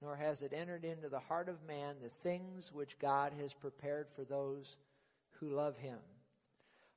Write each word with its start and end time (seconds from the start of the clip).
nor 0.00 0.16
has 0.16 0.42
it 0.42 0.52
entered 0.54 0.84
into 0.84 1.08
the 1.08 1.18
heart 1.18 1.48
of 1.48 1.66
man 1.66 1.96
the 2.02 2.08
things 2.08 2.72
which 2.72 2.98
God 2.98 3.32
has 3.40 3.54
prepared 3.54 4.08
for 4.14 4.24
those 4.24 4.76
who 5.40 5.48
love 5.48 5.76
him. 5.78 5.98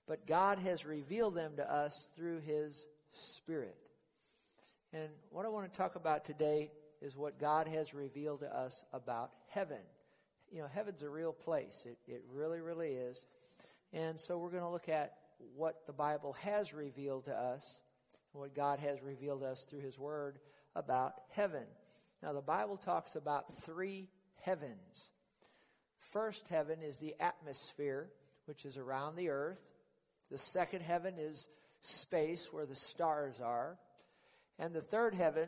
But 0.08 0.28
God 0.28 0.60
has 0.60 0.86
revealed 0.86 1.36
them 1.36 1.54
to 1.58 1.72
us 1.72 2.10
through 2.16 2.42
his 2.42 2.86
Spirit. 3.12 3.76
And 4.94 5.10
what 5.30 5.46
I 5.46 5.50
want 5.50 5.72
to 5.72 5.78
talk 5.78 5.96
about 5.96 6.26
today 6.26 6.72
is 7.02 7.18
what 7.18 7.40
God 7.40 7.68
has 7.68 7.94
revealed 7.94 8.42
to 8.42 8.56
us 8.56 8.86
about 8.94 9.32
heaven. 9.50 9.80
You 10.52 10.62
know, 10.62 10.68
heaven's 10.68 11.02
a 11.02 11.10
real 11.10 11.34
place. 11.34 11.86
It, 11.88 11.98
it 12.12 12.24
really, 12.34 12.60
really 12.60 12.90
is. 12.90 13.26
And 13.94 14.20
so 14.20 14.38
we're 14.38 14.52
going 14.52 14.64
to 14.64 14.70
look 14.70 14.90
at 14.90 15.14
what 15.56 15.88
the 15.88 15.94
Bible 15.94 16.34
has 16.44 16.74
revealed 16.74 17.26
to 17.26 17.34
us, 17.34 17.80
what 18.34 18.56
God 18.56 18.80
has 18.80 19.02
revealed 19.02 19.42
to 19.42 19.48
us 19.48 19.66
through 19.66 19.82
His 19.82 19.98
Word 19.98 20.40
about 20.76 21.14
heaven. 21.32 21.64
Now, 22.22 22.34
the 22.34 22.42
Bible 22.42 22.78
talks 22.78 23.16
about 23.16 23.46
three 23.64 24.10
heavens. 24.44 25.10
First 26.00 26.48
heaven 26.50 26.80
is 26.84 27.00
the 27.00 27.16
atmosphere, 27.20 28.10
which 28.46 28.66
is 28.66 28.78
around 28.78 29.16
the 29.16 29.30
earth. 29.30 29.74
The 30.30 30.38
second 30.38 30.82
heaven 30.82 31.16
is 31.18 31.48
space, 31.82 32.50
where 32.52 32.66
the 32.66 32.76
stars 32.76 33.42
are. 33.42 33.78
And 34.60 34.74
the 34.74 34.82
third 34.82 35.16
heaven, 35.16 35.48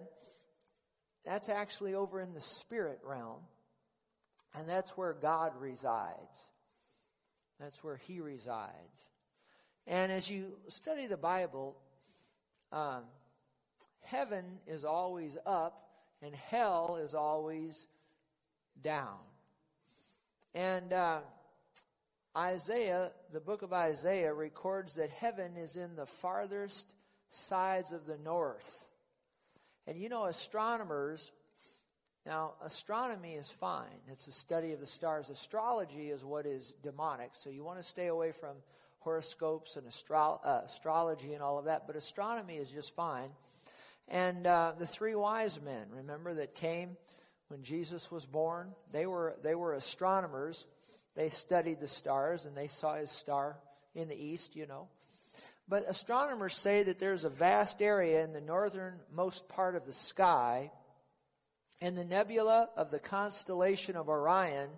that's 1.26 1.50
actually 1.50 1.94
over 1.94 2.20
in 2.20 2.34
the 2.34 2.42
spirit 2.42 3.00
realm. 3.04 3.42
And 4.56 4.68
that's 4.68 4.98
where 4.98 5.14
God 5.14 5.54
resides. 5.60 6.48
That's 7.60 7.84
where 7.84 7.98
He 7.98 8.20
resides. 8.20 9.10
And 9.86 10.12
as 10.12 10.30
you 10.30 10.54
study 10.68 11.08
the 11.08 11.18
Bible, 11.18 11.78
um, 12.72 13.04
heaven 14.04 14.46
is 14.66 14.86
always 14.86 15.38
up 15.46 15.84
and 16.24 16.36
hell 16.36 17.00
is 17.02 17.14
always 17.14 17.88
down. 18.82 19.18
And 20.54 20.94
uh, 20.94 21.20
Isaiah, 22.38 23.12
the 23.32 23.40
book 23.40 23.62
of 23.62 23.74
Isaiah, 23.74 24.34
records 24.34 24.96
that 24.96 25.10
heaven 25.10 25.58
is 25.58 25.76
in 25.76 25.96
the 25.96 26.06
farthest 26.06 26.94
sides 27.30 27.92
of 27.92 28.06
the 28.06 28.18
north. 28.18 28.90
And 29.88 29.98
you 29.98 30.10
know, 30.10 30.26
astronomers, 30.26 31.32
now, 32.26 32.54
astronomy 32.64 33.34
is 33.34 33.52
fine. 33.52 34.00
It's 34.10 34.28
a 34.28 34.32
study 34.32 34.72
of 34.72 34.80
the 34.80 34.88
stars. 34.88 35.30
Astrology 35.30 36.10
is 36.10 36.24
what 36.24 36.46
is 36.46 36.72
demonic. 36.84 37.32
So 37.34 37.50
you 37.50 37.64
want 37.64 37.80
to 37.80 37.84
stay 37.84 38.08
away 38.08 38.32
from 38.32 38.56
horoscopes 39.00 39.76
and 39.76 39.86
astro- 39.86 40.40
uh, 40.44 40.62
astrology 40.64 41.34
and 41.34 41.44
all 41.44 41.60
of 41.60 41.66
that. 41.66 41.86
But 41.86 41.98
astronomy 41.98 42.56
is 42.56 42.72
just 42.72 42.96
fine. 42.96 43.30
And 44.08 44.46
uh, 44.46 44.74
the 44.78 44.86
three 44.86 45.16
wise 45.16 45.62
men, 45.62 45.88
remember, 45.90 46.34
that 46.36 46.56
came 46.56 46.98
when 47.48 47.64
Jesus 47.64 48.12
was 48.12 48.26
born, 48.26 48.74
they 48.92 49.06
were, 49.06 49.36
they 49.44 49.56
were 49.56 49.74
astronomers. 49.74 50.68
They 51.16 51.30
studied 51.30 51.80
the 51.80 51.88
stars 51.88 52.46
and 52.46 52.58
they 52.58 52.68
saw 52.68 52.96
his 52.96 53.12
star 53.12 53.58
in 53.96 54.10
the 54.10 54.16
east, 54.16 54.56
you 54.56 54.66
know. 54.66 54.88
But 55.68 55.86
astronomers 55.88 56.56
say 56.56 56.84
that 56.84 57.00
there's 57.00 57.24
a 57.24 57.30
vast 57.30 57.82
area 57.82 58.24
in 58.24 58.34
the 58.34 58.42
northernmost 58.42 59.48
part 59.50 59.76
of 59.76 59.86
the 59.86 59.94
sky, 59.94 60.72
and 61.82 61.98
the 61.98 62.04
nebula 62.04 62.70
of 62.78 62.92
the 62.92 63.00
constellation 63.00 63.96
of 63.96 64.10
Orion. 64.10 64.70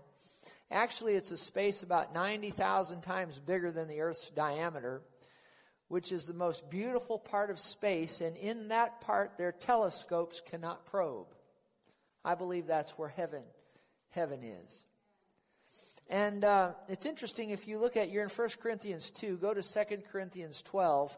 Actually, 0.71 1.13
it's 1.13 1.31
a 1.31 1.37
space 1.37 1.83
about 1.83 2.13
90,000 2.13 3.01
times 3.01 3.39
bigger 3.39 3.71
than 3.71 3.87
the 3.87 4.01
Earth's 4.01 4.29
diameter 4.31 5.01
which 5.87 6.11
is 6.11 6.25
the 6.25 6.33
most 6.33 6.71
beautiful 6.71 7.19
part 7.19 7.49
of 7.49 7.59
space, 7.59 8.21
and 8.21 8.35
in 8.37 8.69
that 8.69 9.01
part 9.01 9.37
their 9.37 9.51
telescopes 9.51 10.41
cannot 10.41 10.85
probe. 10.85 11.27
I 12.23 12.35
believe 12.35 12.65
that's 12.65 12.97
where 12.97 13.09
heaven, 13.09 13.43
heaven 14.09 14.43
is. 14.43 14.85
And 16.09 16.43
uh, 16.43 16.71
it's 16.87 17.05
interesting 17.05 17.49
if 17.49 17.67
you 17.67 17.79
look 17.79 17.97
at 17.97 18.11
you're 18.11 18.23
in 18.23 18.29
1 18.29 18.49
Corinthians 18.61 19.11
2, 19.11 19.37
go 19.37 19.53
to 19.53 19.61
2 19.61 19.97
Corinthians 20.11 20.61
12. 20.61 21.15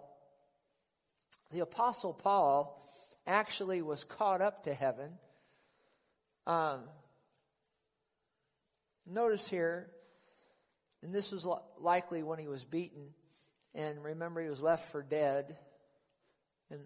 The 1.52 1.60
Apostle 1.62 2.14
Paul 2.14 2.82
actually 3.26 3.82
was 3.82 4.04
caught 4.04 4.42
up 4.42 4.64
to 4.64 4.74
heaven. 4.74 5.12
Um, 6.46 6.80
notice 9.06 9.50
here, 9.50 9.88
and 11.04 11.14
this 11.14 11.32
was 11.32 11.48
likely 11.80 12.24
when 12.24 12.40
he 12.40 12.48
was 12.48 12.64
beaten. 12.64 13.10
And 13.76 14.04
remember, 14.04 14.42
he 14.42 14.50
was 14.50 14.62
left 14.62 14.92
for 14.92 15.04
dead. 15.04 15.56
And 16.70 16.80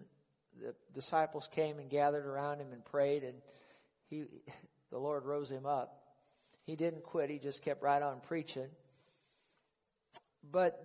the 0.60 0.74
disciples 0.94 1.48
came 1.48 1.78
and 1.78 1.90
gathered 1.90 2.26
around 2.26 2.60
him 2.60 2.72
and 2.72 2.84
prayed, 2.84 3.22
and 3.22 3.34
he, 4.08 4.24
the 4.90 4.98
Lord 4.98 5.24
rose 5.24 5.50
him 5.50 5.66
up. 5.66 5.98
He 6.64 6.76
didn't 6.76 7.02
quit, 7.02 7.30
he 7.30 7.38
just 7.38 7.64
kept 7.64 7.82
right 7.82 8.02
on 8.02 8.20
preaching. 8.20 8.68
But 10.50 10.78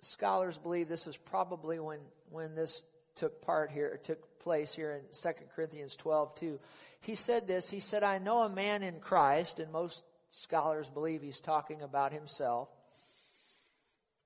scholars 0.00 0.58
believe 0.58 0.88
this 0.88 1.06
is 1.06 1.16
probably 1.16 1.78
when, 1.78 2.00
when 2.30 2.54
this 2.54 2.82
took 3.14 3.42
part 3.42 3.70
here, 3.70 3.98
took 4.02 4.40
place 4.40 4.74
here 4.74 4.92
in 4.92 5.02
2 5.12 5.28
Corinthians 5.54 5.96
12 5.96 6.34
too. 6.34 6.58
He 7.00 7.14
said 7.14 7.46
this, 7.46 7.70
he 7.70 7.80
said, 7.80 8.02
I 8.02 8.18
know 8.18 8.42
a 8.42 8.48
man 8.48 8.82
in 8.82 8.98
Christ, 9.00 9.60
and 9.60 9.72
most 9.72 10.04
scholars 10.30 10.90
believe 10.90 11.22
he's 11.22 11.40
talking 11.40 11.82
about 11.82 12.12
himself 12.12 12.68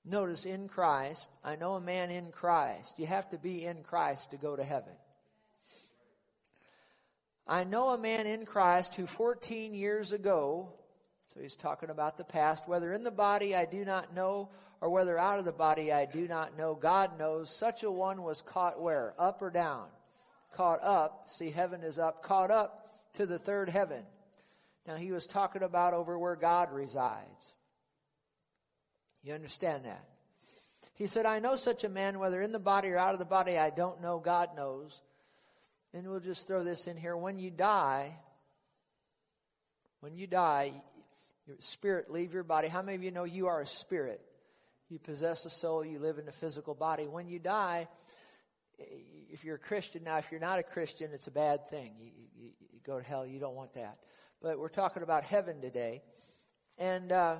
Notice 0.04 0.46
in 0.46 0.68
Christ, 0.68 1.30
I 1.44 1.56
know 1.56 1.74
a 1.74 1.80
man 1.80 2.10
in 2.10 2.32
Christ. 2.32 2.98
You 2.98 3.06
have 3.06 3.30
to 3.30 3.38
be 3.38 3.64
in 3.64 3.82
Christ 3.84 4.32
to 4.32 4.36
go 4.36 4.56
to 4.56 4.64
heaven. 4.64 4.94
I 7.46 7.64
know 7.64 7.90
a 7.90 7.98
man 7.98 8.26
in 8.26 8.44
Christ 8.44 8.94
who 8.96 9.06
14 9.06 9.74
years 9.74 10.12
ago, 10.12 10.72
so 11.28 11.40
he's 11.40 11.56
talking 11.56 11.90
about 11.90 12.16
the 12.16 12.24
past, 12.24 12.68
whether 12.68 12.92
in 12.92 13.04
the 13.04 13.10
body 13.10 13.54
I 13.54 13.64
do 13.64 13.84
not 13.84 14.14
know, 14.14 14.50
or 14.80 14.90
whether 14.90 15.16
out 15.16 15.38
of 15.38 15.44
the 15.44 15.52
body 15.52 15.92
I 15.92 16.06
do 16.06 16.26
not 16.26 16.58
know, 16.58 16.74
God 16.74 17.18
knows, 17.18 17.56
such 17.56 17.84
a 17.84 17.90
one 17.90 18.22
was 18.22 18.42
caught 18.42 18.80
where? 18.80 19.14
Up 19.18 19.40
or 19.40 19.50
down? 19.50 19.88
Caught 20.56 20.82
up. 20.82 21.24
See, 21.28 21.50
heaven 21.50 21.82
is 21.82 21.98
up. 21.98 22.22
Caught 22.22 22.50
up 22.50 22.86
to 23.14 23.26
the 23.26 23.38
third 23.38 23.68
heaven. 23.68 24.02
Now 24.86 24.96
he 24.96 25.12
was 25.12 25.26
talking 25.26 25.62
about 25.62 25.94
over 25.94 26.18
where 26.18 26.36
God 26.36 26.72
resides. 26.72 27.54
You 29.22 29.34
understand 29.34 29.84
that? 29.84 30.04
He 30.94 31.06
said, 31.06 31.26
I 31.26 31.38
know 31.38 31.56
such 31.56 31.84
a 31.84 31.88
man, 31.88 32.18
whether 32.18 32.42
in 32.42 32.52
the 32.52 32.58
body 32.58 32.88
or 32.88 32.98
out 32.98 33.14
of 33.14 33.18
the 33.18 33.24
body, 33.24 33.58
I 33.58 33.70
don't 33.70 34.02
know. 34.02 34.18
God 34.18 34.50
knows. 34.56 35.00
And 35.94 36.08
we'll 36.08 36.20
just 36.20 36.46
throw 36.46 36.64
this 36.64 36.86
in 36.86 36.96
here. 36.96 37.16
When 37.16 37.38
you 37.38 37.50
die, 37.50 38.14
when 40.00 40.14
you 40.14 40.26
die, 40.26 40.72
your 41.46 41.56
spirit 41.58 42.10
leave 42.10 42.32
your 42.32 42.44
body. 42.44 42.68
How 42.68 42.82
many 42.82 42.96
of 42.96 43.02
you 43.02 43.10
know 43.10 43.24
you 43.24 43.46
are 43.46 43.60
a 43.60 43.66
spirit? 43.66 44.20
You 44.88 44.98
possess 44.98 45.44
a 45.46 45.50
soul, 45.50 45.84
you 45.84 45.98
live 45.98 46.18
in 46.18 46.28
a 46.28 46.32
physical 46.32 46.74
body. 46.74 47.04
When 47.04 47.26
you 47.26 47.38
die, 47.38 47.88
if 49.30 49.44
you're 49.44 49.56
a 49.56 49.58
Christian, 49.58 50.04
now 50.04 50.18
if 50.18 50.30
you're 50.30 50.40
not 50.40 50.58
a 50.58 50.62
Christian, 50.62 51.10
it's 51.12 51.26
a 51.26 51.32
bad 51.32 51.66
thing. 51.68 51.94
You, 51.98 52.10
you, 52.36 52.50
you 52.72 52.80
go 52.84 52.98
to 52.98 53.04
hell, 53.04 53.26
you 53.26 53.40
don't 53.40 53.54
want 53.54 53.74
that. 53.74 53.98
But 54.42 54.58
we're 54.58 54.68
talking 54.68 55.02
about 55.02 55.24
heaven 55.24 55.60
today. 55.60 56.02
And 56.78 57.10
uh, 57.10 57.36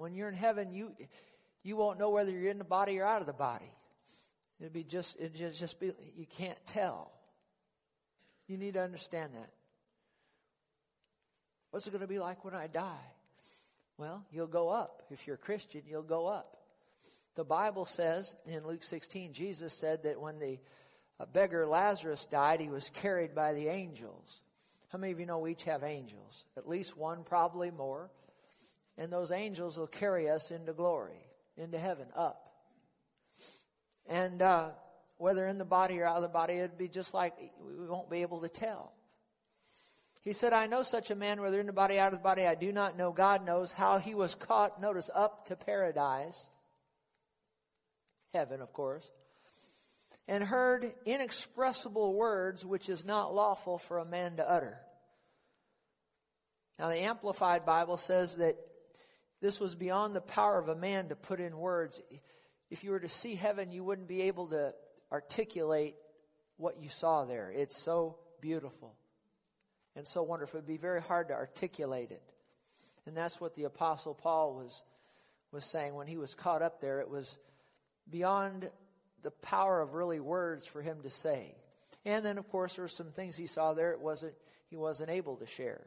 when 0.00 0.14
you're 0.14 0.28
in 0.28 0.34
heaven, 0.34 0.72
you 0.72 0.92
you 1.62 1.76
won't 1.76 1.98
know 1.98 2.08
whether 2.08 2.30
you're 2.30 2.50
in 2.50 2.58
the 2.58 2.64
body 2.64 2.98
or 2.98 3.06
out 3.06 3.20
of 3.20 3.26
the 3.26 3.34
body. 3.34 3.70
It'll 4.58 4.72
be 4.72 4.82
just 4.82 5.20
it 5.20 5.34
just 5.34 5.60
just 5.60 5.78
be 5.78 5.92
you 6.16 6.26
can't 6.26 6.58
tell. 6.66 7.12
You 8.48 8.56
need 8.56 8.74
to 8.74 8.82
understand 8.82 9.34
that. 9.34 9.50
What's 11.70 11.86
it 11.86 11.90
going 11.90 12.00
to 12.00 12.08
be 12.08 12.18
like 12.18 12.44
when 12.44 12.54
I 12.54 12.66
die? 12.66 13.04
Well, 13.98 14.24
you'll 14.32 14.48
go 14.48 14.70
up. 14.70 15.02
If 15.10 15.26
you're 15.26 15.36
a 15.36 15.38
Christian, 15.38 15.82
you'll 15.86 16.02
go 16.02 16.26
up. 16.26 16.56
The 17.36 17.44
Bible 17.44 17.84
says 17.84 18.34
in 18.46 18.66
Luke 18.66 18.82
16, 18.82 19.34
Jesus 19.34 19.72
said 19.72 20.02
that 20.02 20.20
when 20.20 20.40
the 20.40 20.58
uh, 21.20 21.26
beggar 21.26 21.66
Lazarus 21.66 22.26
died, 22.26 22.60
he 22.60 22.70
was 22.70 22.90
carried 22.90 23.34
by 23.34 23.52
the 23.52 23.68
angels. 23.68 24.40
How 24.90 24.98
many 24.98 25.12
of 25.12 25.20
you 25.20 25.26
know 25.26 25.38
we 25.38 25.52
each 25.52 25.64
have 25.64 25.84
angels? 25.84 26.44
At 26.56 26.68
least 26.68 26.98
one, 26.98 27.22
probably 27.22 27.70
more 27.70 28.10
and 29.00 29.10
those 29.10 29.32
angels 29.32 29.78
will 29.78 29.86
carry 29.86 30.28
us 30.28 30.50
into 30.50 30.74
glory, 30.74 31.24
into 31.56 31.78
heaven, 31.78 32.06
up. 32.14 32.52
And 34.06 34.42
uh, 34.42 34.68
whether 35.16 35.46
in 35.46 35.56
the 35.56 35.64
body 35.64 35.98
or 36.00 36.04
out 36.04 36.16
of 36.16 36.22
the 36.22 36.28
body, 36.28 36.58
it'd 36.58 36.76
be 36.76 36.86
just 36.86 37.14
like 37.14 37.32
we 37.66 37.88
won't 37.88 38.10
be 38.10 38.20
able 38.20 38.42
to 38.42 38.48
tell. 38.50 38.92
He 40.22 40.34
said, 40.34 40.52
I 40.52 40.66
know 40.66 40.82
such 40.82 41.10
a 41.10 41.14
man, 41.14 41.40
whether 41.40 41.58
in 41.58 41.66
the 41.66 41.72
body, 41.72 41.98
out 41.98 42.12
of 42.12 42.18
the 42.18 42.22
body, 42.22 42.46
I 42.46 42.54
do 42.54 42.72
not 42.72 42.98
know. 42.98 43.10
God 43.10 43.46
knows 43.46 43.72
how 43.72 43.98
he 43.98 44.14
was 44.14 44.34
caught, 44.34 44.82
notice, 44.82 45.08
up 45.14 45.46
to 45.46 45.56
paradise, 45.56 46.50
heaven, 48.34 48.60
of 48.60 48.70
course, 48.74 49.10
and 50.28 50.44
heard 50.44 50.84
inexpressible 51.06 52.12
words 52.12 52.66
which 52.66 52.90
is 52.90 53.06
not 53.06 53.34
lawful 53.34 53.78
for 53.78 53.96
a 53.96 54.04
man 54.04 54.36
to 54.36 54.48
utter. 54.48 54.76
Now, 56.78 56.88
the 56.88 57.00
Amplified 57.00 57.64
Bible 57.64 57.96
says 57.96 58.36
that 58.36 58.56
this 59.40 59.60
was 59.60 59.74
beyond 59.74 60.14
the 60.14 60.20
power 60.20 60.58
of 60.58 60.68
a 60.68 60.76
man 60.76 61.08
to 61.08 61.16
put 61.16 61.40
in 61.40 61.56
words. 61.56 62.02
If 62.70 62.84
you 62.84 62.90
were 62.90 63.00
to 63.00 63.08
see 63.08 63.34
heaven, 63.34 63.72
you 63.72 63.82
wouldn't 63.82 64.08
be 64.08 64.22
able 64.22 64.48
to 64.48 64.74
articulate 65.10 65.94
what 66.56 66.78
you 66.78 66.88
saw 66.88 67.24
there. 67.24 67.50
It's 67.54 67.76
so 67.76 68.18
beautiful 68.40 68.94
and 69.96 70.06
so 70.06 70.22
wonderful. 70.22 70.58
It'd 70.58 70.68
be 70.68 70.76
very 70.76 71.00
hard 71.00 71.28
to 71.28 71.34
articulate 71.34 72.10
it. 72.10 72.22
And 73.06 73.16
that's 73.16 73.40
what 73.40 73.54
the 73.54 73.64
Apostle 73.64 74.14
Paul 74.14 74.56
was, 74.56 74.84
was 75.52 75.64
saying 75.64 75.94
when 75.94 76.06
he 76.06 76.18
was 76.18 76.34
caught 76.34 76.62
up 76.62 76.80
there. 76.80 77.00
It 77.00 77.10
was 77.10 77.38
beyond 78.08 78.70
the 79.22 79.30
power 79.30 79.80
of 79.80 79.94
really 79.94 80.20
words 80.20 80.66
for 80.66 80.82
him 80.82 81.02
to 81.02 81.10
say. 81.10 81.54
And 82.04 82.24
then, 82.24 82.38
of 82.38 82.48
course, 82.48 82.76
there 82.76 82.84
were 82.84 82.88
some 82.88 83.10
things 83.10 83.36
he 83.36 83.46
saw 83.46 83.72
there 83.72 83.92
it 83.92 84.00
wasn't, 84.00 84.34
he 84.68 84.76
wasn't 84.76 85.10
able 85.10 85.36
to 85.36 85.46
share. 85.46 85.86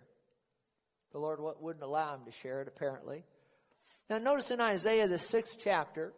The 1.12 1.20
Lord 1.20 1.40
wouldn't 1.62 1.84
allow 1.84 2.16
him 2.16 2.26
to 2.26 2.32
share 2.32 2.62
it, 2.62 2.68
apparently. 2.68 3.24
Now, 4.10 4.18
notice 4.18 4.52
in 4.52 4.60
Isaiah, 4.60 5.08
the 5.08 5.18
sixth 5.18 5.60
chapter, 5.64 6.14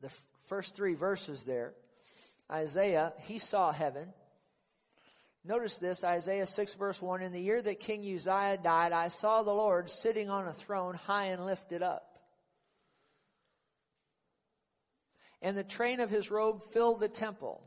the 0.00 0.08
f- 0.08 0.26
first 0.42 0.76
three 0.76 0.94
verses 0.94 1.44
there, 1.44 1.74
Isaiah, 2.50 3.12
he 3.22 3.38
saw 3.38 3.72
heaven. 3.72 4.12
Notice 5.44 5.78
this 5.78 6.04
Isaiah 6.04 6.46
6, 6.46 6.74
verse 6.74 7.02
1 7.02 7.22
In 7.22 7.32
the 7.32 7.40
year 7.40 7.60
that 7.60 7.80
King 7.80 8.00
Uzziah 8.00 8.58
died, 8.62 8.92
I 8.92 9.08
saw 9.08 9.42
the 9.42 9.52
Lord 9.52 9.90
sitting 9.90 10.30
on 10.30 10.46
a 10.46 10.52
throne 10.52 10.94
high 10.94 11.26
and 11.26 11.44
lifted 11.44 11.82
up. 11.82 12.18
And 15.42 15.56
the 15.56 15.64
train 15.64 16.00
of 16.00 16.08
his 16.08 16.30
robe 16.30 16.62
filled 16.62 17.00
the 17.00 17.08
temple. 17.08 17.62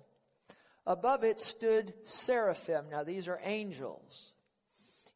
Above 0.88 1.24
it 1.24 1.40
stood 1.40 1.94
seraphim. 2.06 2.86
Now, 2.90 3.04
these 3.04 3.28
are 3.28 3.40
angels. 3.44 4.34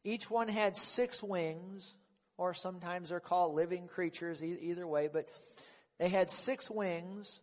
Each 0.04 0.30
one 0.30 0.48
had 0.48 0.76
six 0.76 1.22
wings, 1.22 1.96
or 2.42 2.54
sometimes 2.54 3.10
they're 3.10 3.20
called 3.20 3.54
living 3.54 3.86
creatures, 3.86 4.42
either 4.42 4.84
way, 4.84 5.08
but 5.12 5.28
they 6.00 6.08
had 6.08 6.28
six 6.28 6.68
wings. 6.68 7.40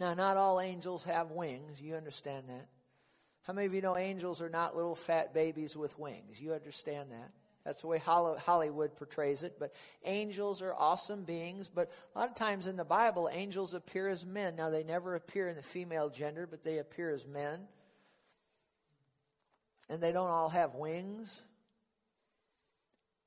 Now, 0.00 0.14
not 0.14 0.36
all 0.36 0.60
angels 0.60 1.04
have 1.04 1.30
wings. 1.30 1.80
You 1.80 1.94
understand 1.94 2.48
that. 2.48 2.66
How 3.46 3.52
many 3.52 3.66
of 3.68 3.74
you 3.74 3.82
know 3.82 3.96
angels 3.96 4.42
are 4.42 4.50
not 4.50 4.74
little 4.74 4.96
fat 4.96 5.32
babies 5.32 5.76
with 5.76 5.96
wings? 5.96 6.42
You 6.42 6.54
understand 6.54 7.12
that. 7.12 7.30
That's 7.64 7.82
the 7.82 7.86
way 7.86 7.98
Hollywood 7.98 8.96
portrays 8.96 9.44
it. 9.44 9.58
But 9.60 9.74
angels 10.04 10.60
are 10.60 10.74
awesome 10.74 11.22
beings. 11.22 11.68
But 11.68 11.92
a 12.16 12.18
lot 12.18 12.30
of 12.30 12.34
times 12.34 12.66
in 12.66 12.76
the 12.76 12.84
Bible, 12.84 13.30
angels 13.32 13.74
appear 13.74 14.08
as 14.08 14.26
men. 14.26 14.56
Now, 14.56 14.70
they 14.70 14.82
never 14.82 15.14
appear 15.14 15.48
in 15.48 15.54
the 15.54 15.62
female 15.62 16.10
gender, 16.10 16.48
but 16.50 16.64
they 16.64 16.78
appear 16.78 17.10
as 17.10 17.28
men. 17.28 17.60
And 19.88 20.02
they 20.02 20.10
don't 20.10 20.30
all 20.30 20.48
have 20.48 20.74
wings. 20.74 21.42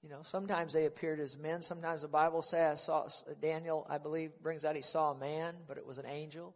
You 0.04 0.10
know, 0.10 0.24
sometimes 0.24 0.74
they 0.74 0.86
appeared 0.86 1.20
as 1.20 1.38
men. 1.38 1.62
Sometimes 1.62 2.02
the 2.02 2.08
Bible 2.08 2.42
says, 2.42 2.74
I 2.74 2.76
saw, 2.76 3.08
Daniel, 3.40 3.86
I 3.90 4.00
believe, 4.00 4.32
brings 4.42 4.66
out 4.66 4.76
he 4.76 4.82
saw 4.82 5.12
a 5.12 5.18
man, 5.18 5.54
but 5.68 5.78
it 5.78 5.86
was 5.86 6.00
an 6.00 6.08
angel. 6.08 6.56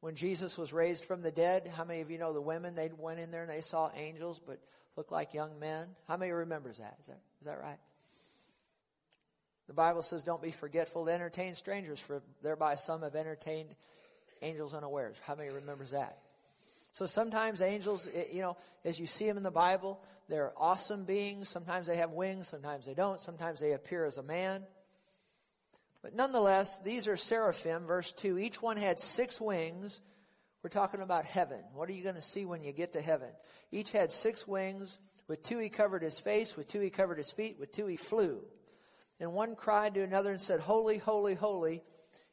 When 0.00 0.14
Jesus 0.14 0.58
was 0.58 0.74
raised 0.74 1.04
from 1.04 1.22
the 1.22 1.30
dead, 1.30 1.70
how 1.74 1.84
many 1.84 2.02
of 2.02 2.10
you 2.10 2.18
know 2.18 2.34
the 2.34 2.40
women? 2.40 2.74
They 2.74 2.90
went 2.98 3.18
in 3.18 3.30
there 3.30 3.42
and 3.42 3.50
they 3.50 3.62
saw 3.62 3.90
angels, 3.96 4.38
but 4.38 4.58
looked 4.94 5.10
like 5.10 5.32
young 5.32 5.58
men. 5.58 5.88
How 6.06 6.18
many 6.18 6.32
remembers 6.32 6.78
that? 6.78 6.96
Is 7.00 7.06
that, 7.06 7.20
is 7.40 7.46
that 7.46 7.60
right? 7.60 7.78
The 9.68 9.74
Bible 9.74 10.02
says, 10.02 10.22
don't 10.22 10.42
be 10.42 10.50
forgetful 10.50 11.06
to 11.06 11.12
entertain 11.12 11.54
strangers, 11.54 11.98
for 11.98 12.22
thereby 12.42 12.74
some 12.74 13.02
have 13.02 13.14
entertained 13.14 13.70
angels 14.42 14.74
unawares. 14.74 15.20
How 15.26 15.34
many 15.34 15.48
remembers 15.48 15.92
that? 15.92 16.18
So 16.92 17.06
sometimes 17.06 17.60
angels, 17.62 18.08
eh, 18.14 18.24
you 18.32 18.40
know, 18.40 18.56
as 18.84 19.00
you 19.00 19.06
see 19.06 19.26
them 19.26 19.36
in 19.36 19.42
the 19.42 19.50
Bible, 19.50 20.00
they're 20.28 20.52
awesome 20.56 21.04
beings. 21.04 21.48
Sometimes 21.48 21.86
they 21.86 21.96
have 21.96 22.10
wings, 22.10 22.48
sometimes 22.48 22.86
they 22.86 22.94
don't. 22.94 23.20
Sometimes 23.20 23.60
they 23.60 23.72
appear 23.72 24.04
as 24.04 24.18
a 24.18 24.22
man. 24.22 24.62
But 26.02 26.14
nonetheless, 26.14 26.80
these 26.82 27.08
are 27.08 27.16
seraphim, 27.16 27.86
verse 27.86 28.12
2. 28.12 28.38
Each 28.38 28.62
one 28.62 28.76
had 28.76 28.98
six 28.98 29.40
wings. 29.40 30.00
We're 30.62 30.70
talking 30.70 31.00
about 31.00 31.24
heaven. 31.24 31.60
What 31.74 31.88
are 31.88 31.92
you 31.92 32.02
going 32.02 32.14
to 32.16 32.22
see 32.22 32.44
when 32.44 32.62
you 32.62 32.72
get 32.72 32.92
to 32.94 33.00
heaven? 33.00 33.28
Each 33.70 33.92
had 33.92 34.10
six 34.10 34.46
wings. 34.46 34.98
With 35.28 35.42
two 35.42 35.58
he 35.58 35.68
covered 35.68 36.02
his 36.02 36.18
face, 36.18 36.56
with 36.56 36.68
two 36.68 36.80
he 36.80 36.90
covered 36.90 37.18
his 37.18 37.32
feet, 37.32 37.56
with 37.58 37.72
two 37.72 37.86
he 37.86 37.96
flew. 37.96 38.40
And 39.18 39.32
one 39.32 39.56
cried 39.56 39.94
to 39.94 40.02
another 40.02 40.30
and 40.30 40.40
said, 40.40 40.60
Holy, 40.60 40.98
holy, 40.98 41.34
holy 41.34 41.82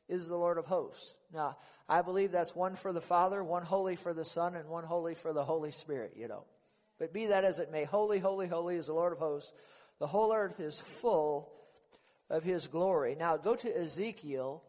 is 0.08 0.28
the 0.28 0.36
Lord 0.36 0.58
of 0.58 0.66
hosts. 0.66 1.18
Now, 1.34 1.58
I 1.88 2.02
believe 2.02 2.32
that's 2.32 2.56
one 2.56 2.76
for 2.76 2.94
the 2.94 3.02
Father, 3.02 3.44
one 3.44 3.64
holy 3.64 3.96
for 3.96 4.14
the 4.14 4.26
Son, 4.26 4.56
and 4.56 4.70
one 4.70 4.84
holy 4.84 5.16
for 5.16 5.34
the 5.34 5.44
Holy 5.44 5.72
Spirit, 5.72 6.14
you 6.16 6.28
know. 6.28 6.46
But 7.00 7.14
be 7.14 7.28
that 7.28 7.44
as 7.44 7.60
it 7.60 7.72
may, 7.72 7.86
holy, 7.86 8.20
holy, 8.20 8.48
holy 8.48 8.76
is 8.76 8.88
the 8.88 8.94
Lord 8.94 9.14
of 9.14 9.20
hosts. 9.20 9.52
The 10.00 10.08
whole 10.08 10.34
earth 10.34 10.60
is 10.60 10.80
full 10.80 11.52
of 12.30 12.44
his 12.44 12.68
glory. 12.68 13.16
Now 13.16 13.38
go 13.38 13.56
to 13.56 13.78
Ezekiel. 13.78 14.64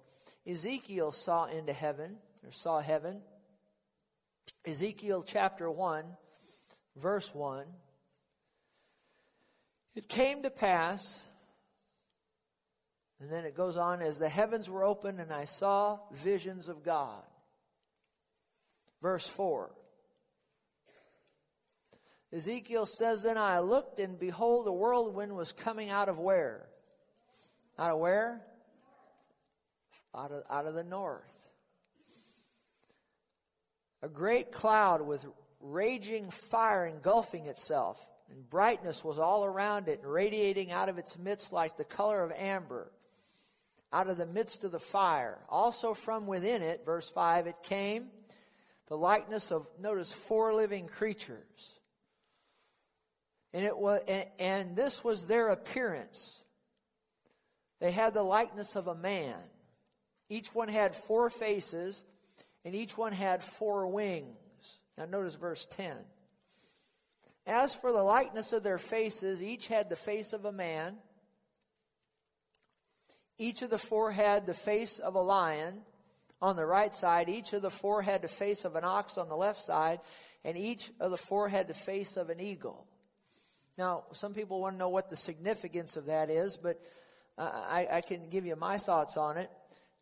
Ezekiel 0.46 1.12
saw 1.12 1.44
into 1.46 1.72
heaven, 1.72 2.16
or 2.44 2.50
saw 2.50 2.80
heaven. 2.80 3.22
Ezekiel 4.66 5.24
chapter 5.26 5.70
1, 5.70 6.04
verse 6.96 7.34
1. 7.34 7.66
It 9.94 10.08
came 10.08 10.42
to 10.42 10.50
pass, 10.50 11.28
and 13.20 13.30
then 13.30 13.44
it 13.44 13.56
goes 13.56 13.76
on, 13.76 14.02
as 14.02 14.18
the 14.18 14.28
heavens 14.28 14.68
were 14.68 14.84
opened, 14.84 15.20
and 15.20 15.32
I 15.32 15.44
saw 15.44 15.98
visions 16.12 16.68
of 16.68 16.82
God. 16.82 17.22
Verse 19.00 19.28
4. 19.28 19.70
Ezekiel 22.34 22.84
says, 22.84 23.22
Then 23.22 23.38
I 23.38 23.60
looked, 23.60 24.00
and 24.00 24.18
behold, 24.18 24.66
a 24.66 24.72
whirlwind 24.72 25.36
was 25.36 25.52
coming 25.52 25.90
out 25.90 26.08
of 26.08 26.18
where? 26.18 26.66
Out 27.78 27.92
of 27.92 27.98
where? 27.98 28.42
Out 30.14 30.32
of, 30.32 30.42
out 30.50 30.66
of 30.66 30.74
the 30.74 30.82
north. 30.82 31.48
A 34.02 34.08
great 34.08 34.50
cloud 34.50 35.00
with 35.00 35.24
raging 35.60 36.28
fire 36.30 36.86
engulfing 36.86 37.46
itself, 37.46 38.10
and 38.28 38.50
brightness 38.50 39.04
was 39.04 39.18
all 39.18 39.44
around 39.44 39.86
it, 39.86 40.00
radiating 40.02 40.72
out 40.72 40.88
of 40.88 40.98
its 40.98 41.16
midst 41.16 41.52
like 41.52 41.76
the 41.76 41.84
color 41.84 42.22
of 42.22 42.32
amber, 42.32 42.90
out 43.92 44.08
of 44.08 44.16
the 44.16 44.26
midst 44.26 44.64
of 44.64 44.72
the 44.72 44.80
fire. 44.80 45.38
Also 45.48 45.94
from 45.94 46.26
within 46.26 46.62
it, 46.62 46.84
verse 46.84 47.08
5, 47.08 47.46
it 47.46 47.62
came 47.62 48.08
the 48.88 48.96
likeness 48.96 49.50
of, 49.50 49.68
notice, 49.80 50.12
four 50.12 50.52
living 50.52 50.86
creatures 50.86 51.78
and 53.54 53.64
it 53.64 53.78
was, 53.78 54.02
and, 54.40 54.74
this 54.74 55.04
was 55.04 55.28
their 55.28 55.50
appearance. 55.50 56.42
They 57.80 57.92
had 57.92 58.12
the 58.12 58.24
likeness 58.24 58.74
of 58.74 58.88
a 58.88 58.96
man. 58.96 59.38
Each 60.28 60.52
one 60.52 60.68
had 60.68 60.96
four 60.96 61.30
faces, 61.30 62.02
and 62.64 62.74
each 62.74 62.98
one 62.98 63.12
had 63.12 63.44
four 63.44 63.86
wings. 63.86 64.80
Now 64.98 65.04
notice 65.04 65.36
verse 65.36 65.66
10. 65.66 65.96
As 67.46 67.76
for 67.76 67.92
the 67.92 68.02
likeness 68.02 68.52
of 68.52 68.64
their 68.64 68.78
faces, 68.78 69.40
each 69.40 69.68
had 69.68 69.88
the 69.88 69.96
face 69.96 70.32
of 70.32 70.44
a 70.44 70.52
man. 70.52 70.96
Each 73.38 73.62
of 73.62 73.70
the 73.70 73.78
four 73.78 74.10
had 74.10 74.46
the 74.46 74.54
face 74.54 74.98
of 74.98 75.14
a 75.14 75.20
lion 75.20 75.82
on 76.42 76.56
the 76.56 76.66
right 76.66 76.92
side. 76.92 77.28
Each 77.28 77.52
of 77.52 77.62
the 77.62 77.70
four 77.70 78.02
had 78.02 78.22
the 78.22 78.28
face 78.28 78.64
of 78.64 78.74
an 78.74 78.84
ox 78.84 79.16
on 79.16 79.28
the 79.28 79.36
left 79.36 79.60
side. 79.60 80.00
And 80.44 80.56
each 80.56 80.90
of 81.00 81.12
the 81.12 81.16
four 81.16 81.48
had 81.50 81.68
the 81.68 81.74
face 81.74 82.16
of 82.16 82.30
an 82.30 82.40
eagle. 82.40 82.88
Now, 83.76 84.04
some 84.12 84.34
people 84.34 84.60
want 84.60 84.74
to 84.74 84.78
know 84.78 84.88
what 84.88 85.10
the 85.10 85.16
significance 85.16 85.96
of 85.96 86.06
that 86.06 86.30
is, 86.30 86.56
but 86.56 86.80
I, 87.36 87.88
I, 87.90 88.00
can 88.00 88.30
give 88.30 88.46
you 88.46 88.54
my 88.54 88.78
thoughts 88.78 89.16
on 89.16 89.36
it. 89.36 89.50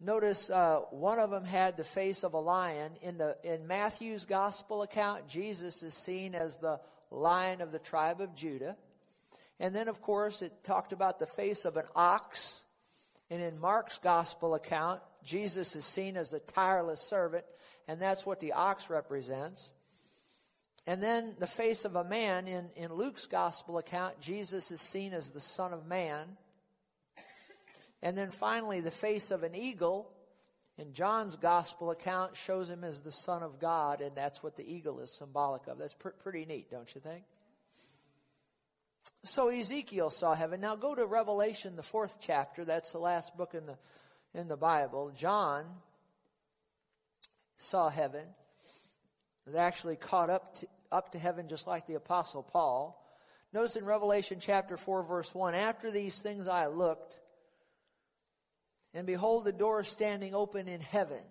Notice 0.01 0.51
uh, 0.51 0.81
one 0.91 1.19
of 1.19 1.31
them 1.31 1.45
had 1.45 1.77
the 1.77 1.85
face 1.85 2.25
of 2.25 2.35
a 2.35 2.39
lion. 2.39 2.93
In 3.01 3.17
the 3.17 3.37
in 3.43 3.67
Matthew's 3.67 4.27
gospel 4.27 4.83
account, 4.83 5.29
Jesus 5.29 5.83
is 5.83 5.95
seen 5.95 6.35
as 6.35 6.59
the 6.59 6.81
lion 7.11 7.61
of 7.63 7.73
the 7.73 7.79
tribe 7.79 8.21
of 8.21 8.35
Judah. 8.35 8.77
And 9.59 9.75
then, 9.75 9.89
of 9.89 10.03
course, 10.03 10.43
it 10.43 10.53
talked 10.65 10.93
about 10.93 11.19
the 11.19 11.27
face 11.27 11.65
of 11.65 11.77
an 11.77 11.87
ox. 11.95 12.65
And 13.31 13.41
in 13.41 13.59
Mark's 13.59 13.97
gospel 13.97 14.55
account, 14.55 15.01
Jesus 15.25 15.77
is 15.77 15.85
seen 15.85 16.17
as 16.17 16.33
a 16.33 16.41
tireless 16.41 17.01
servant, 17.01 17.45
and 17.89 18.01
that's 18.01 18.27
what 18.27 18.41
the 18.41 18.53
ox 18.53 18.91
represents. 18.91 19.73
And 20.87 21.03
then 21.03 21.37
the 21.39 21.47
face 21.47 21.85
of 21.85 21.95
a 21.95 22.05
man 22.05 22.49
in, 22.49 22.69
in 22.77 22.93
Luke's 22.93 23.27
gospel 23.27 23.79
account, 23.79 24.21
Jesus 24.21 24.71
is 24.71 24.81
seen 24.81 25.13
as 25.13 25.31
the 25.31 25.41
Son 25.41 25.73
of 25.73 25.87
Man. 25.87 26.27
And 28.03 28.19
then 28.19 28.31
finally, 28.31 28.81
the 28.81 28.91
face 28.91 29.31
of 29.31 29.45
an 29.45 29.55
eagle 29.55 30.11
in 30.77 30.93
John's 30.93 31.37
gospel 31.37 31.93
account 31.93 32.37
shows 32.37 32.69
him 32.69 32.83
as 32.83 33.03
the 33.03 33.13
Son 33.13 33.45
of 33.45 33.61
God, 33.61 34.01
and 34.01 34.17
that's 34.17 34.43
what 34.43 34.57
the 34.57 34.69
eagle 34.69 34.99
is 34.99 35.17
symbolic 35.17 35.69
of. 35.69 35.79
That's 35.79 35.95
pr- 35.95 36.09
pretty 36.09 36.45
neat, 36.45 36.71
don't 36.71 36.93
you 36.95 37.01
think? 37.01 37.23
So 39.23 39.51
Ezekiel 39.51 40.11
saw 40.11 40.35
heaven. 40.35 40.61
Now 40.61 40.75
go 40.75 40.97
to 40.97 41.07
Revelation, 41.07 41.77
the 41.77 41.83
fourth 41.85 42.19
chapter. 42.21 42.65
That's 42.65 42.91
the 42.91 42.99
last 42.99 43.37
book 43.37 43.55
in 43.55 43.67
the 43.67 43.79
in 44.35 44.49
the 44.49 44.57
Bible. 44.57 45.13
John 45.17 45.65
saw 47.57 47.89
heaven 47.89 48.27
was 49.47 49.55
actually 49.55 49.97
caught 49.97 50.31
up 50.31 50.57
to, 50.61 50.67
up 50.91 51.13
to 51.13 51.19
heaven 51.19 51.49
just 51.49 51.67
like 51.67 51.87
the 51.87 51.95
Apostle 51.95 52.43
Paul. 52.43 52.99
Notice 53.53 53.77
in 53.77 53.85
Revelation 53.85 54.39
chapter 54.41 54.77
4, 54.77 55.03
verse 55.03 55.35
1 55.35 55.55
After 55.55 55.91
these 55.91 56.23
things 56.23 56.49
I 56.49 56.67
looked, 56.67 57.19
and 58.95 59.07
behold, 59.07 59.45
the 59.45 59.53
door 59.53 59.85
standing 59.85 60.35
open 60.35 60.69
in 60.69 60.81
heaven. 60.81 61.23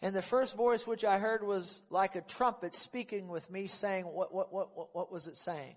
And 0.00 0.16
the 0.16 0.22
first 0.22 0.56
voice 0.56 0.84
which 0.84 1.04
I 1.04 1.18
heard 1.18 1.44
was 1.44 1.82
like 1.88 2.16
a 2.16 2.22
trumpet 2.22 2.74
speaking 2.74 3.28
with 3.28 3.50
me, 3.50 3.68
saying, 3.68 4.04
What, 4.04 4.34
what, 4.34 4.52
what, 4.52 4.76
what, 4.76 4.88
what 4.92 5.12
was 5.12 5.28
it 5.28 5.36
saying? 5.36 5.76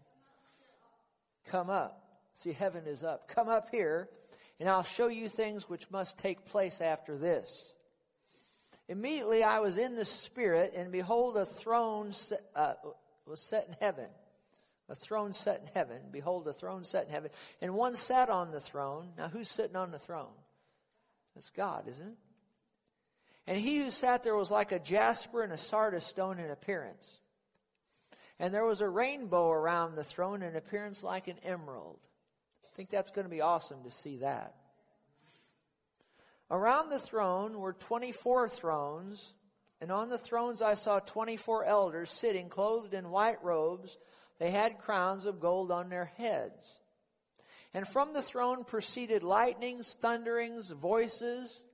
Come 1.47 1.69
up. 1.69 2.01
See, 2.33 2.51
heaven 2.51 2.85
is 2.87 3.03
up. 3.03 3.27
Come 3.27 3.47
up 3.47 3.69
here, 3.71 4.09
and 4.59 4.67
I'll 4.67 4.83
show 4.83 5.07
you 5.07 5.29
things 5.29 5.69
which 5.69 5.91
must 5.91 6.19
take 6.19 6.45
place 6.45 6.81
after 6.81 7.17
this. 7.17 7.74
Immediately 8.87 9.43
I 9.43 9.59
was 9.59 9.77
in 9.77 9.95
the 9.95 10.05
Spirit, 10.05 10.73
and 10.75 10.91
behold, 10.91 11.37
a 11.37 11.45
throne 11.45 12.11
uh, 12.55 12.73
was 13.25 13.41
set 13.41 13.67
in 13.67 13.75
heaven. 13.79 14.09
A 14.87 14.95
throne 14.95 15.33
set 15.33 15.61
in 15.61 15.67
heaven. 15.73 15.99
Behold, 16.11 16.47
a 16.47 16.53
throne 16.53 16.83
set 16.83 17.05
in 17.05 17.11
heaven. 17.11 17.31
And 17.61 17.73
one 17.73 17.95
sat 17.95 18.29
on 18.29 18.51
the 18.51 18.59
throne. 18.59 19.09
Now, 19.17 19.29
who's 19.29 19.49
sitting 19.49 19.75
on 19.75 19.91
the 19.91 19.97
throne? 19.97 20.33
That's 21.33 21.49
God, 21.49 21.87
isn't 21.87 22.07
it? 22.07 22.17
And 23.47 23.57
he 23.57 23.79
who 23.79 23.89
sat 23.89 24.23
there 24.23 24.35
was 24.35 24.51
like 24.51 24.71
a 24.71 24.79
jasper 24.79 25.43
and 25.43 25.53
a 25.53 25.57
sardis 25.57 26.05
stone 26.05 26.39
in 26.39 26.51
appearance. 26.51 27.19
And 28.39 28.53
there 28.53 28.65
was 28.65 28.81
a 28.81 28.89
rainbow 28.89 29.49
around 29.49 29.95
the 29.95 30.03
throne 30.03 30.43
in 30.43 30.55
appearance 30.55 31.03
like 31.03 31.27
an 31.27 31.37
emerald. 31.43 31.99
I 32.63 32.75
think 32.75 32.89
that's 32.89 33.11
going 33.11 33.25
to 33.25 33.31
be 33.31 33.41
awesome 33.41 33.83
to 33.83 33.91
see 33.91 34.17
that. 34.17 34.55
Around 36.51 36.89
the 36.89 36.99
throne 36.99 37.59
were 37.59 37.73
24 37.73 38.49
thrones, 38.49 39.33
and 39.81 39.91
on 39.91 40.09
the 40.09 40.17
thrones 40.17 40.61
I 40.61 40.75
saw 40.75 40.99
24 40.99 41.65
elders 41.65 42.11
sitting 42.11 42.49
clothed 42.49 42.93
in 42.93 43.09
white 43.09 43.43
robes. 43.43 43.97
They 44.39 44.51
had 44.51 44.77
crowns 44.77 45.25
of 45.25 45.39
gold 45.39 45.71
on 45.71 45.89
their 45.89 46.05
heads. 46.05 46.79
And 47.73 47.87
from 47.87 48.13
the 48.13 48.21
throne 48.21 48.63
proceeded 48.63 49.23
lightnings, 49.23 49.97
thunderings, 49.99 50.69
voices. 50.69 51.65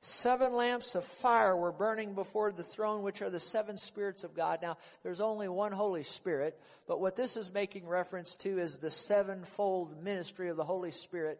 Seven 0.00 0.54
lamps 0.54 0.94
of 0.94 1.04
fire 1.04 1.56
were 1.56 1.72
burning 1.72 2.14
before 2.14 2.52
the 2.52 2.62
throne, 2.64 3.02
which 3.02 3.22
are 3.22 3.30
the 3.30 3.40
seven 3.40 3.76
spirits 3.76 4.24
of 4.24 4.34
God. 4.34 4.58
Now, 4.60 4.76
there's 5.02 5.20
only 5.20 5.48
one 5.48 5.72
Holy 5.72 6.02
Spirit, 6.02 6.58
but 6.88 7.00
what 7.00 7.16
this 7.16 7.36
is 7.36 7.54
making 7.54 7.86
reference 7.86 8.36
to 8.38 8.58
is 8.58 8.78
the 8.78 8.90
sevenfold 8.90 10.02
ministry 10.02 10.48
of 10.48 10.56
the 10.56 10.64
Holy 10.64 10.90
Spirit 10.90 11.38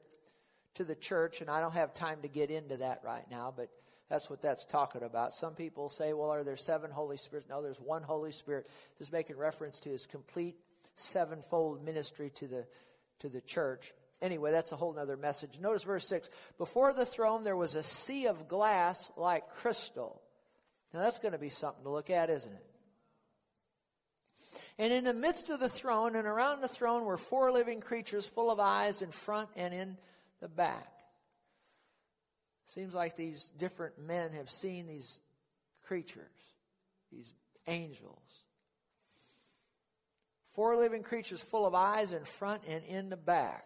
to 0.75 0.85
the 0.85 0.95
church. 0.95 1.41
And 1.41 1.51
I 1.51 1.61
don't 1.61 1.75
have 1.75 1.95
time 1.95 2.19
to 2.23 2.29
get 2.29 2.51
into 2.51 2.79
that 2.79 3.01
right 3.05 3.25
now, 3.31 3.53
but 3.55 3.69
that's 4.09 4.29
what 4.29 4.43
that's 4.43 4.67
talking 4.67 5.03
about. 5.03 5.33
Some 5.33 5.55
people 5.55 5.89
say, 5.89 6.13
well, 6.13 6.31
are 6.31 6.45
there 6.45 6.57
seven 6.57 6.91
Holy 6.91 7.17
Spirits? 7.17 7.49
No, 7.49 7.63
there's 7.63 7.81
one 7.81 8.03
Holy 8.03 8.33
Spirit. 8.33 8.67
Just 8.99 9.13
making 9.13 9.39
reference 9.39 9.81
to 9.81 9.89
his 9.89 10.07
complete 10.07 10.57
sevenfold 10.97 11.85
ministry 11.85 12.31
to 12.37 12.47
the, 12.47 12.67
to 13.21 13.29
the 13.29 13.41
church. 13.41 13.93
Anyway, 14.21 14.53
that's 14.53 14.71
a 14.71 14.77
whole 14.77 14.97
other 14.99 15.17
message. 15.17 15.59
Notice 15.61 15.83
verse 15.83 16.09
6. 16.09 16.29
Before 16.59 16.93
the 16.93 17.07
throne 17.07 17.43
there 17.43 17.57
was 17.57 17.75
a 17.75 17.83
sea 17.83 18.27
of 18.27 18.49
glass 18.49 19.13
like 19.17 19.49
crystal. 19.49 20.21
Now 20.93 21.01
that's 21.01 21.19
going 21.19 21.33
to 21.33 21.39
be 21.39 21.49
something 21.49 21.83
to 21.83 21.91
look 21.91 22.11
at, 22.11 22.31
isn't 22.31 22.53
it? 22.53 22.67
And 24.79 24.93
in 24.93 25.05
the 25.05 25.15
midst 25.15 25.51
of 25.51 25.61
the 25.61 25.69
throne 25.69 26.17
and 26.17 26.27
around 26.27 26.61
the 26.61 26.69
throne 26.69 27.05
were 27.05 27.17
four 27.17 27.51
living 27.51 27.81
creatures 27.81 28.27
full 28.27 28.51
of 28.51 28.61
eyes 28.61 29.03
in 29.03 29.11
front 29.11 29.49
and 29.57 29.73
in 29.73 29.97
the 30.43 30.49
back. 30.49 30.93
Seems 32.67 32.95
like 32.95 33.17
these 33.17 33.49
different 33.49 33.99
men 33.99 34.33
have 34.33 34.51
seen 34.51 34.87
these 34.87 35.23
creatures, 35.87 36.25
these 37.11 37.33
angels. 37.67 38.45
Four 40.55 40.77
living 40.77 41.03
creatures 41.03 41.41
full 41.41 41.67
of 41.67 41.75
eyes 41.75 42.13
in 42.13 42.25
front 42.25 42.63
and 42.69 42.85
in 42.85 43.09
the 43.09 43.17
back. 43.17 43.65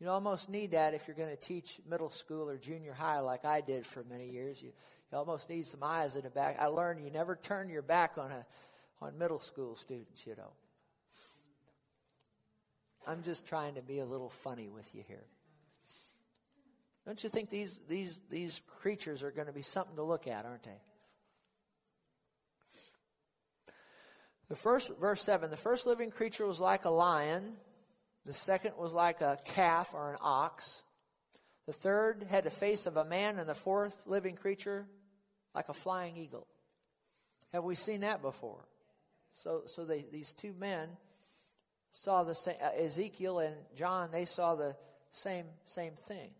You 0.00 0.08
almost 0.10 0.48
need 0.48 0.70
that 0.70 0.94
if 0.94 1.08
you're 1.08 1.16
going 1.16 1.34
to 1.34 1.36
teach 1.36 1.80
middle 1.88 2.10
school 2.10 2.48
or 2.48 2.56
junior 2.56 2.92
high 2.92 3.18
like 3.18 3.44
I 3.44 3.60
did 3.60 3.84
for 3.84 4.04
many 4.08 4.28
years. 4.30 4.62
You, 4.62 4.70
you 5.10 5.18
almost 5.18 5.50
need 5.50 5.66
some 5.66 5.82
eyes 5.82 6.14
in 6.14 6.22
the 6.22 6.30
back. 6.30 6.56
I 6.60 6.66
learned 6.66 7.04
you 7.04 7.10
never 7.10 7.34
turn 7.34 7.68
your 7.68 7.82
back 7.82 8.16
on 8.16 8.30
a 8.30 8.46
on 9.00 9.16
middle 9.18 9.38
school 9.38 9.74
students, 9.74 10.26
you 10.26 10.36
know. 10.36 10.52
I'm 13.08 13.22
just 13.22 13.48
trying 13.48 13.74
to 13.76 13.82
be 13.82 14.00
a 14.00 14.04
little 14.04 14.28
funny 14.28 14.68
with 14.68 14.94
you 14.94 15.02
here. 15.08 15.24
Don't 17.06 17.24
you 17.24 17.30
think 17.30 17.48
these 17.48 17.80
these 17.88 18.20
these 18.30 18.60
creatures 18.80 19.22
are 19.22 19.30
going 19.30 19.46
to 19.46 19.52
be 19.52 19.62
something 19.62 19.96
to 19.96 20.02
look 20.02 20.26
at, 20.26 20.44
aren't 20.44 20.64
they? 20.64 20.80
The 24.50 24.56
first 24.56 25.00
verse 25.00 25.22
7, 25.22 25.50
the 25.50 25.56
first 25.56 25.86
living 25.86 26.10
creature 26.10 26.46
was 26.46 26.60
like 26.60 26.84
a 26.84 26.90
lion, 26.90 27.54
the 28.26 28.34
second 28.34 28.72
was 28.78 28.92
like 28.92 29.22
a 29.22 29.38
calf 29.44 29.94
or 29.94 30.10
an 30.10 30.18
ox. 30.22 30.82
The 31.66 31.72
third 31.72 32.26
had 32.28 32.44
the 32.44 32.50
face 32.50 32.86
of 32.86 32.96
a 32.96 33.04
man, 33.04 33.38
and 33.38 33.48
the 33.48 33.54
fourth 33.54 34.04
living 34.06 34.36
creature 34.36 34.86
like 35.54 35.70
a 35.70 35.74
flying 35.74 36.16
eagle. 36.16 36.46
Have 37.52 37.64
we 37.64 37.74
seen 37.74 38.00
that 38.00 38.20
before? 38.20 38.66
So, 39.32 39.62
so 39.66 39.84
they, 39.84 40.04
these 40.10 40.32
two 40.34 40.54
men 40.58 40.88
saw 41.90 42.22
the 42.22 42.34
same. 42.34 42.56
Uh, 42.62 42.82
Ezekiel 42.84 43.38
and 43.40 43.56
John, 43.76 44.10
they 44.10 44.24
saw 44.24 44.54
the 44.54 44.76
same 45.10 45.46
same 45.64 45.92
thing. 45.94 46.30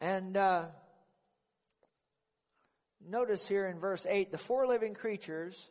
And 0.00 0.36
uh, 0.36 0.64
notice 3.06 3.48
here 3.48 3.66
in 3.66 3.78
verse 3.78 4.06
8 4.06 4.30
the 4.30 4.38
four 4.38 4.66
living 4.66 4.94
creatures 4.94 5.70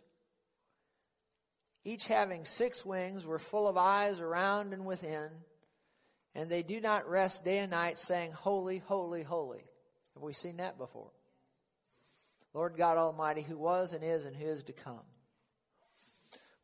each 1.85 2.07
having 2.07 2.45
six 2.45 2.85
wings, 2.85 3.25
were 3.25 3.39
full 3.39 3.67
of 3.67 3.77
eyes 3.77 4.21
around 4.21 4.73
and 4.73 4.85
within, 4.85 5.29
and 6.33 6.49
they 6.49 6.63
do 6.63 6.79
not 6.79 7.09
rest 7.09 7.43
day 7.43 7.59
and 7.59 7.71
night, 7.71 7.97
saying, 7.97 8.31
Holy, 8.31 8.79
holy, 8.79 9.23
holy. 9.23 9.63
Have 10.13 10.23
we 10.23 10.33
seen 10.33 10.57
that 10.57 10.77
before? 10.77 11.11
Lord 12.53 12.75
God 12.77 12.97
Almighty, 12.97 13.41
who 13.41 13.57
was 13.57 13.93
and 13.93 14.03
is 14.03 14.25
and 14.25 14.35
who 14.35 14.45
is 14.45 14.63
to 14.65 14.73
come. 14.73 15.01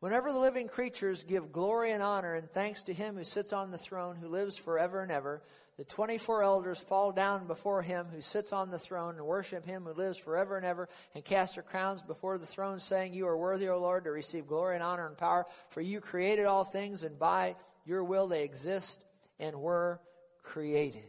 Whenever 0.00 0.32
the 0.32 0.38
living 0.38 0.66
creatures 0.66 1.24
give 1.24 1.52
glory 1.52 1.92
and 1.92 2.02
honor 2.02 2.34
and 2.34 2.48
thanks 2.48 2.84
to 2.84 2.94
him 2.94 3.16
who 3.16 3.24
sits 3.24 3.52
on 3.52 3.70
the 3.70 3.78
throne, 3.78 4.16
who 4.16 4.28
lives 4.28 4.56
forever 4.56 5.02
and 5.02 5.12
ever, 5.12 5.42
the 5.76 5.84
24 5.84 6.42
elders 6.42 6.80
fall 6.80 7.12
down 7.12 7.46
before 7.46 7.82
him 7.82 8.06
who 8.06 8.20
sits 8.20 8.52
on 8.52 8.70
the 8.70 8.78
throne 8.78 9.16
and 9.16 9.26
worship 9.26 9.66
him 9.66 9.84
who 9.84 9.92
lives 9.92 10.18
forever 10.18 10.56
and 10.56 10.64
ever 10.64 10.88
and 11.14 11.24
cast 11.24 11.54
their 11.54 11.62
crowns 11.62 12.02
before 12.02 12.38
the 12.38 12.46
throne, 12.46 12.80
saying, 12.80 13.12
You 13.12 13.26
are 13.26 13.36
worthy, 13.36 13.68
O 13.68 13.78
Lord, 13.78 14.04
to 14.04 14.10
receive 14.10 14.46
glory 14.46 14.74
and 14.74 14.84
honor 14.84 15.06
and 15.06 15.18
power, 15.18 15.46
for 15.68 15.80
you 15.82 16.00
created 16.00 16.46
all 16.46 16.64
things, 16.64 17.02
and 17.02 17.18
by 17.18 17.56
your 17.84 18.04
will 18.04 18.26
they 18.26 18.44
exist 18.44 19.04
and 19.38 19.56
were 19.56 20.00
created. 20.42 21.04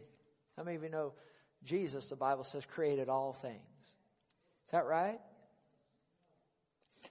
How 0.58 0.64
many 0.64 0.78
of 0.78 0.84
you 0.84 0.90
know 0.90 1.14
Jesus, 1.64 2.10
the 2.10 2.16
Bible 2.18 2.44
says, 2.44 2.66
created 2.66 3.10
all 3.10 3.34
things? 3.34 3.71
Is 4.72 4.74
that 4.74 4.86
right? 4.86 5.20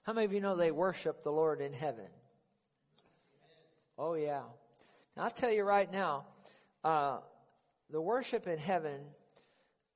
How 0.05 0.15
many 0.15 0.25
of 0.25 0.33
you 0.33 0.41
know 0.41 0.57
they 0.57 0.71
worship 0.71 1.23
the 1.23 1.31
Lord 1.31 1.61
in 1.61 1.75
heaven? 1.75 2.07
Oh, 3.99 4.15
yeah. 4.15 4.41
Now, 5.15 5.25
I'll 5.25 5.31
tell 5.31 5.53
you 5.53 5.63
right 5.63 5.93
now, 5.93 6.25
uh, 6.83 7.19
the 7.91 8.01
worship 8.01 8.47
in 8.47 8.57
heaven, 8.57 8.99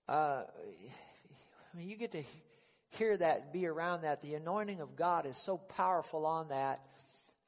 uh, 0.07 0.43
I 0.43 1.79
mean, 1.79 1.89
you 1.89 1.97
get 1.97 2.13
to 2.13 2.23
hear 2.91 3.17
that, 3.17 3.55
be 3.55 3.67
around 3.67 4.03
that. 4.03 4.21
The 4.21 4.35
anointing 4.35 4.83
of 4.83 4.95
God 4.95 5.25
is 5.25 5.39
so 5.39 5.57
powerful 5.57 6.27
on 6.27 6.49
that. 6.49 6.81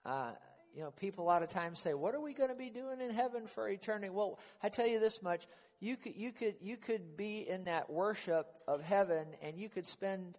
Uh, 0.02 0.30
you 0.76 0.83
know, 0.83 0.90
people 0.90 1.25
a 1.25 1.26
lot 1.26 1.42
of 1.42 1.49
times 1.49 1.78
say, 1.78 1.95
"What 1.95 2.14
are 2.14 2.21
we 2.21 2.35
going 2.35 2.50
to 2.50 2.54
be 2.54 2.68
doing 2.68 3.00
in 3.00 3.11
heaven 3.11 3.47
for 3.47 3.66
eternity?" 3.66 4.11
Well, 4.11 4.38
I 4.62 4.68
tell 4.68 4.87
you 4.87 5.00
this 5.00 5.23
much: 5.23 5.47
you 5.80 5.97
could, 5.97 6.14
you 6.14 6.33
could, 6.33 6.56
you 6.61 6.76
could 6.76 7.16
be 7.16 7.49
in 7.49 7.64
that 7.64 7.88
worship 7.88 8.47
of 8.68 8.83
heaven, 8.83 9.26
and 9.42 9.56
you 9.56 9.71
could 9.71 9.87
spend 9.87 10.37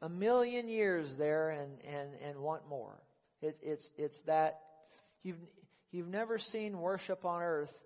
a 0.00 0.08
million 0.08 0.68
years 0.68 1.16
there 1.16 1.50
and 1.50 1.80
and 1.84 2.10
and 2.22 2.38
want 2.38 2.68
more. 2.68 3.02
It, 3.42 3.56
it's 3.60 3.90
it's 3.98 4.22
that 4.22 4.60
you've 5.24 5.40
you've 5.90 6.08
never 6.08 6.38
seen 6.38 6.78
worship 6.78 7.24
on 7.24 7.42
earth 7.42 7.84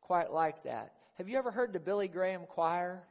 quite 0.00 0.32
like 0.32 0.64
that. 0.64 0.94
Have 1.14 1.28
you 1.28 1.38
ever 1.38 1.52
heard 1.52 1.72
the 1.72 1.80
Billy 1.80 2.08
Graham 2.08 2.42
choir? 2.48 3.04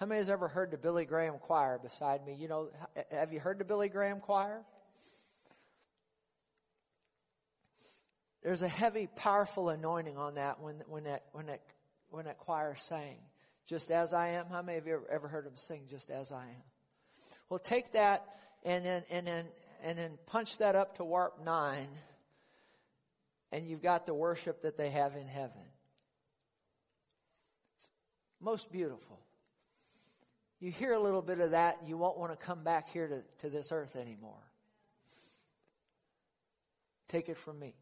How 0.00 0.06
many 0.06 0.18
has 0.18 0.28
ever 0.28 0.48
heard 0.48 0.72
the 0.72 0.78
Billy 0.78 1.04
Graham 1.04 1.38
choir 1.38 1.78
beside 1.78 2.26
me? 2.26 2.34
You 2.34 2.48
know, 2.48 2.70
have 3.12 3.32
you 3.32 3.38
heard 3.38 3.58
the 3.58 3.64
Billy 3.64 3.88
Graham 3.88 4.18
choir? 4.18 4.64
There's 8.46 8.62
a 8.62 8.68
heavy, 8.68 9.08
powerful 9.08 9.70
anointing 9.70 10.16
on 10.16 10.36
that 10.36 10.60
when, 10.60 10.76
when 10.86 11.02
that 11.02 11.24
when 11.32 11.46
that 11.46 11.62
when 12.10 12.26
that 12.26 12.38
choir 12.38 12.76
sang. 12.76 13.16
Just 13.66 13.90
as 13.90 14.14
I 14.14 14.28
am. 14.28 14.46
How 14.46 14.62
many 14.62 14.78
of 14.78 14.86
you 14.86 14.94
ever, 14.94 15.10
ever 15.10 15.26
heard 15.26 15.46
them 15.46 15.56
sing 15.56 15.82
just 15.90 16.10
as 16.10 16.30
I 16.30 16.44
am? 16.44 16.62
Well, 17.48 17.58
take 17.58 17.94
that 17.94 18.24
and 18.64 18.86
then 18.86 19.02
and 19.10 19.26
then 19.26 19.46
and 19.82 19.98
then 19.98 20.12
punch 20.26 20.58
that 20.58 20.76
up 20.76 20.98
to 20.98 21.04
warp 21.04 21.44
nine, 21.44 21.88
and 23.50 23.66
you've 23.66 23.82
got 23.82 24.06
the 24.06 24.14
worship 24.14 24.62
that 24.62 24.78
they 24.78 24.90
have 24.90 25.16
in 25.16 25.26
heaven. 25.26 25.66
Most 28.40 28.70
beautiful. 28.70 29.18
You 30.60 30.70
hear 30.70 30.92
a 30.92 31.00
little 31.00 31.20
bit 31.20 31.40
of 31.40 31.50
that, 31.50 31.78
you 31.84 31.98
won't 31.98 32.16
want 32.16 32.30
to 32.30 32.46
come 32.46 32.62
back 32.62 32.90
here 32.92 33.08
to, 33.08 33.24
to 33.40 33.50
this 33.50 33.72
earth 33.72 33.96
anymore. 33.96 34.44
Take 37.08 37.28
it 37.28 37.36
from 37.36 37.58
me. 37.58 37.74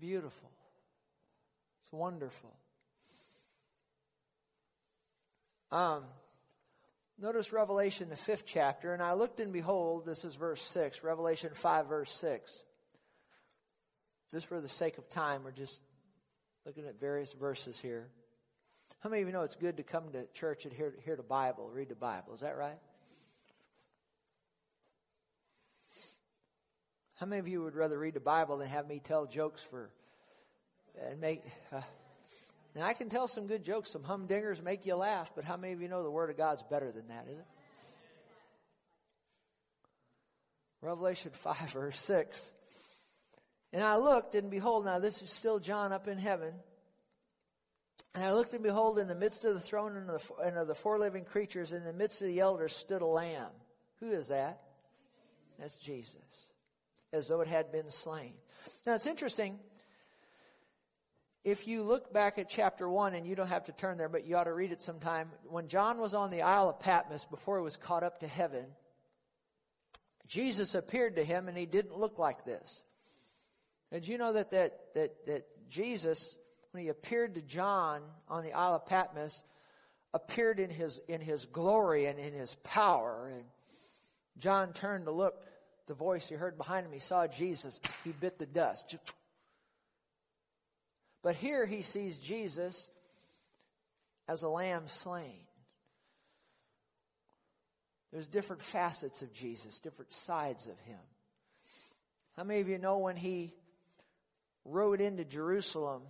Beautiful. 0.00 0.50
It's 1.80 1.92
wonderful. 1.92 2.54
Um, 5.70 6.02
notice 7.18 7.52
Revelation, 7.52 8.08
the 8.08 8.16
fifth 8.16 8.44
chapter. 8.46 8.92
And 8.94 9.02
I 9.02 9.12
looked 9.12 9.40
and 9.40 9.52
behold, 9.52 10.06
this 10.06 10.24
is 10.24 10.34
verse 10.34 10.62
6, 10.62 11.04
Revelation 11.04 11.50
5, 11.52 11.88
verse 11.88 12.12
6. 12.12 12.62
Just 14.30 14.46
for 14.46 14.60
the 14.60 14.68
sake 14.68 14.98
of 14.98 15.08
time, 15.08 15.44
we're 15.44 15.52
just 15.52 15.82
looking 16.66 16.86
at 16.86 17.00
various 17.00 17.32
verses 17.32 17.80
here. 17.80 18.08
How 19.00 19.10
many 19.10 19.22
of 19.22 19.28
you 19.28 19.32
know 19.32 19.42
it's 19.42 19.54
good 19.54 19.76
to 19.76 19.82
come 19.82 20.10
to 20.12 20.26
church 20.34 20.64
and 20.64 20.74
hear, 20.74 20.92
hear 21.04 21.16
the 21.16 21.22
Bible, 21.22 21.70
read 21.72 21.88
the 21.88 21.94
Bible? 21.94 22.34
Is 22.34 22.40
that 22.40 22.56
right? 22.56 22.78
How 27.18 27.26
many 27.26 27.40
of 27.40 27.48
you 27.48 27.62
would 27.62 27.74
rather 27.74 27.98
read 27.98 28.14
the 28.14 28.20
Bible 28.20 28.58
than 28.58 28.68
have 28.68 28.88
me 28.88 29.00
tell 29.02 29.26
jokes 29.26 29.62
for 29.62 29.90
and 31.08 31.20
make? 31.20 31.42
Uh, 31.72 31.80
and 32.76 32.84
I 32.84 32.92
can 32.92 33.08
tell 33.08 33.26
some 33.26 33.48
good 33.48 33.64
jokes, 33.64 33.90
some 33.90 34.02
humdingers 34.02 34.62
make 34.62 34.86
you 34.86 34.94
laugh, 34.94 35.32
but 35.34 35.42
how 35.42 35.56
many 35.56 35.72
of 35.72 35.80
you 35.80 35.88
know 35.88 36.04
the 36.04 36.10
Word 36.12 36.30
of 36.30 36.36
God's 36.36 36.62
better 36.62 36.92
than 36.92 37.08
that, 37.08 37.26
is 37.28 37.38
it? 37.38 37.46
Revelation 40.80 41.30
5, 41.34 41.72
verse 41.72 41.98
6. 41.98 42.52
And 43.72 43.82
I 43.82 43.96
looked, 43.96 44.36
and 44.36 44.48
behold, 44.48 44.84
now 44.84 45.00
this 45.00 45.20
is 45.20 45.30
still 45.30 45.58
John 45.58 45.92
up 45.92 46.06
in 46.06 46.18
heaven. 46.18 46.54
And 48.14 48.24
I 48.24 48.32
looked, 48.32 48.54
and 48.54 48.62
behold, 48.62 49.00
in 49.00 49.08
the 49.08 49.16
midst 49.16 49.44
of 49.44 49.54
the 49.54 49.60
throne 49.60 49.96
and 49.96 50.08
of 50.08 50.22
the, 50.22 50.46
and 50.46 50.56
of 50.56 50.68
the 50.68 50.74
four 50.76 51.00
living 51.00 51.24
creatures, 51.24 51.72
in 51.72 51.82
the 51.82 51.92
midst 51.92 52.22
of 52.22 52.28
the 52.28 52.38
elders, 52.38 52.76
stood 52.76 53.02
a 53.02 53.06
lamb. 53.06 53.50
Who 53.98 54.12
is 54.12 54.28
that? 54.28 54.60
That's 55.58 55.76
Jesus 55.78 56.48
as 57.12 57.28
though 57.28 57.40
it 57.40 57.48
had 57.48 57.72
been 57.72 57.90
slain. 57.90 58.32
Now 58.86 58.94
it's 58.94 59.06
interesting. 59.06 59.58
If 61.44 61.66
you 61.66 61.82
look 61.82 62.12
back 62.12 62.38
at 62.38 62.48
chapter 62.48 62.88
1, 62.88 63.14
and 63.14 63.26
you 63.26 63.34
don't 63.34 63.48
have 63.48 63.64
to 63.64 63.72
turn 63.72 63.96
there, 63.96 64.08
but 64.08 64.26
you 64.26 64.36
ought 64.36 64.44
to 64.44 64.52
read 64.52 64.72
it 64.72 64.82
sometime. 64.82 65.30
When 65.44 65.68
John 65.68 65.98
was 65.98 66.14
on 66.14 66.30
the 66.30 66.42
Isle 66.42 66.68
of 66.68 66.80
Patmos 66.80 67.24
before 67.24 67.58
he 67.58 67.64
was 67.64 67.76
caught 67.76 68.02
up 68.02 68.18
to 68.18 68.26
heaven, 68.26 68.66
Jesus 70.26 70.74
appeared 70.74 71.16
to 71.16 71.24
him 71.24 71.48
and 71.48 71.56
he 71.56 71.64
didn't 71.64 71.96
look 71.96 72.18
like 72.18 72.44
this. 72.44 72.84
Did 73.90 74.06
you 74.06 74.18
know 74.18 74.34
that, 74.34 74.50
that, 74.50 74.72
that, 74.94 75.26
that 75.26 75.42
Jesus, 75.70 76.38
when 76.72 76.82
he 76.82 76.90
appeared 76.90 77.34
to 77.36 77.42
John 77.42 78.02
on 78.28 78.44
the 78.44 78.52
Isle 78.52 78.74
of 78.74 78.86
Patmos, 78.86 79.42
appeared 80.12 80.60
in 80.60 80.68
his, 80.68 81.00
in 81.08 81.22
his 81.22 81.46
glory 81.46 82.06
and 82.06 82.18
in 82.18 82.34
his 82.34 82.56
power? 82.56 83.30
And 83.34 83.44
John 84.36 84.74
turned 84.74 85.06
to 85.06 85.12
look 85.12 85.46
the 85.88 85.94
voice 85.94 86.28
he 86.28 86.36
heard 86.36 86.56
behind 86.56 86.86
him. 86.86 86.92
He 86.92 87.00
saw 87.00 87.26
Jesus. 87.26 87.80
He 88.04 88.12
bit 88.12 88.38
the 88.38 88.46
dust. 88.46 88.96
But 91.22 91.34
here 91.34 91.66
he 91.66 91.82
sees 91.82 92.18
Jesus 92.18 92.90
as 94.28 94.42
a 94.42 94.48
lamb 94.48 94.86
slain. 94.86 95.40
There's 98.12 98.28
different 98.28 98.62
facets 98.62 99.20
of 99.22 99.34
Jesus, 99.34 99.80
different 99.80 100.12
sides 100.12 100.66
of 100.66 100.78
him. 100.80 101.00
How 102.36 102.44
many 102.44 102.60
of 102.60 102.68
you 102.68 102.78
know 102.78 102.98
when 102.98 103.16
he 103.16 103.52
rode 104.64 105.00
into 105.00 105.24
Jerusalem? 105.24 106.02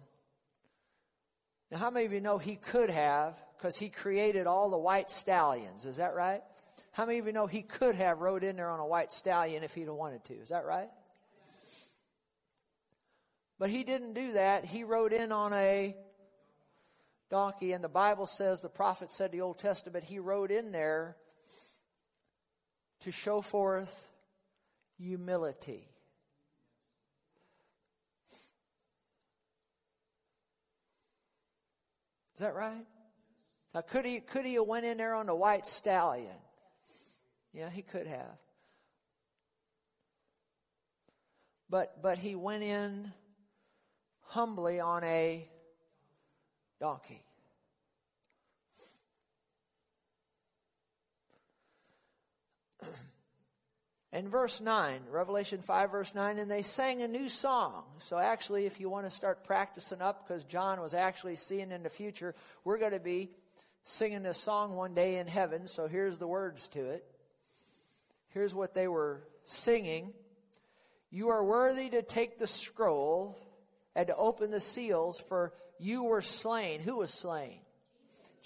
Now, 1.70 1.78
how 1.78 1.90
many 1.90 2.06
of 2.06 2.12
you 2.12 2.20
know 2.20 2.38
he 2.38 2.56
could 2.56 2.90
have, 2.90 3.42
because 3.56 3.78
he 3.78 3.88
created 3.88 4.46
all 4.46 4.70
the 4.70 4.78
white 4.78 5.10
stallions? 5.10 5.86
Is 5.86 5.96
that 5.96 6.14
right? 6.14 6.42
How 6.98 7.06
many 7.06 7.20
of 7.20 7.26
you 7.26 7.32
know 7.32 7.46
he 7.46 7.62
could 7.62 7.94
have 7.94 8.18
rode 8.18 8.42
in 8.42 8.56
there 8.56 8.70
on 8.70 8.80
a 8.80 8.86
white 8.86 9.12
stallion 9.12 9.62
if 9.62 9.72
he'd 9.72 9.86
have 9.86 9.94
wanted 9.94 10.24
to? 10.24 10.34
Is 10.34 10.48
that 10.48 10.64
right? 10.64 10.88
But 13.56 13.70
he 13.70 13.84
didn't 13.84 14.14
do 14.14 14.32
that. 14.32 14.64
He 14.64 14.82
rode 14.82 15.12
in 15.12 15.30
on 15.30 15.52
a 15.52 15.94
donkey, 17.30 17.70
and 17.70 17.84
the 17.84 17.88
Bible 17.88 18.26
says, 18.26 18.62
the 18.62 18.68
prophet 18.68 19.12
said 19.12 19.30
the 19.30 19.42
Old 19.42 19.60
Testament, 19.60 20.02
he 20.02 20.18
rode 20.18 20.50
in 20.50 20.72
there 20.72 21.16
to 23.02 23.12
show 23.12 23.42
forth 23.42 24.12
humility. 24.96 25.86
Is 32.34 32.40
that 32.40 32.56
right? 32.56 32.84
Now, 33.72 33.82
could 33.82 34.04
he 34.04 34.18
could 34.18 34.44
he 34.44 34.54
have 34.54 34.66
went 34.66 34.84
in 34.84 34.96
there 34.96 35.14
on 35.14 35.28
a 35.28 35.36
white 35.36 35.64
stallion? 35.64 36.34
Yeah, 37.52 37.70
he 37.70 37.82
could 37.82 38.06
have. 38.06 38.38
But 41.70 42.02
but 42.02 42.18
he 42.18 42.34
went 42.34 42.62
in 42.62 43.12
humbly 44.28 44.80
on 44.80 45.04
a 45.04 45.48
donkey. 46.80 47.22
In 54.12 54.28
verse 54.28 54.60
9, 54.60 55.00
Revelation 55.10 55.60
5, 55.60 55.90
verse 55.90 56.14
9, 56.14 56.38
and 56.38 56.50
they 56.50 56.62
sang 56.62 57.02
a 57.02 57.08
new 57.08 57.28
song. 57.28 57.84
So, 57.98 58.18
actually, 58.18 58.64
if 58.66 58.80
you 58.80 58.88
want 58.88 59.04
to 59.06 59.10
start 59.10 59.44
practicing 59.44 60.00
up, 60.00 60.26
because 60.26 60.44
John 60.44 60.80
was 60.80 60.94
actually 60.94 61.36
seeing 61.36 61.70
in 61.72 61.82
the 61.82 61.90
future, 61.90 62.34
we're 62.64 62.78
going 62.78 62.92
to 62.92 63.00
be 63.00 63.30
singing 63.82 64.22
this 64.22 64.38
song 64.38 64.74
one 64.74 64.94
day 64.94 65.18
in 65.18 65.26
heaven. 65.26 65.66
So, 65.66 65.88
here's 65.88 66.16
the 66.18 66.26
words 66.26 66.68
to 66.68 66.90
it. 66.90 67.04
Here's 68.28 68.54
what 68.54 68.74
they 68.74 68.88
were 68.88 69.22
singing 69.44 70.12
You 71.10 71.28
are 71.30 71.44
worthy 71.44 71.88
to 71.90 72.02
take 72.02 72.38
the 72.38 72.46
scroll 72.46 73.38
and 73.94 74.06
to 74.08 74.16
open 74.16 74.50
the 74.50 74.60
seals, 74.60 75.18
for 75.18 75.52
you 75.78 76.04
were 76.04 76.22
slain. 76.22 76.80
Who 76.80 76.98
was 76.98 77.12
slain? 77.12 77.60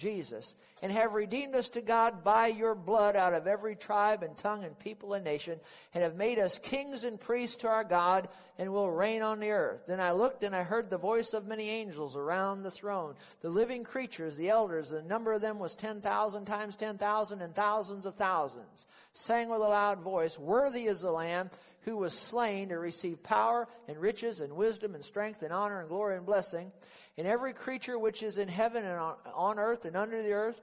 Jesus, 0.02 0.56
and 0.82 0.90
have 0.90 1.12
redeemed 1.14 1.54
us 1.54 1.70
to 1.70 1.80
God 1.80 2.24
by 2.24 2.48
your 2.48 2.74
blood 2.74 3.14
out 3.14 3.34
of 3.34 3.46
every 3.46 3.76
tribe 3.76 4.24
and 4.24 4.36
tongue 4.36 4.64
and 4.64 4.76
people 4.78 5.14
and 5.14 5.24
nation, 5.24 5.60
and 5.94 6.02
have 6.02 6.16
made 6.16 6.40
us 6.40 6.58
kings 6.58 7.04
and 7.04 7.20
priests 7.20 7.56
to 7.58 7.68
our 7.68 7.84
God, 7.84 8.28
and 8.58 8.72
will 8.72 8.90
reign 8.90 9.22
on 9.22 9.38
the 9.38 9.50
earth. 9.50 9.84
Then 9.86 10.00
I 10.00 10.10
looked 10.10 10.42
and 10.42 10.56
I 10.56 10.64
heard 10.64 10.90
the 10.90 10.98
voice 10.98 11.32
of 11.32 11.46
many 11.46 11.70
angels 11.70 12.16
around 12.16 12.64
the 12.64 12.70
throne, 12.70 13.14
the 13.42 13.48
living 13.48 13.84
creatures, 13.84 14.36
the 14.36 14.50
elders, 14.50 14.90
the 14.90 15.02
number 15.02 15.32
of 15.32 15.40
them 15.40 15.60
was 15.60 15.76
10,000 15.76 16.44
times 16.44 16.76
ten 16.76 16.98
thousand 16.98 17.42
and 17.42 17.54
thousands 17.54 18.04
of 18.04 18.16
thousands, 18.16 18.86
sang 19.12 19.48
with 19.48 19.60
a 19.60 19.68
loud 19.68 20.00
voice, 20.00 20.38
Worthy 20.38 20.84
is 20.84 21.00
the 21.00 21.12
Lamb 21.12 21.48
who 21.82 21.96
was 21.96 22.16
slain 22.16 22.68
to 22.68 22.78
receive 22.78 23.22
power 23.22 23.68
and 23.88 23.98
riches 23.98 24.40
and 24.40 24.54
wisdom 24.54 24.94
and 24.94 25.04
strength 25.04 25.42
and 25.42 25.52
honor 25.52 25.80
and 25.80 25.88
glory 25.88 26.16
and 26.16 26.26
blessing. 26.26 26.72
And 27.18 27.26
every 27.26 27.52
creature 27.52 27.98
which 27.98 28.22
is 28.22 28.38
in 28.38 28.48
heaven 28.48 28.84
and 28.84 28.98
on 29.34 29.58
earth 29.58 29.84
and 29.84 29.96
under 29.96 30.22
the 30.22 30.32
earth, 30.32 30.60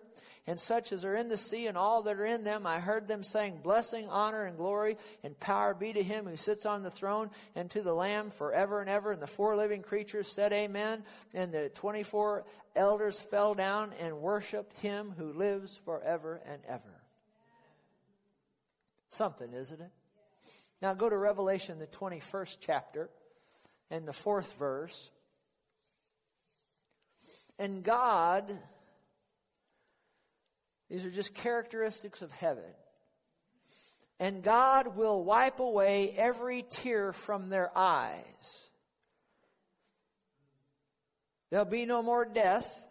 and 0.47 0.59
such 0.59 0.91
as 0.91 1.05
are 1.05 1.15
in 1.15 1.29
the 1.29 1.37
sea 1.37 1.67
and 1.67 1.77
all 1.77 2.01
that 2.01 2.17
are 2.17 2.25
in 2.25 2.43
them, 2.43 2.65
I 2.65 2.79
heard 2.79 3.07
them 3.07 3.23
saying, 3.23 3.59
Blessing, 3.61 4.07
honor, 4.09 4.45
and 4.45 4.57
glory, 4.57 4.95
and 5.23 5.39
power 5.39 5.75
be 5.75 5.93
to 5.93 6.01
him 6.01 6.25
who 6.25 6.37
sits 6.37 6.65
on 6.65 6.81
the 6.81 6.89
throne 6.89 7.29
and 7.55 7.69
to 7.69 7.83
the 7.83 7.93
Lamb 7.93 8.31
forever 8.31 8.81
and 8.81 8.89
ever. 8.89 9.11
And 9.11 9.21
the 9.21 9.27
four 9.27 9.55
living 9.55 9.83
creatures 9.83 10.27
said, 10.27 10.51
Amen. 10.51 11.03
And 11.35 11.51
the 11.51 11.69
24 11.75 12.45
elders 12.75 13.19
fell 13.19 13.53
down 13.53 13.91
and 14.01 14.21
worshiped 14.21 14.79
him 14.79 15.13
who 15.17 15.33
lives 15.33 15.77
forever 15.77 16.41
and 16.47 16.61
ever. 16.67 17.03
Something, 19.09 19.53
isn't 19.53 19.81
it? 19.81 19.91
Now 20.81 20.93
go 20.93 21.09
to 21.09 21.17
Revelation, 21.17 21.79
the 21.79 21.87
21st 21.87 22.57
chapter, 22.61 23.09
and 23.91 24.07
the 24.07 24.13
fourth 24.13 24.57
verse. 24.57 25.11
And 27.57 27.83
God, 27.83 28.49
these 30.89 31.05
are 31.05 31.11
just 31.11 31.35
characteristics 31.35 32.21
of 32.21 32.31
heaven. 32.31 32.71
And 34.19 34.43
God 34.43 34.95
will 34.95 35.23
wipe 35.23 35.59
away 35.59 36.13
every 36.17 36.63
tear 36.69 37.13
from 37.13 37.49
their 37.49 37.77
eyes. 37.77 38.69
There'll 41.49 41.65
be 41.65 41.85
no 41.85 42.03
more 42.03 42.25
death, 42.25 42.87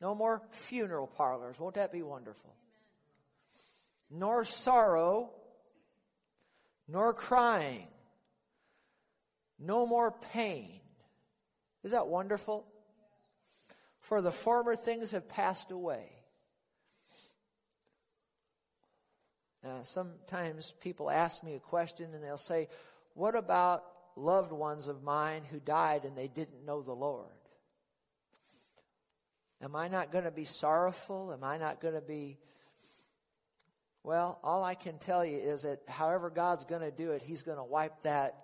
no 0.00 0.14
more 0.14 0.42
funeral 0.52 1.06
parlors. 1.06 1.60
Won't 1.60 1.74
that 1.74 1.92
be 1.92 2.02
wonderful? 2.02 2.54
Nor 4.10 4.44
sorrow, 4.44 5.30
nor 6.88 7.12
crying, 7.12 7.88
no 9.58 9.86
more 9.86 10.12
pain. 10.32 10.80
Is 11.82 11.92
that 11.92 12.06
wonderful? 12.06 12.66
For 14.00 14.20
the 14.20 14.32
former 14.32 14.76
things 14.76 15.12
have 15.12 15.28
passed 15.28 15.70
away. 15.70 16.10
Uh, 19.64 19.82
sometimes 19.82 20.72
people 20.72 21.10
ask 21.10 21.42
me 21.42 21.54
a 21.54 21.60
question 21.60 22.12
and 22.12 22.22
they'll 22.22 22.36
say, 22.36 22.68
What 23.14 23.34
about 23.34 23.82
loved 24.14 24.52
ones 24.52 24.88
of 24.88 25.02
mine 25.02 25.42
who 25.50 25.58
died 25.58 26.04
and 26.04 26.16
they 26.16 26.28
didn't 26.28 26.66
know 26.66 26.82
the 26.82 26.92
Lord? 26.92 27.30
Am 29.62 29.74
I 29.74 29.88
not 29.88 30.12
going 30.12 30.24
to 30.24 30.30
be 30.30 30.44
sorrowful? 30.44 31.32
Am 31.32 31.42
I 31.42 31.56
not 31.56 31.80
going 31.80 31.94
to 31.94 32.02
be 32.02 32.36
well, 34.04 34.38
all 34.44 34.62
I 34.62 34.74
can 34.74 34.98
tell 34.98 35.24
you 35.24 35.38
is 35.38 35.62
that 35.62 35.80
however 35.88 36.28
God's 36.28 36.66
going 36.66 36.82
to 36.82 36.90
do 36.90 37.12
it, 37.12 37.22
He's 37.22 37.42
going 37.42 37.56
to 37.56 37.64
wipe 37.64 38.02
that 38.02 38.34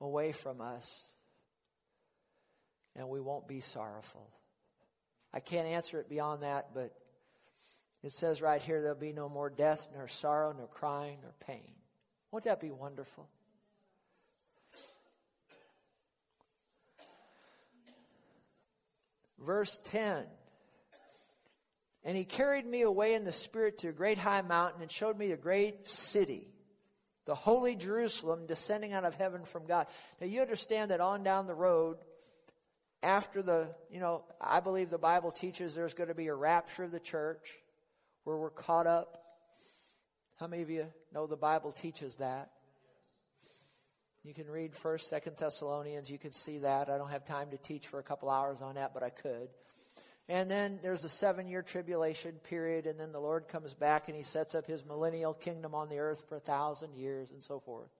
away 0.00 0.32
from 0.32 0.60
us. 0.60 1.10
and 2.96 3.08
we 3.08 3.20
won't 3.20 3.48
be 3.48 3.58
sorrowful. 3.58 4.30
I 5.32 5.40
can't 5.40 5.66
answer 5.66 5.98
it 5.98 6.08
beyond 6.08 6.44
that, 6.44 6.68
but 6.72 6.92
it 8.04 8.12
says 8.12 8.40
right 8.40 8.62
here 8.62 8.80
there'll 8.80 8.96
be 8.96 9.12
no 9.12 9.28
more 9.28 9.50
death, 9.50 9.88
nor 9.92 10.06
sorrow, 10.06 10.54
nor 10.56 10.68
crying, 10.68 11.18
nor 11.22 11.32
pain. 11.44 11.72
Won't 12.30 12.44
that 12.44 12.60
be 12.60 12.70
wonderful? 12.70 13.28
Verse 19.40 19.76
10 19.86 20.24
And 22.04 22.16
he 22.16 22.24
carried 22.24 22.66
me 22.66 22.82
away 22.82 23.14
in 23.14 23.24
the 23.24 23.32
Spirit 23.32 23.78
to 23.78 23.88
a 23.88 23.92
great 23.92 24.18
high 24.18 24.42
mountain 24.42 24.82
and 24.82 24.90
showed 24.90 25.18
me 25.18 25.32
a 25.32 25.36
great 25.36 25.86
city, 25.86 26.48
the 27.24 27.34
holy 27.34 27.76
Jerusalem, 27.76 28.46
descending 28.46 28.92
out 28.92 29.04
of 29.04 29.14
heaven 29.14 29.44
from 29.44 29.66
God. 29.66 29.86
Now, 30.20 30.26
you 30.26 30.42
understand 30.42 30.90
that 30.90 31.00
on 31.00 31.22
down 31.22 31.46
the 31.46 31.54
road, 31.54 31.96
after 33.02 33.42
the, 33.42 33.74
you 33.90 34.00
know, 34.00 34.24
I 34.40 34.60
believe 34.60 34.90
the 34.90 34.98
Bible 34.98 35.30
teaches 35.30 35.74
there's 35.74 35.94
going 35.94 36.08
to 36.08 36.14
be 36.14 36.28
a 36.28 36.34
rapture 36.34 36.84
of 36.84 36.90
the 36.90 37.00
church 37.00 37.58
where 38.24 38.36
we're 38.36 38.50
caught 38.50 38.86
up. 38.86 39.18
How 40.40 40.46
many 40.46 40.62
of 40.62 40.70
you 40.70 40.86
know 41.12 41.26
the 41.26 41.36
Bible 41.36 41.72
teaches 41.72 42.16
that? 42.16 42.50
You 44.24 44.32
can 44.32 44.48
read 44.48 44.72
1st, 44.72 45.12
2nd 45.12 45.38
Thessalonians. 45.38 46.10
You 46.10 46.18
can 46.18 46.32
see 46.32 46.60
that. 46.60 46.88
I 46.88 46.96
don't 46.96 47.10
have 47.10 47.26
time 47.26 47.50
to 47.50 47.58
teach 47.58 47.86
for 47.86 47.98
a 47.98 48.02
couple 48.02 48.30
hours 48.30 48.62
on 48.62 48.76
that, 48.76 48.94
but 48.94 49.02
I 49.02 49.10
could. 49.10 49.48
And 50.28 50.50
then 50.50 50.78
there's 50.82 51.04
a 51.04 51.08
seven 51.08 51.46
year 51.46 51.62
tribulation 51.62 52.32
period, 52.48 52.86
and 52.86 52.98
then 52.98 53.12
the 53.12 53.20
Lord 53.20 53.46
comes 53.48 53.74
back 53.74 54.08
and 54.08 54.16
he 54.16 54.22
sets 54.22 54.54
up 54.54 54.64
his 54.66 54.84
millennial 54.86 55.34
kingdom 55.34 55.74
on 55.74 55.88
the 55.88 55.98
earth 55.98 56.24
for 56.28 56.36
a 56.36 56.40
thousand 56.40 56.94
years 56.96 57.30
and 57.30 57.42
so 57.42 57.60
forth. 57.60 57.90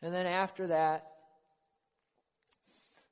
And 0.00 0.14
then 0.14 0.26
after 0.26 0.68
that, 0.68 1.06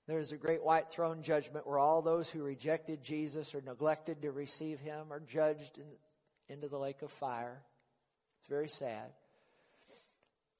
there's 0.07 0.31
a 0.33 0.37
great 0.37 0.65
white 0.65 0.89
throne 0.89 1.23
judgment 1.23 1.67
where 1.67 1.79
all 1.79 2.01
those 2.01 2.31
who 2.31 2.45
rejected 2.45 3.03
Jesus 3.03 3.55
or 3.55 3.61
neglected 3.63 4.23
to 4.23 4.31
receive 4.31 4.79
him 4.79 5.13
are 5.13 5.21
judged 5.21 5.79
in, 5.79 5.87
into 6.49 6.69
the 6.69 6.79
lake 6.79 7.03
of 7.03 7.11
fire. 7.11 7.61
It's 8.41 8.49
very 8.49 8.69
sad. 8.69 9.11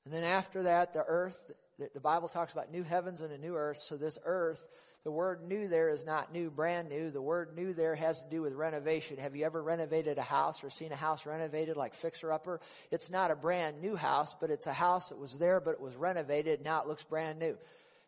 And 0.05 0.13
then 0.13 0.25
after 0.25 0.65
that, 0.65 0.93
the 0.93 1.05
earth, 1.07 1.53
the 1.79 2.01
Bible 2.01 2.29
talks 2.29 2.53
about 2.53 2.73
new 2.73 2.83
heavens 2.83 3.21
and 3.21 3.33
a 3.33 3.39
new 3.39 3.55
earth. 3.55 3.79
So 3.79 3.97
this 3.97 4.19
earth, 4.25 4.67
the 5.07 5.13
word 5.13 5.47
new 5.47 5.69
there 5.69 5.89
is 5.89 6.05
not 6.05 6.33
new, 6.33 6.51
brand 6.51 6.89
new. 6.89 7.13
The 7.13 7.23
word 7.23 7.55
new 7.55 7.73
there 7.73 7.95
has 7.95 8.23
to 8.23 8.29
do 8.29 8.43
with 8.43 8.55
renovation. 8.55 9.19
Have 9.19 9.37
you 9.37 9.47
ever 9.47 9.63
renovated 9.63 10.19
a 10.19 10.23
house 10.23 10.65
or 10.65 10.69
seen 10.69 10.91
a 10.91 10.97
house 10.97 11.25
renovated 11.27 11.77
like 11.77 11.95
fixer 11.95 12.33
upper? 12.33 12.61
It's 12.91 13.09
not 13.09 13.31
a 13.31 13.37
brand 13.37 13.81
new 13.81 13.95
house, 13.95 14.35
but 14.41 14.51
it's 14.51 14.67
a 14.67 14.73
house 14.73 15.11
that 15.11 15.21
was 15.21 15.39
there, 15.39 15.61
but 15.61 15.75
it 15.75 15.81
was 15.81 15.95
renovated. 15.95 16.65
Now 16.65 16.83
it 16.83 16.89
looks 16.89 17.05
brand 17.05 17.39
new. 17.39 17.57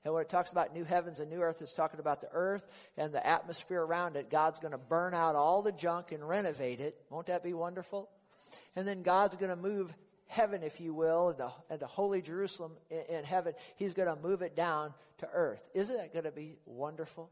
And 0.05 0.13
when 0.13 0.23
it 0.23 0.29
talks 0.29 0.51
about 0.51 0.75
new 0.75 0.83
heavens 0.83 1.21
and 1.21 1.31
new 1.31 1.41
earth, 1.41 1.63
it's 1.63 1.77
talking 1.77 2.01
about 2.01 2.21
the 2.21 2.31
earth 2.33 2.67
and 2.97 3.15
the 3.15 3.25
atmosphere 3.25 3.81
around 3.81 4.17
it. 4.17 4.29
God's 4.29 4.59
going 4.59 4.73
to 4.73 4.79
burn 4.79 5.15
out 5.15 5.37
all 5.37 5.63
the 5.63 5.71
junk 5.71 6.11
and 6.11 6.29
renovate 6.29 6.81
it. 6.81 6.97
Won't 7.11 7.29
that 7.29 7.45
be 7.45 7.55
wonderful? 7.55 8.11
And 8.75 8.89
then 8.89 9.05
God's 9.05 9.37
going 9.37 9.51
to 9.51 9.57
move 9.57 9.95
heaven, 10.29 10.63
if 10.63 10.81
you 10.81 10.95
will, 10.95 11.31
and 11.31 11.39
the, 11.39 11.51
and 11.71 11.81
the 11.81 11.87
holy 11.87 12.23
Jerusalem 12.23 12.73
in, 12.91 13.19
in 13.19 13.25
heaven. 13.25 13.55
He's 13.77 13.95
going 13.95 14.15
to 14.15 14.21
move 14.21 14.43
it 14.43 14.55
down 14.55 14.95
to 15.19 15.29
earth. 15.33 15.69
Isn't 15.75 15.97
that 15.97 16.13
going 16.13 16.25
to 16.25 16.33
be 16.33 16.57
wonderful? 16.67 17.31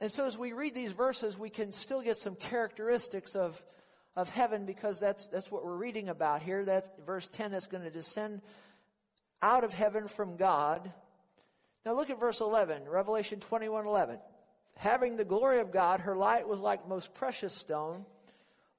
And 0.00 0.10
so 0.10 0.26
as 0.26 0.36
we 0.36 0.52
read 0.52 0.74
these 0.74 0.92
verses, 0.92 1.38
we 1.38 1.50
can 1.50 1.72
still 1.72 2.02
get 2.02 2.16
some 2.16 2.36
characteristics 2.36 3.34
of, 3.34 3.58
of 4.16 4.28
heaven 4.28 4.66
because 4.66 5.00
that's, 5.00 5.28
that's 5.28 5.50
what 5.50 5.64
we're 5.64 5.76
reading 5.76 6.08
about 6.08 6.42
here. 6.42 6.64
That's 6.64 6.88
verse 7.06 7.28
10 7.28 7.54
is 7.54 7.66
going 7.66 7.84
to 7.84 7.90
descend 7.90 8.42
out 9.40 9.64
of 9.64 9.72
heaven 9.72 10.08
from 10.08 10.36
God. 10.36 10.92
Now 11.86 11.94
look 11.94 12.10
at 12.10 12.20
verse 12.20 12.40
11, 12.40 12.88
Revelation 12.88 13.40
21 13.40 13.86
11. 13.86 14.18
Having 14.76 15.16
the 15.16 15.24
glory 15.24 15.60
of 15.60 15.70
God, 15.70 16.00
her 16.00 16.16
light 16.16 16.48
was 16.48 16.60
like 16.60 16.88
most 16.88 17.14
precious 17.14 17.54
stone, 17.54 18.04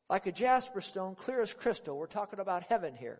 like 0.09 0.27
a 0.27 0.31
jasper 0.31 0.81
stone, 0.81 1.15
clear 1.15 1.41
as 1.41 1.53
crystal. 1.53 1.97
We're 1.97 2.07
talking 2.07 2.39
about 2.39 2.63
heaven 2.63 2.95
here. 2.95 3.19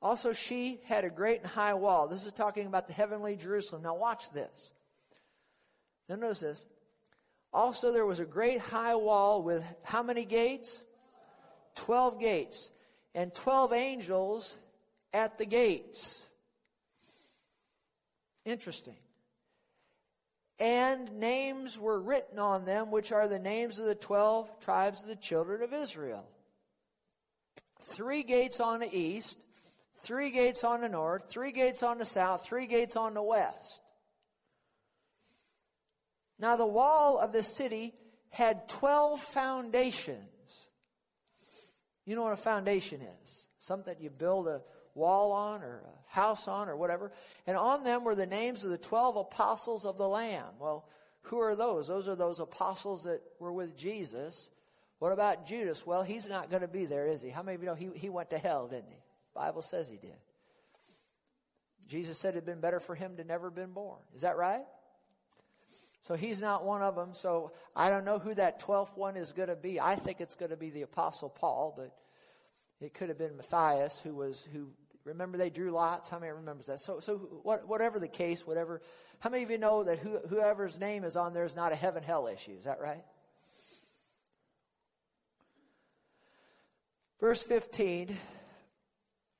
Also, 0.00 0.32
she 0.32 0.80
had 0.86 1.04
a 1.04 1.10
great 1.10 1.40
and 1.40 1.46
high 1.46 1.74
wall. 1.74 2.08
This 2.08 2.26
is 2.26 2.32
talking 2.32 2.66
about 2.66 2.86
the 2.88 2.92
heavenly 2.92 3.36
Jerusalem. 3.36 3.82
Now, 3.82 3.94
watch 3.94 4.32
this. 4.32 4.72
Now, 6.08 6.16
notice 6.16 6.40
this. 6.40 6.66
Also, 7.52 7.92
there 7.92 8.06
was 8.06 8.18
a 8.18 8.24
great 8.24 8.60
high 8.60 8.96
wall 8.96 9.42
with 9.42 9.64
how 9.84 10.02
many 10.02 10.24
gates? 10.24 10.82
Twelve 11.74 12.18
gates. 12.18 12.72
And 13.14 13.32
twelve 13.34 13.72
angels 13.72 14.56
at 15.12 15.38
the 15.38 15.46
gates. 15.46 16.26
Interesting. 18.44 18.96
And 20.58 21.18
names 21.18 21.78
were 21.78 22.00
written 22.00 22.38
on 22.38 22.64
them, 22.64 22.90
which 22.90 23.12
are 23.12 23.28
the 23.28 23.38
names 23.38 23.78
of 23.78 23.86
the 23.86 23.94
twelve 23.94 24.60
tribes 24.60 25.02
of 25.02 25.08
the 25.08 25.16
children 25.16 25.62
of 25.62 25.72
Israel. 25.72 26.26
Three 27.80 28.22
gates 28.22 28.60
on 28.60 28.80
the 28.80 28.88
east, 28.92 29.44
three 30.04 30.30
gates 30.30 30.62
on 30.62 30.82
the 30.82 30.88
north, 30.88 31.28
three 31.28 31.52
gates 31.52 31.82
on 31.82 31.98
the 31.98 32.04
south, 32.04 32.46
three 32.46 32.66
gates 32.66 32.96
on 32.96 33.14
the 33.14 33.22
west. 33.22 33.82
Now, 36.38 36.56
the 36.56 36.66
wall 36.66 37.18
of 37.18 37.32
the 37.32 37.42
city 37.42 37.92
had 38.30 38.68
12 38.68 39.20
foundations. 39.20 40.68
You 42.04 42.16
know 42.16 42.24
what 42.24 42.32
a 42.32 42.36
foundation 42.36 43.00
is? 43.22 43.48
Something 43.58 43.94
you 44.00 44.10
build 44.10 44.48
a 44.48 44.62
wall 44.94 45.32
on 45.32 45.62
or 45.62 45.84
a 45.86 46.01
house 46.12 46.46
on 46.46 46.68
or 46.68 46.76
whatever. 46.76 47.10
And 47.46 47.56
on 47.56 47.84
them 47.84 48.04
were 48.04 48.14
the 48.14 48.26
names 48.26 48.64
of 48.64 48.70
the 48.70 48.78
12 48.78 49.16
apostles 49.16 49.84
of 49.84 49.96
the 49.96 50.06
Lamb. 50.06 50.44
Well, 50.60 50.86
who 51.22 51.40
are 51.40 51.56
those? 51.56 51.88
Those 51.88 52.08
are 52.08 52.16
those 52.16 52.38
apostles 52.38 53.04
that 53.04 53.20
were 53.40 53.52
with 53.52 53.76
Jesus. 53.76 54.50
What 54.98 55.12
about 55.12 55.46
Judas? 55.46 55.86
Well, 55.86 56.02
he's 56.02 56.28
not 56.28 56.50
going 56.50 56.62
to 56.62 56.68
be 56.68 56.84
there, 56.84 57.06
is 57.06 57.22
he? 57.22 57.30
How 57.30 57.42
many 57.42 57.56
of 57.56 57.62
you 57.62 57.66
know 57.66 57.74
he, 57.74 57.90
he 57.94 58.10
went 58.10 58.30
to 58.30 58.38
hell, 58.38 58.68
didn't 58.68 58.90
he? 58.90 58.98
Bible 59.34 59.62
says 59.62 59.88
he 59.88 59.96
did. 59.96 60.16
Jesus 61.88 62.18
said 62.18 62.34
it'd 62.34 62.46
been 62.46 62.60
better 62.60 62.80
for 62.80 62.94
him 62.94 63.16
to 63.16 63.24
never 63.24 63.50
been 63.50 63.72
born. 63.72 63.98
Is 64.14 64.22
that 64.22 64.36
right? 64.36 64.64
So 66.02 66.14
he's 66.14 66.40
not 66.40 66.64
one 66.64 66.82
of 66.82 66.94
them. 66.94 67.14
So 67.14 67.52
I 67.74 67.88
don't 67.88 68.04
know 68.04 68.18
who 68.18 68.34
that 68.34 68.60
12th 68.60 68.96
one 68.98 69.16
is 69.16 69.32
going 69.32 69.48
to 69.48 69.56
be. 69.56 69.80
I 69.80 69.94
think 69.94 70.20
it's 70.20 70.34
going 70.34 70.50
to 70.50 70.56
be 70.56 70.70
the 70.70 70.82
apostle 70.82 71.30
Paul, 71.30 71.74
but 71.76 71.94
it 72.84 72.92
could 72.92 73.08
have 73.08 73.18
been 73.18 73.36
Matthias 73.36 74.00
who 74.00 74.14
was 74.14 74.46
who 74.52 74.68
Remember 75.04 75.36
they 75.36 75.50
drew 75.50 75.70
lots? 75.70 76.10
How 76.10 76.18
many 76.18 76.32
remembers 76.32 76.66
that? 76.66 76.78
So, 76.80 77.00
so 77.00 77.16
what, 77.42 77.66
whatever 77.66 77.98
the 77.98 78.08
case, 78.08 78.46
whatever. 78.46 78.80
How 79.20 79.30
many 79.30 79.42
of 79.42 79.50
you 79.50 79.58
know 79.58 79.84
that 79.84 79.98
who, 79.98 80.18
whoever's 80.28 80.78
name 80.78 81.04
is 81.04 81.16
on 81.16 81.32
there 81.32 81.44
is 81.44 81.56
not 81.56 81.72
a 81.72 81.76
heaven 81.76 82.02
hell 82.02 82.28
issue? 82.28 82.52
Is 82.58 82.64
that 82.64 82.80
right? 82.80 83.04
Verse 87.20 87.42
15. 87.42 88.16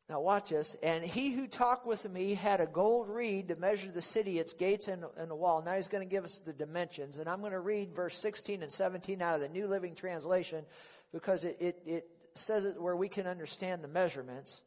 Now 0.09 0.21
watch 0.21 0.51
this. 0.51 0.77
And 0.83 1.03
he 1.03 1.33
who 1.33 1.47
talked 1.47 1.87
with 1.87 2.09
me 2.11 2.35
had 2.35 2.61
a 2.61 2.67
gold 2.67 3.09
reed 3.09 3.49
to 3.49 3.57
measure 3.57 3.91
the 3.91 4.03
city, 4.03 4.39
its 4.39 4.53
gates, 4.53 4.89
and, 4.89 5.05
and 5.17 5.31
the 5.31 5.35
wall. 5.35 5.63
Now 5.63 5.75
he's 5.75 5.89
going 5.89 6.07
to 6.07 6.11
give 6.11 6.23
us 6.23 6.43
the 6.45 6.53
dimensions. 6.53 7.19
And 7.19 7.29
I'm 7.29 7.41
going 7.41 7.53
to 7.53 7.61
read 7.61 7.95
verse 7.95 8.19
16 8.19 8.63
and 8.63 8.71
17 8.71 9.23
out 9.23 9.37
of 9.37 9.41
the 9.41 9.49
New 9.49 9.69
Living 9.69 9.95
Translation 9.95 10.65
because 11.13 11.45
it, 11.45 11.57
it, 11.61 11.79
it 11.87 12.05
says 12.35 12.65
it 12.65 12.81
where 12.81 12.97
we 12.97 13.09
can 13.09 13.27
understand 13.27 13.83
the 13.83 13.89
measurements. 13.89 14.63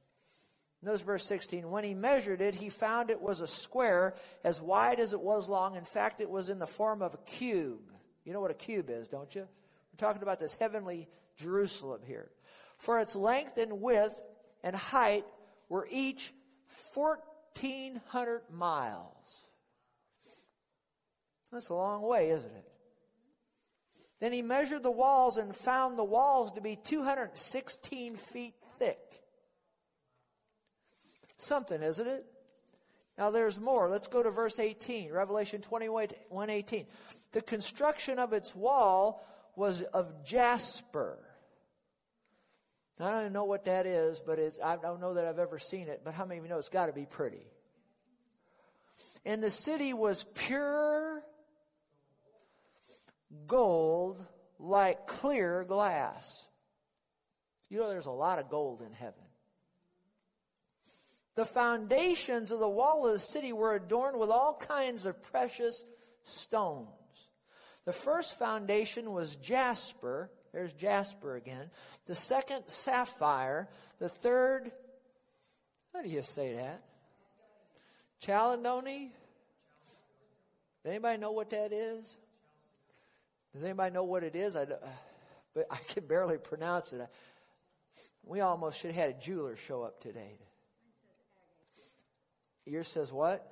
Notice 0.86 1.02
verse 1.02 1.26
16. 1.26 1.72
When 1.72 1.84
he 1.84 1.96
measured 1.96 2.42
it, 2.42 2.54
he 2.54 2.70
found 2.70 3.10
it 3.10 3.20
was 3.20 3.42
a 3.42 3.48
square 3.48 4.14
as 4.44 4.62
wide 4.62 5.00
as 5.00 5.14
it 5.14 5.20
was 5.20 5.50
long. 5.50 5.76
In 5.76 5.84
fact, 5.84 6.22
it 6.22 6.30
was 6.30 6.50
in 6.52 6.60
the 6.60 6.68
form 6.68 7.02
of 7.02 7.16
a 7.16 7.30
cube. 7.30 7.82
You 8.24 8.34
know 8.34 8.40
what 8.40 8.52
a 8.52 8.56
cube 8.56 8.92
is, 8.92 9.08
don't 9.08 9.34
you? 9.34 9.42
We're 9.42 9.98
talking 9.98 10.22
about 10.22 10.40
this 10.40 10.54
heavenly 10.54 11.08
Jerusalem 11.38 12.02
here. 12.06 12.30
For 12.78 13.00
its 13.00 13.16
length 13.16 13.58
and 13.58 13.82
width 13.82 14.22
and 14.64 14.76
height 14.76 15.26
were 15.70 15.88
each 15.92 16.32
1,400 16.94 18.42
miles. 18.52 19.44
That's 21.52 21.70
a 21.70 21.74
long 21.74 22.04
way, 22.04 22.30
isn't 22.30 22.52
it? 22.52 22.66
Then 24.20 24.32
he 24.32 24.44
measured 24.44 24.84
the 24.84 24.92
walls 24.92 25.38
and 25.38 25.56
found 25.56 25.98
the 25.98 26.04
walls 26.04 26.52
to 26.54 26.62
be 26.62 26.76
216 26.76 28.18
feet 28.18 28.54
thick 28.78 29.15
something, 31.46 31.82
isn't 31.82 32.08
it? 32.08 32.26
Now 33.18 33.32
there's 33.32 33.60
more. 33.60 33.90
Let's 33.90 34.08
go 34.08 34.22
to 34.22 34.30
verse 34.30 34.60
18, 34.60 35.12
Revelation 35.12 35.62
21 35.62 36.10
18. 36.50 36.86
The 37.32 37.42
construction 37.42 38.20
of 38.20 38.34
its 38.34 38.56
wall 38.56 39.26
was 39.56 39.84
of 39.84 40.26
jasper. 40.26 41.18
Now, 43.00 43.08
I 43.08 43.22
don't 43.24 43.34
know 43.34 43.46
what 43.46 43.66
that 43.66 43.86
is, 43.86 44.22
but 44.26 44.40
I 44.64 44.78
don't 44.78 45.02
know 45.02 45.16
that 45.16 45.26
I've 45.28 45.40
ever 45.40 45.60
seen 45.60 45.88
it, 45.88 46.02
but 46.04 46.14
how 46.14 46.26
many 46.26 46.40
of 46.40 46.46
you 46.46 46.50
know 46.50 46.58
it's 46.58 46.70
got 46.70 46.86
to 46.88 46.94
be 46.94 47.06
pretty? 47.06 47.46
And 49.26 49.44
the 49.44 49.52
city 49.52 49.94
was 49.94 50.24
pure 50.24 51.22
gold 53.48 54.26
like 54.60 55.08
clear 55.08 55.66
glass. 55.66 56.48
You 57.70 57.80
know, 57.80 57.90
there's 57.90 58.06
a 58.06 58.12
lot 58.12 58.40
of 58.40 58.50
gold 58.50 58.82
in 58.82 58.94
heaven. 58.94 59.25
The 61.36 61.46
foundations 61.46 62.52
of 62.52 62.60
the 62.60 62.70
wall 62.70 63.06
of 63.06 63.14
the 63.14 63.20
city 63.20 63.52
were 63.52 63.76
adorned 63.76 64.18
with 64.18 64.30
all 64.30 64.56
kinds 64.56 65.06
of 65.06 65.22
precious 65.22 65.84
stones. 66.24 66.88
The 67.86 67.92
first 67.92 68.40
foundation 68.40 69.12
was 69.12 69.36
jasper. 69.36 70.32
There's 70.54 70.74
jasper 70.74 71.36
again. 71.36 71.70
The 72.08 72.16
second, 72.16 72.64
sapphire. 72.68 73.68
The 74.00 74.08
third, 74.10 74.72
how 75.94 76.02
do 76.02 76.10
you 76.10 76.24
say 76.24 76.56
that? 76.56 76.82
Chalcedony? 78.20 79.12
Anybody 80.86 81.20
know 81.20 81.32
what 81.32 81.50
that 81.50 81.74
is? 81.74 82.18
Does 83.54 83.64
anybody 83.64 83.94
know 83.94 84.04
what 84.04 84.24
it 84.24 84.36
is? 84.36 84.56
I, 84.56 84.66
but 85.54 85.66
I 85.70 85.78
can 85.88 86.06
barely 86.08 86.38
pronounce 86.38 86.94
it. 86.94 87.02
We 88.24 88.40
almost 88.42 88.80
should 88.80 88.92
have 88.92 89.08
had 89.08 89.16
a 89.16 89.20
jeweler 89.20 89.56
show 89.56 89.84
up 89.84 90.00
today. 90.00 90.38
Yours 92.66 92.88
says 92.88 93.14
what? 93.14 93.48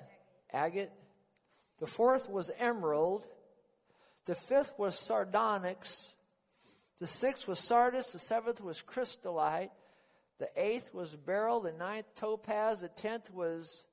Agate. 0.52 0.90
The 1.80 1.88
fourth 1.88 2.30
was 2.30 2.52
emerald. 2.60 3.28
The 4.26 4.36
fifth 4.36 4.74
was 4.78 4.98
sardonyx. 4.98 6.16
The 7.00 7.08
sixth 7.08 7.48
was 7.48 7.60
sardis. 7.60 8.14
The 8.14 8.20
seventh 8.20 8.62
was 8.62 8.82
chrysolite. 8.82 9.72
The 10.40 10.50
eighth 10.56 10.94
was 10.94 11.16
beryl. 11.16 11.60
The 11.60 11.74
ninth 11.74 12.16
topaz. 12.16 12.82
The 12.82 12.90
tenth 12.90 13.32
was. 13.34 13.88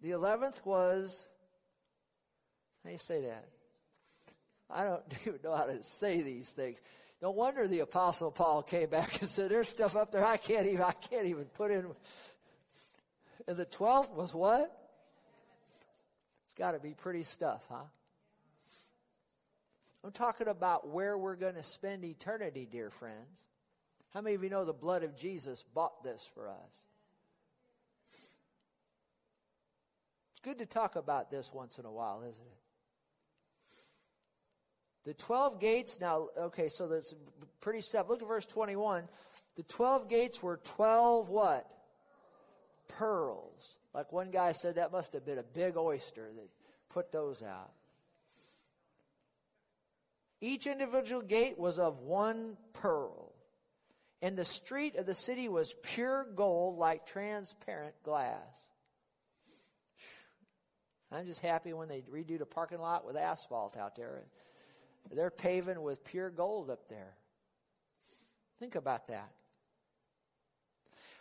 The 0.00 0.10
eleventh 0.10 0.66
was. 0.66 1.28
How 2.82 2.90
do 2.90 2.92
you 2.92 2.98
say 2.98 3.22
that? 3.22 3.46
I 4.68 4.84
don't 4.84 5.02
even 5.26 5.40
know 5.42 5.54
how 5.54 5.66
to 5.66 5.82
say 5.82 6.22
these 6.22 6.52
things. 6.52 6.82
No 7.24 7.30
wonder 7.30 7.66
the 7.66 7.80
apostle 7.80 8.30
Paul 8.30 8.62
came 8.62 8.90
back 8.90 9.18
and 9.22 9.30
said, 9.30 9.50
"There's 9.50 9.70
stuff 9.70 9.96
up 9.96 10.10
there 10.10 10.22
I 10.22 10.36
can't 10.36 10.66
even 10.66 10.82
I 10.82 10.92
can't 10.92 11.24
even 11.24 11.46
put 11.46 11.70
in." 11.70 11.86
And 13.48 13.56
the 13.56 13.64
twelfth 13.64 14.12
was 14.12 14.34
what? 14.34 14.70
It's 16.44 16.54
got 16.54 16.72
to 16.72 16.80
be 16.80 16.92
pretty 16.92 17.22
stuff, 17.22 17.64
huh? 17.70 17.86
I'm 20.04 20.12
talking 20.12 20.48
about 20.48 20.88
where 20.88 21.16
we're 21.16 21.36
going 21.36 21.54
to 21.54 21.62
spend 21.62 22.04
eternity, 22.04 22.68
dear 22.70 22.90
friends. 22.90 23.40
How 24.12 24.20
many 24.20 24.34
of 24.34 24.44
you 24.44 24.50
know 24.50 24.66
the 24.66 24.74
blood 24.74 25.02
of 25.02 25.16
Jesus 25.16 25.62
bought 25.62 26.04
this 26.04 26.30
for 26.34 26.50
us? 26.50 26.86
It's 30.32 30.40
good 30.42 30.58
to 30.58 30.66
talk 30.66 30.94
about 30.94 31.30
this 31.30 31.54
once 31.54 31.78
in 31.78 31.86
a 31.86 31.90
while, 31.90 32.20
isn't 32.20 32.34
it? 32.34 32.63
The 35.04 35.14
12 35.14 35.60
gates, 35.60 36.00
now, 36.00 36.28
okay, 36.38 36.68
so 36.68 36.88
that's 36.88 37.14
pretty 37.60 37.82
stuff. 37.82 38.08
Look 38.08 38.22
at 38.22 38.28
verse 38.28 38.46
21. 38.46 39.04
The 39.56 39.62
12 39.64 40.08
gates 40.08 40.42
were 40.42 40.60
12 40.64 41.28
what? 41.28 41.68
Pearls. 42.88 43.78
Like 43.92 44.12
one 44.12 44.30
guy 44.30 44.52
said, 44.52 44.76
that 44.76 44.92
must 44.92 45.12
have 45.12 45.26
been 45.26 45.38
a 45.38 45.42
big 45.42 45.76
oyster 45.76 46.30
that 46.34 46.48
put 46.88 47.12
those 47.12 47.42
out. 47.42 47.70
Each 50.40 50.66
individual 50.66 51.22
gate 51.22 51.58
was 51.58 51.78
of 51.78 52.00
one 52.00 52.56
pearl. 52.72 53.32
And 54.20 54.36
the 54.36 54.44
street 54.44 54.96
of 54.96 55.06
the 55.06 55.14
city 55.14 55.48
was 55.48 55.74
pure 55.82 56.26
gold 56.34 56.78
like 56.78 57.06
transparent 57.06 57.94
glass. 58.02 58.68
I'm 61.12 61.26
just 61.26 61.42
happy 61.42 61.72
when 61.72 61.88
they 61.88 62.00
redo 62.00 62.38
the 62.38 62.46
parking 62.46 62.80
lot 62.80 63.06
with 63.06 63.16
asphalt 63.16 63.76
out 63.76 63.96
there. 63.96 64.24
They're 65.12 65.30
paving 65.30 65.80
with 65.82 66.04
pure 66.04 66.30
gold 66.30 66.70
up 66.70 66.88
there. 66.88 67.16
Think 68.58 68.74
about 68.74 69.08
that. 69.08 69.30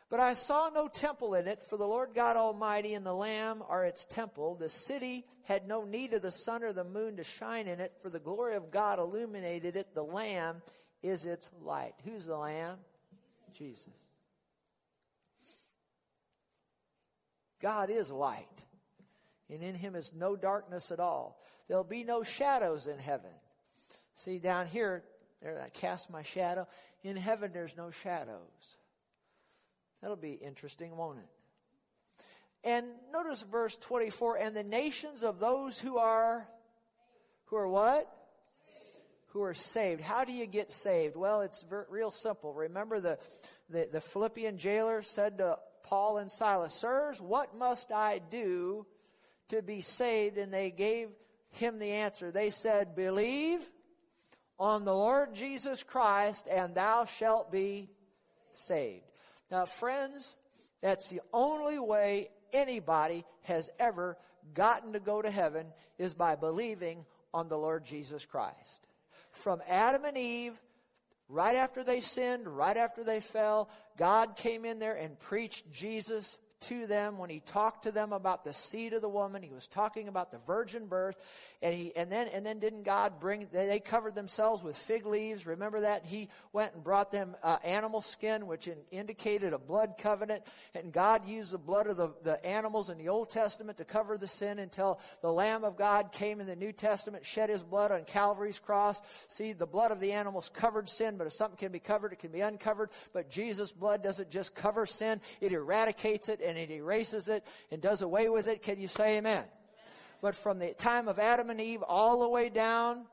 But 0.09 0.19
I 0.19 0.33
saw 0.33 0.69
no 0.69 0.87
temple 0.87 1.33
in 1.33 1.47
it, 1.47 1.63
for 1.63 1.75
the 1.75 1.87
Lord 1.87 2.09
God 2.13 2.37
Almighty 2.37 2.93
and 2.93 3.05
the 3.05 3.15
Lamb 3.15 3.63
are 3.67 3.83
its 3.83 4.05
temple. 4.05 4.55
The 4.55 4.69
city 4.69 5.25
had 5.43 5.67
no 5.67 5.85
need 5.85 6.13
of 6.13 6.21
the 6.21 6.31
sun 6.31 6.63
or 6.63 6.71
the 6.71 6.83
moon 6.83 7.17
to 7.17 7.23
shine 7.23 7.67
in 7.67 7.79
it, 7.79 7.93
for 8.01 8.09
the 8.09 8.19
glory 8.19 8.55
of 8.55 8.69
God 8.69 8.99
illuminated 8.99 9.75
it. 9.75 9.95
The 9.95 10.03
Lamb 10.03 10.61
is 11.01 11.25
its 11.25 11.51
light. 11.61 11.93
Who's 12.05 12.27
the 12.27 12.37
Lamb? 12.37 12.77
Jesus. 13.57 13.89
God 17.59 17.89
is 17.89 18.11
light, 18.11 18.63
and 19.49 19.63
in 19.63 19.73
him 19.73 19.95
is 19.95 20.13
no 20.13 20.35
darkness 20.35 20.91
at 20.91 20.99
all. 20.99 21.39
There'll 21.67 21.83
be 21.83 22.03
no 22.03 22.23
shadows 22.23 22.87
in 22.87 22.99
heaven. 22.99 23.31
See, 24.15 24.39
down 24.39 24.67
here, 24.67 25.04
there 25.41 25.62
I 25.63 25.69
cast 25.69 26.12
my 26.12 26.23
shadow. 26.23 26.67
In 27.04 27.17
heaven, 27.17 27.52
there's 27.54 27.76
no 27.76 27.91
shadows. 27.91 28.78
That'll 30.02 30.15
be 30.17 30.34
interesting, 30.34 30.95
won't 30.95 31.19
it? 31.19 31.30
And 32.63 32.86
notice 33.12 33.41
verse 33.41 33.78
24, 33.78 34.38
and 34.38 34.56
the 34.56 34.63
nations 34.63 35.23
of 35.23 35.39
those 35.39 35.80
who 35.80 35.97
are, 35.97 36.47
who 37.45 37.58
are 37.58 37.67
what? 37.67 38.08
Who 39.28 39.41
are 39.43 39.54
saved. 39.54 40.02
How 40.02 40.23
do 40.23 40.32
you 40.32 40.45
get 40.45 40.71
saved? 40.71 41.17
Well, 41.17 41.41
it's 41.41 41.63
very, 41.63 41.86
real 41.89 42.12
simple. 42.12 42.54
Remember 42.54 43.02
the, 43.02 43.17
the, 43.69 43.89
the 43.91 44.02
Philippian 44.02 44.58
jailer 44.58 45.02
said 45.02 45.39
to 45.39 45.58
Paul 45.84 46.19
and 46.19 46.32
Silas, 46.32 46.73
Sirs, 46.73 47.19
what 47.19 47.58
must 47.58 47.91
I 47.91 48.21
do 48.30 48.86
to 49.49 49.62
be 49.62 49.82
saved? 49.82 50.38
And 50.38 50.54
they 50.54 50.71
gave 50.71 51.10
him 51.52 51.80
the 51.80 51.91
answer. 51.91 52.32
They 52.32 52.49
said, 52.49 52.95
Believe 52.95 53.67
on 54.59 54.85
the 54.85 54.93
Lord 54.93 55.33
Jesus 55.33 55.83
Christ, 55.83 56.47
and 56.51 56.75
thou 56.75 57.05
shalt 57.05 57.51
be 57.51 57.89
saved. 58.51 59.03
Now, 59.51 59.65
friends, 59.65 60.35
that's 60.81 61.09
the 61.09 61.21
only 61.33 61.79
way 61.79 62.29
anybody 62.51 63.25
has 63.43 63.69
ever 63.79 64.17
gotten 64.53 64.93
to 64.93 64.99
go 64.99 65.21
to 65.21 65.31
heaven 65.31 65.67
is 65.97 66.13
by 66.13 66.35
believing 66.35 67.05
on 67.33 67.47
the 67.47 67.57
Lord 67.57 67.85
Jesus 67.85 68.25
Christ. 68.25 68.87
From 69.31 69.61
Adam 69.67 70.05
and 70.05 70.17
Eve, 70.17 70.61
right 71.27 71.55
after 71.55 71.83
they 71.83 71.99
sinned, 71.99 72.47
right 72.47 72.77
after 72.77 73.03
they 73.03 73.19
fell, 73.19 73.69
God 73.97 74.35
came 74.35 74.65
in 74.65 74.79
there 74.79 74.95
and 74.95 75.19
preached 75.19 75.71
Jesus 75.73 76.39
to 76.63 76.88
them 76.88 77.17
when 77.17 77.30
he 77.30 77.39
talked 77.39 77.84
to 77.84 77.91
them 77.91 78.13
about 78.13 78.43
the 78.43 78.54
seed 78.54 78.93
of 78.93 79.02
the 79.02 79.10
woman. 79.10 79.43
He 79.43 79.52
was 79.52 79.67
talking 79.67 80.08
about 80.08 80.32
the 80.32 80.38
virgin 80.39 80.88
birth, 80.88 81.17
and 81.62 81.73
he 81.73 81.95
and 81.95 82.12
then 82.12 82.28
and 82.34 82.45
then 82.45 82.60
didn't 82.60 82.84
God 82.84 83.19
bring? 83.19 83.47
They 83.52 83.80
covered 83.80 84.15
themselves 84.15 84.63
with 84.63 84.76
fig 84.76 85.06
leaves. 85.06 85.45
Remember 85.45 85.82
that 85.82 86.06
he 86.06 86.30
went 86.52 86.73
and 86.73 86.84
brought 86.84 87.12
them 87.12 87.36
uh, 87.43 87.58
animal 87.63 88.02
skin, 88.02 88.47
which 88.47 88.67
in, 88.67 88.78
indicated 88.91 89.54
a 89.54 89.58
blood 89.58 89.95
covenant, 89.97 90.43
and 90.76 90.91
God 90.91 91.26
used 91.26 91.54
the 91.54 91.58
blood 91.58 91.88
of 91.88 91.97
the, 91.97 92.13
the 92.23 92.45
animals 92.45 92.89
in 92.89 92.97
the 92.97 93.10
Old 93.10 93.30
Testament 93.30 93.78
to 93.78 93.86
cover 93.86 94.17
the 94.17 94.28
sin 94.28 94.60
until 94.60 94.99
the 95.21 95.32
Lamb 95.32 95.63
of 95.63 95.78
God 95.78 96.12
came 96.12 96.39
in 96.39 96.47
the 96.47 96.56
New 96.56 96.71
Testament, 96.71 97.26
shed 97.26 97.49
His 97.49 97.63
blood 97.63 97.91
on 97.91 98.06
Calvary's 98.06 98.60
cross. 98.60 99.02
See, 99.28 99.54
the 99.54 99.65
blood 99.65 99.91
of 99.91 99.99
the 99.99 100.13
animals 100.13 100.49
covered 100.49 100.88
sin, 100.89 101.17
but 101.17 101.28
if 101.28 101.34
something 101.34 101.58
can 101.58 101.71
be 101.71 101.80
covered, 101.80 102.13
it 102.13 102.19
can 102.19 102.32
be 102.32 102.41
uncovered. 102.41 102.91
But 103.13 103.30
Jesus' 103.30 103.71
blood 103.71 104.04
doesn't 104.04 104.30
just 104.30 104.56
cover 104.56 104.86
sin; 104.86 105.21
it 105.41 105.52
eradicates 105.52 106.30
it 106.30 106.39
and 106.45 106.52
and 106.55 106.71
it 106.71 106.71
erases 106.71 107.29
it 107.29 107.43
and 107.71 107.81
does 107.81 108.01
away 108.01 108.29
with 108.29 108.47
it. 108.47 108.61
Can 108.61 108.79
you 108.79 108.87
say 108.87 109.17
amen? 109.17 109.43
But 110.21 110.35
from 110.35 110.59
the 110.59 110.73
time 110.73 111.07
of 111.07 111.19
Adam 111.19 111.49
and 111.49 111.59
Eve 111.59 111.81
all 111.81 112.21
the 112.21 112.29
way 112.29 112.49
down 112.49 113.05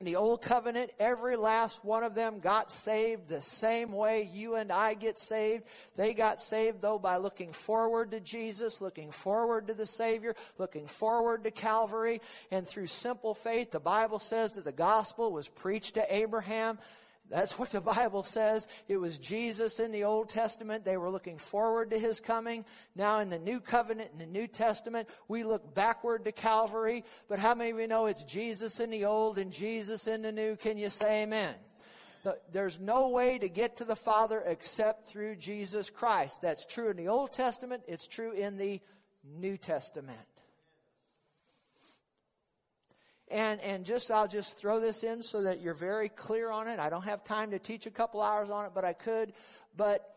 the 0.00 0.16
old 0.16 0.42
covenant, 0.42 0.90
every 0.98 1.36
last 1.36 1.84
one 1.84 2.02
of 2.02 2.14
them 2.14 2.38
got 2.40 2.70
saved 2.70 3.28
the 3.28 3.40
same 3.40 3.92
way 3.92 4.28
you 4.32 4.56
and 4.56 4.70
I 4.70 4.94
get 4.94 5.18
saved. 5.18 5.64
They 5.96 6.12
got 6.14 6.40
saved, 6.40 6.82
though, 6.82 6.98
by 6.98 7.16
looking 7.16 7.52
forward 7.52 8.10
to 8.10 8.20
Jesus, 8.20 8.80
looking 8.80 9.10
forward 9.10 9.68
to 9.68 9.74
the 9.74 9.86
Savior, 9.86 10.34
looking 10.58 10.86
forward 10.86 11.44
to 11.44 11.50
Calvary. 11.50 12.20
And 12.50 12.66
through 12.66 12.88
simple 12.88 13.34
faith, 13.34 13.70
the 13.70 13.80
Bible 13.80 14.18
says 14.18 14.54
that 14.54 14.64
the 14.64 14.72
gospel 14.72 15.32
was 15.32 15.48
preached 15.48 15.94
to 15.94 16.14
Abraham. 16.14 16.78
That's 17.30 17.58
what 17.58 17.70
the 17.70 17.80
Bible 17.80 18.22
says. 18.22 18.68
It 18.86 18.98
was 18.98 19.18
Jesus 19.18 19.80
in 19.80 19.92
the 19.92 20.04
Old 20.04 20.28
Testament. 20.28 20.84
They 20.84 20.98
were 20.98 21.10
looking 21.10 21.38
forward 21.38 21.90
to 21.90 21.98
his 21.98 22.20
coming. 22.20 22.64
Now 22.94 23.20
in 23.20 23.30
the 23.30 23.38
New 23.38 23.60
Covenant, 23.60 24.10
in 24.12 24.18
the 24.18 24.26
New 24.26 24.46
Testament, 24.46 25.08
we 25.26 25.42
look 25.42 25.74
backward 25.74 26.26
to 26.26 26.32
Calvary. 26.32 27.02
But 27.28 27.38
how 27.38 27.54
many 27.54 27.70
of 27.70 27.78
you 27.78 27.88
know 27.88 28.06
it's 28.06 28.24
Jesus 28.24 28.78
in 28.78 28.90
the 28.90 29.06
Old 29.06 29.38
and 29.38 29.50
Jesus 29.50 30.06
in 30.06 30.22
the 30.22 30.32
New? 30.32 30.56
Can 30.56 30.76
you 30.76 30.90
say 30.90 31.22
amen? 31.22 31.54
there's 32.52 32.80
no 32.80 33.08
way 33.08 33.38
to 33.38 33.50
get 33.50 33.76
to 33.76 33.84
the 33.84 33.96
Father 33.96 34.42
except 34.46 35.06
through 35.06 35.36
Jesus 35.36 35.90
Christ. 35.90 36.40
That's 36.40 36.64
true 36.64 36.90
in 36.90 36.96
the 36.96 37.08
Old 37.08 37.32
Testament. 37.32 37.82
It's 37.86 38.08
true 38.08 38.32
in 38.32 38.56
the 38.56 38.80
New 39.22 39.56
Testament. 39.56 40.26
And, 43.34 43.60
and 43.62 43.84
just, 43.84 44.12
I'll 44.12 44.28
just 44.28 44.60
throw 44.60 44.78
this 44.78 45.02
in 45.02 45.20
so 45.20 45.42
that 45.42 45.60
you're 45.60 45.74
very 45.74 46.08
clear 46.08 46.52
on 46.52 46.68
it. 46.68 46.78
I 46.78 46.88
don't 46.88 47.02
have 47.02 47.24
time 47.24 47.50
to 47.50 47.58
teach 47.58 47.84
a 47.84 47.90
couple 47.90 48.22
hours 48.22 48.48
on 48.48 48.64
it, 48.64 48.70
but 48.72 48.84
I 48.84 48.92
could. 48.92 49.32
But 49.76 50.08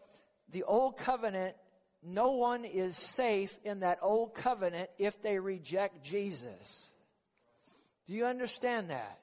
the 0.51 0.61
old 0.61 0.97
covenant, 0.97 1.55
no 2.03 2.33
one 2.33 2.63
is 2.63 2.95
safe 2.95 3.57
in 3.63 3.79
that 3.79 3.97
old 4.03 4.35
covenant 4.35 4.91
if 4.99 5.19
they 5.19 5.39
reject 5.39 6.03
Jesus. 6.03 6.91
Do 8.05 8.13
you 8.13 8.27
understand 8.27 8.91
that? 8.91 9.19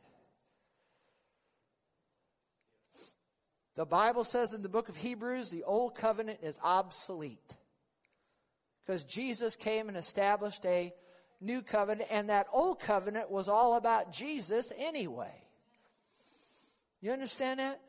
The 3.76 3.86
Bible 3.86 4.24
says 4.24 4.54
in 4.54 4.62
the 4.62 4.68
book 4.68 4.88
of 4.88 4.96
Hebrews, 4.96 5.52
the 5.52 5.62
old 5.62 5.94
covenant 5.94 6.40
is 6.42 6.58
obsolete. 6.64 7.56
Because 8.84 9.04
Jesus 9.04 9.54
came 9.54 9.86
and 9.86 9.96
established 9.96 10.66
a 10.66 10.92
new 11.40 11.62
covenant, 11.62 12.08
and 12.10 12.30
that 12.30 12.46
old 12.52 12.80
covenant 12.80 13.30
was 13.30 13.48
all 13.48 13.76
about 13.76 14.12
Jesus 14.12 14.72
anyway. 14.78 15.34
You 17.00 17.12
understand 17.12 17.60
that? 17.60 17.80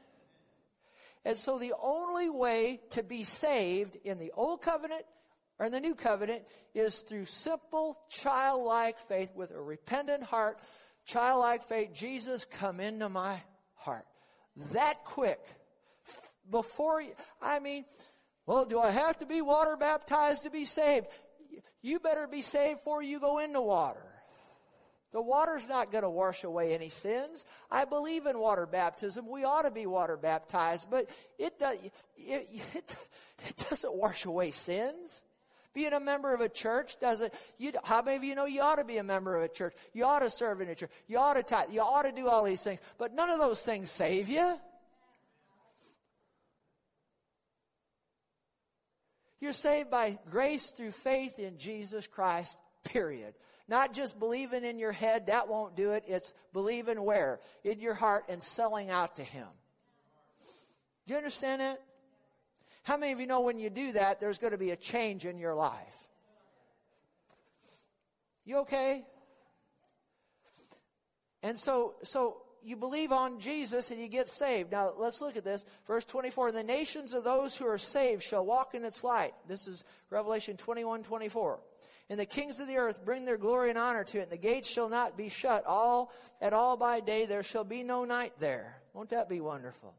And 1.24 1.38
so 1.38 1.58
the 1.58 1.74
only 1.82 2.30
way 2.30 2.82
to 2.92 3.02
be 3.02 3.24
saved 3.24 3.98
in 4.04 4.20
the 4.20 4.32
old 4.36 4.62
covenant 4.62 5.04
or 5.58 5.66
in 5.66 5.72
the 5.72 5.80
new 5.80 5.96
covenant 5.96 6.44
is 6.74 7.00
through 7.00 7.26
simple 7.26 7.98
childlike 8.10 9.00
faith 9.00 9.32
with 9.36 9.52
a 9.52 9.62
repentant 9.62 10.24
heart, 10.24 10.62
childlike 11.06 11.64
faith. 11.64 11.94
Jesus, 11.94 12.46
come 12.46 12.80
into 12.80 13.10
my 13.10 13.42
heart. 13.76 14.06
That 14.74 15.04
quick. 15.06 15.40
Before 16.52 17.02
I 17.42 17.60
mean, 17.60 17.86
well, 18.46 18.66
do 18.66 18.80
I 18.80 18.92
have 18.92 19.18
to 19.20 19.26
be 19.26 19.42
water 19.42 19.76
baptized 19.78 20.44
to 20.44 20.52
be 20.52 20.66
saved? 20.66 21.08
You 21.82 22.00
better 22.00 22.28
be 22.28 22.42
saved 22.42 22.80
before 22.80 23.04
you 23.04 23.20
go 23.20 23.40
into 23.40 23.62
water. 23.62 24.02
The 25.12 25.22
water's 25.22 25.70
not 25.70 25.92
going 25.92 26.04
to 26.04 26.10
wash 26.10 26.44
away 26.44 26.74
any 26.74 26.90
sins. 26.90 27.46
I 27.72 27.86
believe 27.86 28.26
in 28.26 28.38
water 28.38 28.66
baptism. 28.66 29.30
We 29.30 29.46
ought 29.46 29.62
to 29.62 29.72
be 29.72 29.86
water 29.86 30.18
baptized, 30.18 30.92
but 30.92 31.10
it, 31.40 31.58
does, 31.58 31.78
it, 31.82 31.94
it, 32.18 32.98
it 33.48 33.68
doesn't 33.70 33.96
wash 33.96 34.26
away 34.26 34.52
sins. 34.52 35.22
Being 35.74 35.94
a 35.94 36.00
member 36.02 36.34
of 36.34 36.42
a 36.42 36.50
church 36.50 37.00
doesn't. 37.00 37.34
You, 37.58 37.72
how 37.84 38.02
many 38.02 38.18
of 38.18 38.24
you 38.26 38.36
know 38.36 38.46
you 38.46 38.62
ought 38.62 38.76
to 38.76 38.84
be 38.84 38.98
a 38.98 39.04
member 39.04 39.36
of 39.36 39.44
a 39.44 39.48
church? 39.48 39.74
You 39.94 40.06
ought 40.06 40.20
to 40.20 40.30
serve 40.30 40.62
in 40.62 40.70
a 40.70 40.76
church. 40.76 40.92
You 41.08 41.18
ought 41.18 41.36
to 41.36 41.44
tithe. 41.44 41.72
You 41.72 41.82
ought 41.82 42.04
to 42.04 42.12
do 42.12 42.28
all 42.28 42.44
these 42.44 42.64
things. 42.64 42.82
But 42.98 43.14
none 43.14 43.30
of 43.30 43.40
those 43.40 43.62
things 43.62 43.90
save 43.92 44.28
you. 44.28 44.58
You're 49.40 49.54
saved 49.54 49.92
by 49.92 50.18
grace 50.30 50.72
through 50.72 50.92
faith 50.92 51.40
in 51.40 51.58
Jesus 51.58 52.08
Christ, 52.08 52.60
period. 52.84 53.34
Not 53.68 53.94
just 53.94 54.20
believing 54.20 54.64
in 54.64 54.78
your 54.78 54.92
head, 54.92 55.28
that 55.28 55.48
won't 55.48 55.76
do 55.76 55.92
it. 55.92 56.04
It's 56.08 56.34
believing 56.54 57.02
where? 57.02 57.40
In 57.64 57.80
your 57.80 57.96
heart 57.96 58.26
and 58.30 58.42
selling 58.42 58.90
out 58.90 59.16
to 59.18 59.24
Him. 59.24 59.48
Do 61.08 61.14
you 61.14 61.18
understand 61.18 61.62
that? 61.62 61.82
How 62.84 62.98
many 62.98 63.12
of 63.12 63.20
you 63.20 63.28
know 63.28 63.42
when 63.42 63.58
you 63.58 63.70
do 63.70 63.94
that, 63.94 64.20
there's 64.20 64.38
going 64.38 64.52
to 64.52 64.60
be 64.60 64.70
a 64.70 64.76
change 64.76 65.26
in 65.26 65.40
your 65.40 65.56
life? 65.56 66.08
You 68.46 68.60
okay? 68.60 69.04
And 71.42 71.58
so, 71.58 71.96
so 72.04 72.38
you 72.66 72.76
believe 72.76 73.12
on 73.12 73.40
Jesus 73.40 73.92
and 73.92 74.00
you 74.00 74.08
get 74.08 74.28
saved. 74.28 74.72
Now, 74.72 74.92
let's 74.98 75.22
look 75.22 75.38
at 75.38 75.44
this. 75.44 75.66
Verse 75.86 76.06
24 76.06 76.52
The 76.52 76.64
nations 76.64 77.14
of 77.14 77.24
those 77.24 77.56
who 77.56 77.68
are 77.68 77.78
saved 77.78 78.24
shall 78.24 78.46
walk 78.46 78.74
in 78.74 78.84
its 78.84 79.04
light. 79.04 79.34
This 79.48 79.68
is 79.68 79.86
Revelation 80.10 80.58
21 80.58 81.04
24. 81.04 81.60
And 82.10 82.20
the 82.20 82.26
kings 82.26 82.60
of 82.60 82.68
the 82.68 82.78
earth 82.78 83.04
bring 83.04 83.26
their 83.26 83.38
glory 83.38 83.70
and 83.70 83.80
honor 83.80 84.04
to 84.04 84.20
it, 84.20 84.24
and 84.24 84.32
the 84.32 84.38
gates 84.38 84.70
shall 84.70 84.90
not 84.90 85.18
be 85.18 85.30
shut 85.30 85.66
all 85.66 86.12
at 86.42 86.54
all 86.54 86.78
by 86.78 87.00
day. 87.00 87.26
There 87.26 87.42
shall 87.42 87.64
be 87.64 87.82
no 87.82 88.06
night 88.06 88.34
there. 88.40 88.78
Won't 88.94 89.10
that 89.10 89.28
be 89.28 89.42
wonderful? 89.42 89.96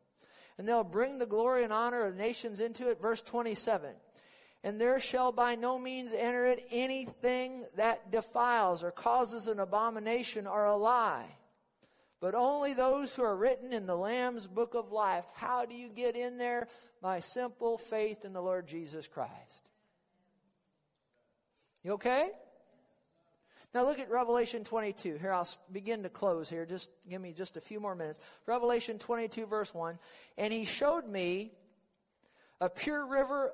and 0.59 0.66
they'll 0.66 0.85
bring 0.85 1.18
the 1.18 1.26
glory 1.26 1.64
and 1.64 1.72
honor 1.72 2.07
of 2.07 2.16
the 2.16 2.22
nations 2.22 2.61
into 2.61 2.88
it. 2.88 3.00
Verse 3.00 3.22
27. 3.22 3.90
And 4.64 4.81
there 4.81 4.98
shall 4.98 5.33
by 5.33 5.55
no 5.55 5.79
means 5.79 6.12
enter 6.12 6.46
it 6.46 6.62
anything 6.70 7.64
that 7.76 8.11
defiles 8.11 8.83
or 8.83 8.90
causes 8.90 9.48
an 9.48 9.61
abomination 9.61 10.46
or 10.46 10.64
a 10.64 10.76
lie, 10.76 11.36
but 12.20 12.35
only 12.35 12.74
those 12.74 13.14
who 13.14 13.22
are 13.22 13.37
written 13.37 13.72
in 13.72 13.87
the 13.87 13.96
Lamb's 13.96 14.46
book 14.46 14.74
of 14.74 14.92
life. 14.92 15.24
How 15.35 15.66
do 15.66 15.74
you 15.74 15.88
get 15.88 16.16
in 16.16 16.38
there? 16.38 16.68
By 17.02 17.20
simple 17.20 17.76
faith 17.76 18.24
in 18.24 18.33
the 18.33 18.40
Lord 18.40 18.66
Jesus 18.66 19.07
Christ. 19.07 19.68
You 21.85 21.92
okay? 21.92 22.31
Now 23.74 23.85
look 23.85 23.98
at 23.98 24.11
Revelation 24.11 24.64
22. 24.64 25.18
Here, 25.18 25.33
I'll 25.33 25.48
begin 25.70 26.02
to 26.05 26.09
close 26.09 26.48
here. 26.48 26.64
Just 26.64 26.90
give 27.09 27.20
me 27.20 27.33
just 27.33 27.59
a 27.59 27.61
few 27.61 27.79
more 27.79 27.94
minutes. 27.94 28.20
Revelation 28.46 28.98
22, 28.98 29.46
verse 29.46 29.74
1. 29.74 29.98
And 30.38 30.52
he 30.52 30.64
showed 30.64 31.07
me 31.07 31.52
a 32.61 32.70
pure 32.70 33.07
river 33.07 33.52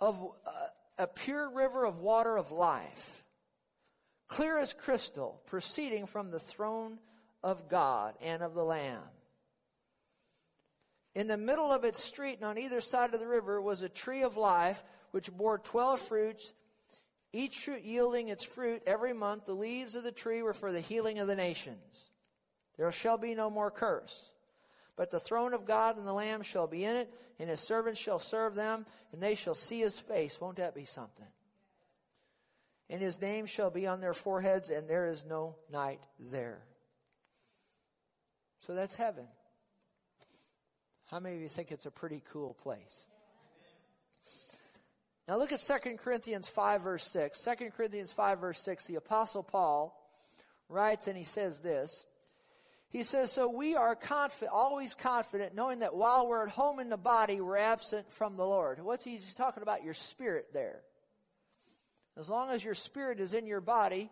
of, 0.00 0.22
uh, 0.46 0.50
a 0.98 1.06
pure 1.06 1.48
river 1.48 1.86
of 1.86 2.00
water 2.00 2.36
of 2.36 2.52
life, 2.52 3.24
clear 4.28 4.58
as 4.58 4.74
crystal, 4.74 5.40
proceeding 5.46 6.04
from 6.04 6.30
the 6.30 6.38
throne 6.38 6.98
of 7.44 7.68
God 7.68 8.14
and 8.20 8.42
of 8.42 8.54
the 8.54 8.64
Lamb. 8.64 9.02
In 11.14 11.28
the 11.28 11.36
middle 11.36 11.70
of 11.70 11.84
its 11.84 12.02
street 12.02 12.36
and 12.36 12.44
on 12.44 12.58
either 12.58 12.80
side 12.80 13.14
of 13.14 13.20
the 13.20 13.28
river 13.28 13.60
was 13.60 13.82
a 13.82 13.88
tree 13.88 14.22
of 14.22 14.36
life 14.36 14.82
which 15.12 15.30
bore 15.30 15.58
twelve 15.58 16.00
fruits 16.00 16.54
each 17.32 17.58
fruit 17.58 17.82
yielding 17.82 18.28
its 18.28 18.44
fruit 18.44 18.82
every 18.86 19.12
month. 19.12 19.44
The 19.44 19.54
leaves 19.54 19.94
of 19.94 20.04
the 20.04 20.12
tree 20.12 20.42
were 20.42 20.54
for 20.54 20.72
the 20.72 20.80
healing 20.80 21.18
of 21.18 21.26
the 21.26 21.36
nations. 21.36 22.10
There 22.76 22.90
shall 22.92 23.18
be 23.18 23.34
no 23.34 23.50
more 23.50 23.70
curse. 23.70 24.30
But 24.96 25.10
the 25.10 25.18
throne 25.18 25.52
of 25.52 25.66
God 25.66 25.96
and 25.96 26.06
the 26.06 26.12
Lamb 26.12 26.42
shall 26.42 26.68
be 26.68 26.84
in 26.84 26.94
it, 26.94 27.12
and 27.40 27.50
his 27.50 27.60
servants 27.60 28.00
shall 28.00 28.20
serve 28.20 28.54
them, 28.54 28.86
and 29.12 29.20
they 29.20 29.34
shall 29.34 29.56
see 29.56 29.80
his 29.80 29.98
face. 29.98 30.40
Won't 30.40 30.56
that 30.56 30.76
be 30.76 30.84
something? 30.84 31.26
And 32.88 33.02
his 33.02 33.20
name 33.20 33.46
shall 33.46 33.70
be 33.70 33.88
on 33.88 34.00
their 34.00 34.12
foreheads, 34.12 34.70
and 34.70 34.88
there 34.88 35.08
is 35.08 35.24
no 35.24 35.56
night 35.72 36.00
there. 36.18 36.62
So 38.64 38.74
that's 38.74 38.96
heaven. 38.96 39.26
How 41.10 41.20
many 41.20 41.36
of 41.36 41.42
you 41.42 41.48
think 41.48 41.70
it's 41.70 41.84
a 41.84 41.90
pretty 41.90 42.22
cool 42.32 42.54
place? 42.54 43.04
Now 45.28 45.36
look 45.36 45.52
at 45.52 45.60
2 45.60 45.98
Corinthians 45.98 46.48
5, 46.48 46.80
verse 46.80 47.04
6. 47.12 47.44
2 47.44 47.70
Corinthians 47.76 48.12
5, 48.12 48.40
verse 48.40 48.64
6, 48.64 48.86
the 48.86 48.94
Apostle 48.94 49.42
Paul 49.42 49.94
writes 50.70 51.08
and 51.08 51.16
he 51.16 51.24
says 51.24 51.60
this. 51.60 52.06
He 52.88 53.02
says, 53.02 53.30
So 53.30 53.50
we 53.50 53.76
are 53.76 53.94
confident, 53.94 54.52
always 54.54 54.94
confident, 54.94 55.54
knowing 55.54 55.80
that 55.80 55.94
while 55.94 56.26
we're 56.26 56.46
at 56.46 56.52
home 56.52 56.80
in 56.80 56.88
the 56.88 56.96
body, 56.96 57.42
we're 57.42 57.58
absent 57.58 58.10
from 58.10 58.38
the 58.38 58.46
Lord. 58.46 58.82
What's 58.82 59.04
he, 59.04 59.10
he's 59.10 59.34
talking 59.34 59.62
about? 59.62 59.84
Your 59.84 59.92
spirit 59.92 60.54
there. 60.54 60.80
As 62.16 62.30
long 62.30 62.48
as 62.48 62.64
your 62.64 62.74
spirit 62.74 63.20
is 63.20 63.34
in 63.34 63.46
your 63.46 63.60
body, 63.60 64.08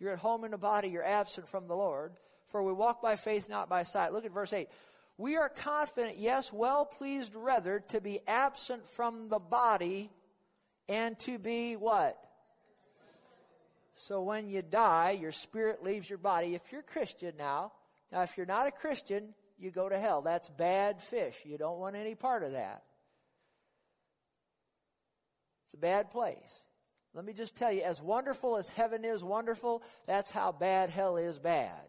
you're 0.00 0.12
at 0.12 0.18
home 0.18 0.42
in 0.42 0.50
the 0.50 0.58
body, 0.58 0.88
you're 0.88 1.04
absent 1.06 1.48
from 1.48 1.68
the 1.68 1.76
Lord. 1.76 2.14
For 2.48 2.62
we 2.62 2.72
walk 2.72 3.02
by 3.02 3.16
faith, 3.16 3.48
not 3.48 3.68
by 3.68 3.82
sight. 3.82 4.12
Look 4.12 4.24
at 4.24 4.32
verse 4.32 4.52
8. 4.52 4.68
We 5.18 5.36
are 5.36 5.48
confident, 5.48 6.16
yes, 6.18 6.52
well 6.52 6.84
pleased 6.84 7.34
rather, 7.34 7.80
to 7.88 8.00
be 8.00 8.20
absent 8.26 8.86
from 8.86 9.28
the 9.28 9.38
body 9.38 10.10
and 10.88 11.18
to 11.20 11.38
be 11.38 11.74
what? 11.74 12.18
So 13.94 14.22
when 14.22 14.50
you 14.50 14.60
die, 14.60 15.16
your 15.18 15.32
spirit 15.32 15.82
leaves 15.82 16.08
your 16.08 16.18
body. 16.18 16.54
If 16.54 16.70
you're 16.70 16.82
Christian 16.82 17.32
now, 17.38 17.72
now 18.12 18.22
if 18.22 18.36
you're 18.36 18.46
not 18.46 18.68
a 18.68 18.70
Christian, 18.70 19.34
you 19.58 19.70
go 19.70 19.88
to 19.88 19.98
hell. 19.98 20.20
That's 20.20 20.50
bad 20.50 21.00
fish. 21.00 21.36
You 21.44 21.56
don't 21.56 21.78
want 21.78 21.96
any 21.96 22.14
part 22.14 22.42
of 22.42 22.52
that. 22.52 22.82
It's 25.64 25.74
a 25.74 25.78
bad 25.78 26.10
place. 26.10 26.64
Let 27.14 27.24
me 27.24 27.32
just 27.32 27.56
tell 27.56 27.72
you, 27.72 27.80
as 27.82 28.02
wonderful 28.02 28.58
as 28.58 28.68
heaven 28.68 29.02
is 29.02 29.24
wonderful, 29.24 29.82
that's 30.06 30.30
how 30.30 30.52
bad 30.52 30.90
hell 30.90 31.16
is 31.16 31.38
bad. 31.38 31.80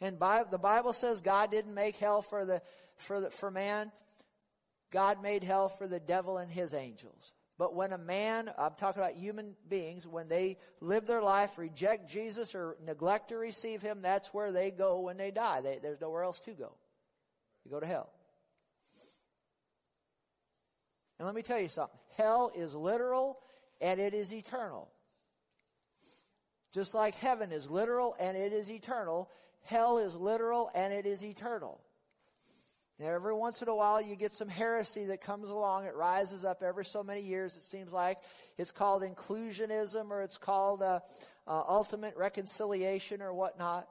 And 0.00 0.18
by, 0.18 0.44
the 0.50 0.58
Bible 0.58 0.92
says 0.92 1.20
God 1.20 1.50
didn't 1.50 1.74
make 1.74 1.96
hell 1.96 2.20
for 2.20 2.44
the 2.44 2.60
for 2.96 3.20
the, 3.20 3.30
for 3.30 3.50
man. 3.50 3.92
God 4.90 5.22
made 5.22 5.44
hell 5.44 5.68
for 5.68 5.86
the 5.86 6.00
devil 6.00 6.38
and 6.38 6.50
his 6.50 6.74
angels. 6.74 7.32
But 7.58 7.74
when 7.74 7.92
a 7.92 7.98
man, 7.98 8.50
I'm 8.58 8.74
talking 8.78 9.02
about 9.02 9.14
human 9.14 9.54
beings, 9.68 10.06
when 10.06 10.28
they 10.28 10.58
live 10.80 11.06
their 11.06 11.22
life, 11.22 11.58
reject 11.58 12.10
Jesus 12.10 12.54
or 12.54 12.76
neglect 12.84 13.28
to 13.30 13.36
receive 13.36 13.80
him, 13.80 14.02
that's 14.02 14.34
where 14.34 14.52
they 14.52 14.70
go 14.70 15.00
when 15.00 15.16
they 15.16 15.30
die. 15.30 15.62
They, 15.62 15.78
there's 15.82 16.00
nowhere 16.00 16.22
else 16.22 16.40
to 16.42 16.52
go. 16.52 16.72
You 17.64 17.70
go 17.70 17.80
to 17.80 17.86
hell. 17.86 18.10
And 21.18 21.26
let 21.26 21.34
me 21.34 21.42
tell 21.42 21.60
you 21.60 21.68
something 21.68 21.98
hell 22.16 22.50
is 22.56 22.74
literal 22.74 23.38
and 23.80 24.00
it 24.00 24.14
is 24.14 24.32
eternal. 24.32 24.88
Just 26.74 26.94
like 26.94 27.14
heaven 27.14 27.52
is 27.52 27.70
literal 27.70 28.14
and 28.20 28.36
it 28.36 28.52
is 28.52 28.70
eternal, 28.70 29.30
hell 29.66 29.98
is 29.98 30.16
literal 30.16 30.70
and 30.74 30.92
it 30.92 31.06
is 31.06 31.24
eternal. 31.24 31.80
Now, 32.98 33.08
every 33.08 33.34
once 33.34 33.60
in 33.60 33.68
a 33.68 33.74
while, 33.74 34.00
you 34.00 34.16
get 34.16 34.32
some 34.32 34.48
heresy 34.48 35.06
that 35.06 35.20
comes 35.20 35.50
along. 35.50 35.84
It 35.84 35.94
rises 35.94 36.46
up 36.46 36.62
every 36.62 36.84
so 36.84 37.02
many 37.02 37.20
years, 37.20 37.54
it 37.54 37.62
seems 37.62 37.92
like. 37.92 38.16
It's 38.56 38.70
called 38.70 39.02
inclusionism 39.02 40.10
or 40.10 40.22
it's 40.22 40.38
called 40.38 40.82
uh, 40.82 41.00
uh, 41.46 41.62
ultimate 41.68 42.16
reconciliation 42.16 43.20
or 43.20 43.34
whatnot. 43.34 43.86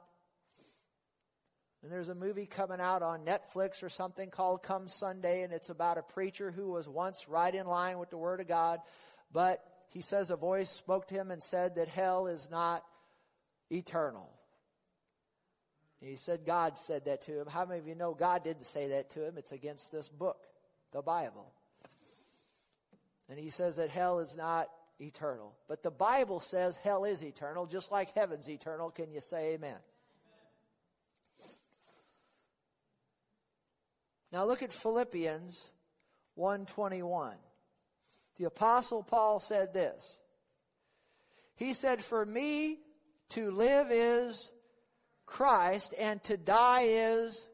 And 1.84 1.92
there's 1.92 2.08
a 2.08 2.16
movie 2.16 2.46
coming 2.46 2.80
out 2.80 3.02
on 3.02 3.24
Netflix 3.24 3.84
or 3.84 3.88
something 3.88 4.28
called 4.28 4.64
Come 4.64 4.88
Sunday, 4.88 5.42
and 5.42 5.52
it's 5.52 5.70
about 5.70 5.98
a 5.98 6.02
preacher 6.02 6.50
who 6.50 6.72
was 6.72 6.88
once 6.88 7.28
right 7.28 7.54
in 7.54 7.64
line 7.64 8.00
with 8.00 8.10
the 8.10 8.18
Word 8.18 8.40
of 8.40 8.48
God, 8.48 8.80
but 9.32 9.62
he 9.90 10.00
says 10.00 10.32
a 10.32 10.36
voice 10.36 10.68
spoke 10.68 11.06
to 11.08 11.14
him 11.14 11.30
and 11.30 11.40
said 11.40 11.76
that 11.76 11.86
hell 11.86 12.26
is 12.26 12.50
not 12.50 12.82
eternal. 13.70 14.35
He 16.06 16.16
said 16.16 16.40
God 16.46 16.78
said 16.78 17.04
that 17.06 17.22
to 17.22 17.40
him. 17.40 17.46
How 17.48 17.64
many 17.64 17.80
of 17.80 17.88
you 17.88 17.94
know 17.94 18.14
God 18.14 18.44
didn't 18.44 18.66
say 18.66 18.88
that 18.88 19.10
to 19.10 19.26
him? 19.26 19.36
It's 19.36 19.52
against 19.52 19.90
this 19.90 20.08
book, 20.08 20.38
the 20.92 21.02
Bible. 21.02 21.52
And 23.28 23.38
he 23.38 23.50
says 23.50 23.76
that 23.76 23.90
hell 23.90 24.20
is 24.20 24.36
not 24.36 24.68
eternal. 25.00 25.54
But 25.68 25.82
the 25.82 25.90
Bible 25.90 26.38
says 26.38 26.76
hell 26.76 27.04
is 27.04 27.24
eternal, 27.24 27.66
just 27.66 27.90
like 27.90 28.14
heaven's 28.14 28.48
eternal. 28.48 28.90
Can 28.90 29.10
you 29.10 29.20
say 29.20 29.54
amen? 29.54 29.78
Now 34.32 34.44
look 34.44 34.62
at 34.62 34.72
Philippians 34.72 35.70
121. 36.34 37.36
The 38.38 38.44
apostle 38.44 39.02
Paul 39.02 39.40
said 39.40 39.72
this. 39.72 40.20
He 41.56 41.72
said, 41.72 42.00
For 42.00 42.24
me 42.24 42.78
to 43.30 43.50
live 43.50 43.88
is 43.90 44.52
Christ 45.26 45.94
and 45.98 46.22
to 46.24 46.36
die 46.36 46.84
is. 46.86 47.46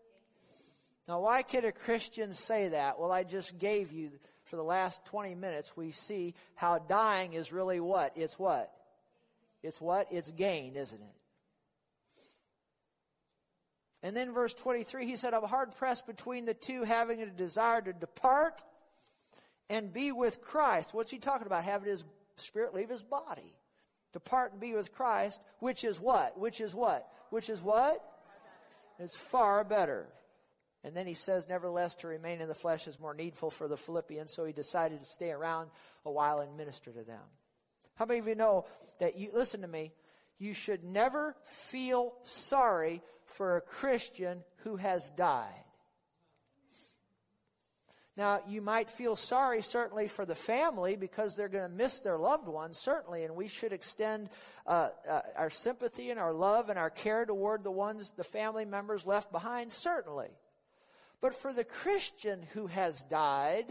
Now, 1.09 1.21
why 1.21 1.43
could 1.43 1.65
a 1.65 1.73
Christian 1.73 2.33
say 2.33 2.69
that? 2.69 2.99
Well, 2.99 3.11
I 3.11 3.25
just 3.25 3.59
gave 3.59 3.91
you, 3.91 4.11
for 4.45 4.57
the 4.57 4.63
last 4.63 5.05
20 5.07 5.35
minutes, 5.35 5.77
we 5.77 5.91
see 5.91 6.35
how 6.55 6.79
dying 6.79 7.33
is 7.33 7.53
really 7.53 7.81
what? 7.81 8.13
It's 8.15 8.39
what? 8.39 8.73
It's 9.63 9.81
what? 9.81 10.07
It's 10.11 10.31
gain, 10.31 10.77
isn't 10.77 11.01
it? 11.01 11.15
And 14.05 14.17
then 14.17 14.33
verse 14.33 14.55
23, 14.55 15.07
he 15.07 15.17
said, 15.17 15.33
I'm 15.33 15.45
hard 15.45 15.75
pressed 15.77 16.07
between 16.07 16.45
the 16.45 16.55
two, 16.55 16.83
having 16.83 17.23
a 17.23 17.27
desire 17.27 17.81
to 17.83 17.93
depart 17.93 18.63
and 19.71 19.93
be 19.93 20.13
with 20.13 20.41
Christ. 20.43 20.93
What's 20.93 21.11
he 21.11 21.19
talking 21.19 21.47
about? 21.47 21.65
Having 21.65 21.91
his 21.91 22.05
spirit 22.37 22.75
leave 22.75 22.89
his 22.89 23.03
body. 23.03 23.55
Depart 24.13 24.53
and 24.53 24.61
be 24.61 24.75
with 24.75 24.93
Christ, 24.93 25.41
which 25.59 25.85
is 25.85 26.01
what? 26.01 26.39
Which 26.39 26.61
is 26.61 26.75
what? 26.75 27.09
Which 27.31 27.49
is 27.49 27.63
what? 27.63 28.03
It's 28.99 29.17
far 29.17 29.65
better. 29.65 30.09
And 30.85 30.97
then 30.97 31.07
he 31.07 31.15
says, 31.15 31.49
nevertheless, 31.49 31.95
to 31.97 32.09
remain 32.09 32.41
in 32.41 32.49
the 32.49 32.55
flesh 32.55 32.87
is 32.89 32.99
more 32.99 33.15
needful 33.15 33.51
for 33.51 33.69
the 33.69 33.77
Philippians, 33.77 34.35
so 34.35 34.45
he 34.45 34.53
decided 34.53 34.99
to 34.99 35.05
stay 35.05 35.31
around 35.31 35.71
a 36.05 36.11
while 36.11 36.41
and 36.41 36.57
minister 36.57 36.91
to 36.91 37.03
them. 37.03 37.23
How 37.95 38.05
many 38.05 38.21
of 38.21 38.27
you 38.27 38.35
know 38.35 38.67
that 38.99 39.17
you, 39.17 39.31
listen 39.33 39.61
to 39.63 39.69
me, 39.69 39.93
you 40.39 40.55
should 40.55 40.83
never 40.83 41.37
feel 41.45 42.15
sorry 42.23 43.01
for 43.27 43.57
a 43.57 43.61
Christian 43.61 44.43
who 44.59 44.77
has 44.77 45.13
died. 45.17 45.65
Now, 48.15 48.41
you 48.47 48.61
might 48.61 48.91
feel 48.91 49.17
sorry, 49.17 49.63
certainly, 49.63 50.07
for 50.07 50.27
the 50.27 50.35
family 50.35 50.97
because 50.97 51.35
they're 51.35 51.49
going 51.49 51.71
to 51.71 51.77
miss 51.77 52.01
their 52.01 52.19
loved 52.19 52.47
ones, 52.47 52.77
certainly, 52.79 53.25
and 53.25 53.35
we 53.35 53.49
should 53.49 53.73
extend 53.73 54.29
uh, 54.67 54.89
uh, 55.09 55.21
our 55.35 55.49
sympathy 55.49 56.11
and 56.11 56.21
our 56.21 56.35
love 56.35 56.69
and 56.69 56.79
our 56.79 56.91
care 56.91 57.25
toward 57.25 57.65
the 57.65 57.71
ones, 57.71 58.13
the 58.13 58.25
family 58.25 58.67
members 58.67 59.07
left 59.07 59.33
behind, 59.33 59.73
certainly. 59.73 60.29
But 61.23 61.35
for 61.35 61.55
the 61.55 61.65
Christian 61.65 62.43
who 62.53 62.67
has 62.67 63.03
died, 63.05 63.65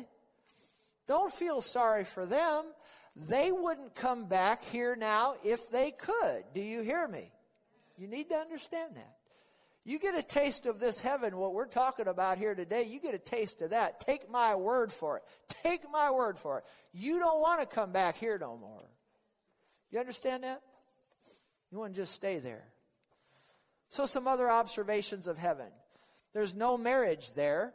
don't 1.07 1.31
feel 1.31 1.61
sorry 1.61 2.03
for 2.03 2.25
them. 2.25 2.63
They 3.15 3.51
wouldn't 3.51 3.93
come 3.93 4.27
back 4.27 4.63
here 4.63 4.95
now 4.95 5.35
if 5.43 5.69
they 5.69 5.91
could. 5.91 6.45
Do 6.55 6.61
you 6.61 6.81
hear 6.81 7.07
me? 7.07 7.31
You 7.97 8.07
need 8.07 8.29
to 8.29 8.35
understand 8.35 8.95
that. 8.95 9.20
You 9.83 9.97
get 9.97 10.13
a 10.13 10.21
taste 10.21 10.67
of 10.67 10.79
this 10.79 10.99
heaven, 11.01 11.37
what 11.37 11.53
we're 11.53 11.65
talking 11.65 12.07
about 12.07 12.37
here 12.37 12.53
today, 12.53 12.83
you 12.83 12.99
get 12.99 13.15
a 13.15 13.19
taste 13.19 13.61
of 13.63 13.71
that. 13.71 13.99
Take 13.99 14.29
my 14.29 14.55
word 14.55 14.93
for 14.93 15.17
it. 15.17 15.23
Take 15.63 15.81
my 15.91 16.11
word 16.11 16.37
for 16.37 16.59
it. 16.59 16.65
You 16.93 17.17
don't 17.17 17.41
want 17.41 17.61
to 17.61 17.65
come 17.65 17.91
back 17.91 18.17
here 18.17 18.37
no 18.39 18.57
more. 18.57 18.83
You 19.89 19.99
understand 19.99 20.43
that? 20.43 20.61
You 21.71 21.79
want 21.79 21.95
to 21.95 22.01
just 22.01 22.13
stay 22.13 22.37
there. 22.37 22.65
So, 23.89 24.05
some 24.05 24.27
other 24.27 24.49
observations 24.49 25.27
of 25.27 25.37
heaven 25.37 25.67
there's 26.33 26.55
no 26.55 26.77
marriage 26.77 27.33
there. 27.33 27.73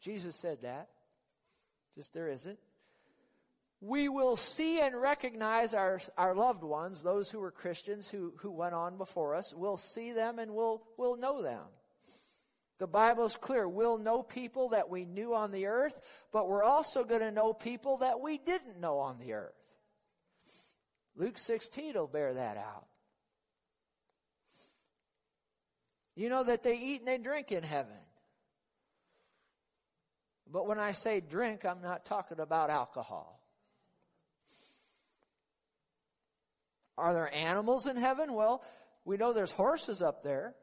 Jesus 0.00 0.34
said 0.34 0.62
that. 0.62 0.88
Just 1.94 2.14
there 2.14 2.28
isn't 2.28 2.58
we 3.82 4.08
will 4.08 4.36
see 4.36 4.80
and 4.80 4.98
recognize 4.98 5.74
our, 5.74 6.00
our 6.16 6.36
loved 6.36 6.62
ones, 6.62 7.02
those 7.02 7.32
who 7.32 7.40
were 7.40 7.50
Christians 7.50 8.08
who, 8.08 8.32
who 8.36 8.52
went 8.52 8.74
on 8.74 8.96
before 8.96 9.34
us. 9.34 9.52
We'll 9.52 9.76
see 9.76 10.12
them 10.12 10.38
and 10.38 10.54
we'll, 10.54 10.84
we'll 10.96 11.16
know 11.16 11.42
them. 11.42 11.64
The 12.78 12.86
Bible's 12.86 13.36
clear. 13.36 13.68
We'll 13.68 13.98
know 13.98 14.22
people 14.22 14.68
that 14.68 14.88
we 14.88 15.04
knew 15.04 15.34
on 15.34 15.50
the 15.50 15.66
earth, 15.66 16.00
but 16.32 16.48
we're 16.48 16.62
also 16.62 17.02
going 17.02 17.22
to 17.22 17.32
know 17.32 17.52
people 17.52 17.96
that 17.98 18.20
we 18.20 18.38
didn't 18.38 18.80
know 18.80 18.98
on 18.98 19.18
the 19.18 19.32
earth. 19.32 19.76
Luke 21.16 21.38
16 21.38 21.94
will 21.94 22.06
bear 22.06 22.34
that 22.34 22.56
out. 22.56 22.86
You 26.14 26.28
know 26.28 26.44
that 26.44 26.62
they 26.62 26.76
eat 26.76 27.00
and 27.00 27.08
they 27.08 27.18
drink 27.18 27.50
in 27.50 27.64
heaven. 27.64 27.98
But 30.48 30.68
when 30.68 30.78
I 30.78 30.92
say 30.92 31.20
drink, 31.20 31.64
I'm 31.64 31.82
not 31.82 32.04
talking 32.04 32.38
about 32.38 32.70
alcohol. 32.70 33.41
Are 36.98 37.14
there 37.14 37.32
animals 37.34 37.86
in 37.86 37.96
heaven? 37.96 38.34
Well, 38.34 38.62
we 39.04 39.16
know 39.16 39.32
there's 39.32 39.50
horses 39.50 40.02
up 40.02 40.22
there. 40.22 40.54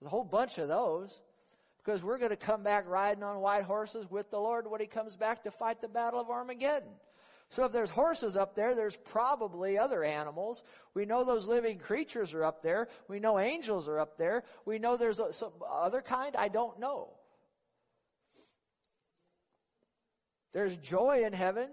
There's 0.00 0.06
a 0.06 0.10
whole 0.10 0.24
bunch 0.24 0.58
of 0.58 0.68
those. 0.68 1.22
Because 1.84 2.04
we're 2.04 2.18
going 2.18 2.30
to 2.30 2.36
come 2.36 2.62
back 2.62 2.86
riding 2.86 3.22
on 3.22 3.40
white 3.40 3.64
horses 3.64 4.10
with 4.10 4.30
the 4.30 4.38
Lord 4.38 4.70
when 4.70 4.80
He 4.80 4.86
comes 4.86 5.16
back 5.16 5.44
to 5.44 5.50
fight 5.50 5.80
the 5.80 5.88
battle 5.88 6.20
of 6.20 6.28
Armageddon. 6.28 6.92
So 7.48 7.64
if 7.64 7.72
there's 7.72 7.90
horses 7.90 8.36
up 8.36 8.54
there, 8.54 8.76
there's 8.76 8.96
probably 8.96 9.76
other 9.76 10.04
animals. 10.04 10.62
We 10.94 11.04
know 11.04 11.24
those 11.24 11.48
living 11.48 11.78
creatures 11.78 12.32
are 12.32 12.44
up 12.44 12.62
there. 12.62 12.86
We 13.08 13.18
know 13.18 13.40
angels 13.40 13.88
are 13.88 13.98
up 13.98 14.16
there. 14.16 14.44
We 14.64 14.78
know 14.78 14.96
there's 14.96 15.20
some 15.34 15.52
other 15.68 16.00
kind. 16.00 16.36
I 16.36 16.46
don't 16.48 16.78
know. 16.78 17.08
There's 20.52 20.76
joy 20.76 21.22
in 21.24 21.32
heaven. 21.32 21.70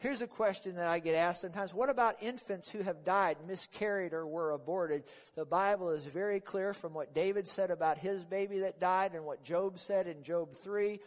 Here's 0.00 0.22
a 0.22 0.28
question 0.28 0.76
that 0.76 0.86
I 0.86 1.00
get 1.00 1.16
asked 1.16 1.40
sometimes. 1.40 1.74
What 1.74 1.90
about 1.90 2.22
infants 2.22 2.70
who 2.70 2.82
have 2.82 3.04
died, 3.04 3.36
miscarried, 3.48 4.12
or 4.12 4.24
were 4.28 4.52
aborted? 4.52 5.02
The 5.34 5.44
Bible 5.44 5.90
is 5.90 6.06
very 6.06 6.38
clear 6.38 6.72
from 6.72 6.94
what 6.94 7.16
David 7.16 7.48
said 7.48 7.72
about 7.72 7.98
his 7.98 8.24
baby 8.24 8.60
that 8.60 8.78
died 8.78 9.14
and 9.14 9.24
what 9.24 9.42
Job 9.42 9.76
said 9.76 10.06
in 10.06 10.22
Job 10.22 10.52
3. 10.54 11.00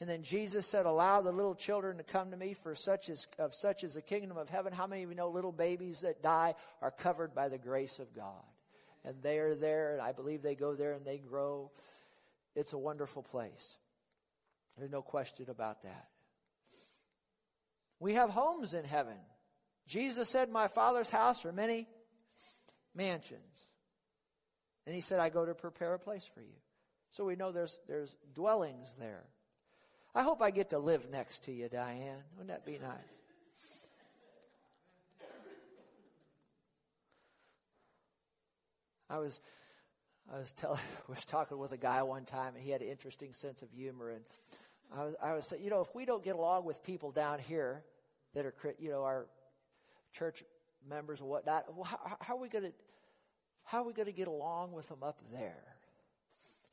And 0.00 0.08
then 0.08 0.22
Jesus 0.22 0.64
said, 0.64 0.86
Allow 0.86 1.22
the 1.22 1.32
little 1.32 1.56
children 1.56 1.96
to 1.96 2.04
come 2.04 2.30
to 2.30 2.36
me, 2.36 2.54
for 2.54 2.76
such 2.76 3.08
is, 3.08 3.26
of 3.40 3.52
such 3.52 3.82
is 3.82 3.94
the 3.94 4.02
kingdom 4.02 4.36
of 4.36 4.48
heaven. 4.48 4.72
How 4.72 4.86
many 4.86 5.02
of 5.02 5.10
you 5.10 5.16
know 5.16 5.28
little 5.28 5.50
babies 5.50 6.02
that 6.02 6.22
die 6.22 6.54
are 6.80 6.92
covered 6.92 7.34
by 7.34 7.48
the 7.48 7.58
grace 7.58 7.98
of 7.98 8.14
God? 8.14 8.44
And 9.04 9.20
they 9.24 9.40
are 9.40 9.56
there, 9.56 9.94
and 9.94 10.00
I 10.00 10.12
believe 10.12 10.42
they 10.42 10.54
go 10.54 10.76
there 10.76 10.92
and 10.92 11.04
they 11.04 11.18
grow. 11.18 11.72
It's 12.54 12.74
a 12.74 12.78
wonderful 12.78 13.24
place. 13.24 13.78
There's 14.78 14.90
no 14.92 15.02
question 15.02 15.46
about 15.48 15.82
that. 15.82 16.06
We 17.98 18.14
have 18.14 18.30
homes 18.30 18.74
in 18.74 18.84
heaven. 18.84 19.16
Jesus 19.86 20.28
said, 20.28 20.50
My 20.50 20.68
Father's 20.68 21.10
house 21.10 21.44
are 21.44 21.52
many 21.52 21.86
mansions. 22.94 23.66
And 24.86 24.94
he 24.94 25.00
said, 25.00 25.18
I 25.18 25.28
go 25.28 25.44
to 25.44 25.54
prepare 25.54 25.94
a 25.94 25.98
place 25.98 26.26
for 26.26 26.40
you. 26.40 26.56
So 27.10 27.24
we 27.24 27.36
know 27.36 27.50
there's, 27.50 27.80
there's 27.88 28.16
dwellings 28.34 28.96
there. 28.96 29.24
I 30.14 30.22
hope 30.22 30.40
I 30.40 30.50
get 30.50 30.70
to 30.70 30.78
live 30.78 31.10
next 31.10 31.44
to 31.44 31.52
you, 31.52 31.68
Diane. 31.68 32.22
Wouldn't 32.36 32.48
that 32.48 32.64
be 32.64 32.78
nice? 32.78 33.16
I 39.08 39.18
was 39.18 39.40
I 40.32 40.38
was 40.38 40.52
telling 40.52 40.80
was 41.08 41.24
talking 41.24 41.58
with 41.58 41.72
a 41.72 41.76
guy 41.76 42.02
one 42.02 42.24
time 42.24 42.54
and 42.54 42.62
he 42.62 42.70
had 42.70 42.82
an 42.82 42.88
interesting 42.88 43.32
sense 43.32 43.62
of 43.62 43.70
humor 43.70 44.10
and 44.10 44.24
I 44.94 45.04
was, 45.04 45.14
I 45.22 45.34
was 45.34 45.48
saying, 45.48 45.64
you 45.64 45.70
know, 45.70 45.80
if 45.80 45.94
we 45.94 46.04
don't 46.04 46.22
get 46.22 46.36
along 46.36 46.64
with 46.64 46.82
people 46.84 47.10
down 47.10 47.38
here 47.38 47.82
that 48.34 48.46
are, 48.46 48.54
you 48.78 48.90
know, 48.90 49.04
our 49.04 49.26
church 50.12 50.44
members 50.88 51.20
and 51.20 51.28
whatnot, 51.28 51.64
how, 51.84 52.16
how 52.20 52.36
are 52.36 52.40
we 52.40 52.48
going 52.48 52.64
to, 52.64 52.72
how 53.64 53.78
are 53.78 53.86
we 53.86 53.92
going 53.92 54.06
to 54.06 54.12
get 54.12 54.28
along 54.28 54.72
with 54.72 54.88
them 54.88 55.02
up 55.02 55.18
there? 55.32 55.64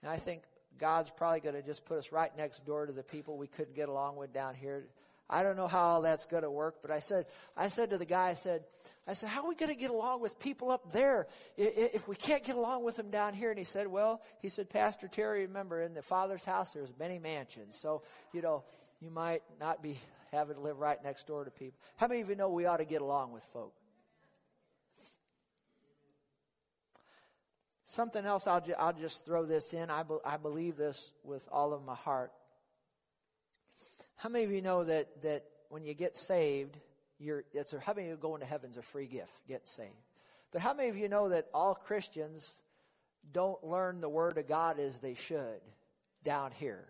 And 0.01 0.11
I 0.11 0.17
think 0.17 0.43
God's 0.77 1.09
probably 1.09 1.39
going 1.39 1.55
to 1.55 1.63
just 1.63 1.85
put 1.85 1.97
us 1.97 2.11
right 2.11 2.35
next 2.37 2.65
door 2.65 2.85
to 2.85 2.93
the 2.93 3.03
people 3.03 3.37
we 3.37 3.47
couldn't 3.47 3.75
get 3.75 3.89
along 3.89 4.17
with 4.17 4.33
down 4.33 4.55
here. 4.55 4.85
I 5.33 5.41
don't 5.41 5.57
know 5.57 5.67
how 5.67 5.79
all 5.79 6.01
that's 6.03 6.27
going 6.27 6.43
to 6.43 6.51
work, 6.51 6.75
but 6.83 6.91
I 6.91 6.99
said, 6.99 7.25
I 7.57 7.67
said 7.67 7.89
to 7.89 7.97
the 7.97 8.05
guy, 8.05 8.27
I 8.27 8.33
said, 8.35 8.63
I 9.07 9.13
said, 9.13 9.29
how 9.29 9.43
are 9.43 9.49
we 9.49 9.55
going 9.55 9.73
to 9.73 9.79
get 9.79 9.89
along 9.89 10.21
with 10.21 10.39
people 10.39 10.69
up 10.69 10.91
there 10.91 11.25
if 11.57 12.07
we 12.07 12.15
can't 12.15 12.43
get 12.43 12.55
along 12.55 12.83
with 12.83 12.97
them 12.97 13.09
down 13.09 13.33
here? 13.33 13.49
And 13.49 13.57
he 13.57 13.65
said, 13.65 13.87
well, 13.87 14.21
he 14.43 14.49
said, 14.49 14.69
Pastor 14.69 15.07
Terry, 15.07 15.47
remember 15.47 15.81
in 15.81 15.95
the 15.95 16.03
Father's 16.03 16.45
house 16.45 16.73
there's 16.73 16.93
many 16.99 17.17
mansions, 17.17 17.79
so 17.79 18.03
you 18.31 18.43
know 18.43 18.63
you 19.01 19.09
might 19.09 19.41
not 19.59 19.81
be 19.81 19.97
having 20.31 20.55
to 20.55 20.61
live 20.61 20.77
right 20.77 21.03
next 21.03 21.25
door 21.25 21.43
to 21.43 21.51
people. 21.51 21.79
How 21.97 22.07
many 22.07 22.21
of 22.21 22.29
you 22.29 22.35
know 22.35 22.49
we 22.49 22.67
ought 22.67 22.77
to 22.77 22.85
get 22.85 23.01
along 23.01 23.31
with 23.31 23.43
folk? 23.43 23.73
Something 27.85 28.25
else, 28.25 28.45
I'll, 28.45 28.61
ju- 28.61 28.75
I'll 28.79 28.93
just 28.93 29.25
throw 29.25 29.45
this 29.45 29.73
in. 29.73 29.89
I, 29.89 30.03
be- 30.03 30.17
I 30.23 30.37
believe 30.37 30.77
this 30.77 31.11
with 31.23 31.49
all 31.51 31.73
of 31.73 31.83
my 31.83 31.95
heart. 31.95 32.31
How 34.23 34.29
many 34.29 34.45
of 34.45 34.51
you 34.51 34.61
know 34.61 34.85
that, 34.85 35.21
that 35.23 35.43
when 35.67 35.83
you 35.83 35.93
get 35.93 36.15
saved, 36.15 36.77
You're, 37.19 37.43
it's 37.51 37.75
how 37.83 37.93
many 37.93 38.07
of 38.07 38.11
you 38.11 38.17
going 38.21 38.39
to 38.39 38.47
heaven's 38.47 38.77
a 38.77 38.81
free 38.81 39.05
gift, 39.05 39.45
getting 39.49 39.65
saved? 39.65 39.91
But 40.53 40.61
how 40.61 40.73
many 40.73 40.87
of 40.87 40.95
you 40.95 41.09
know 41.09 41.27
that 41.27 41.47
all 41.53 41.75
Christians 41.75 42.61
don't 43.33 43.61
learn 43.65 43.99
the 43.99 44.07
Word 44.07 44.37
of 44.37 44.47
God 44.47 44.79
as 44.79 44.99
they 44.99 45.13
should 45.13 45.59
down 46.23 46.51
here? 46.51 46.85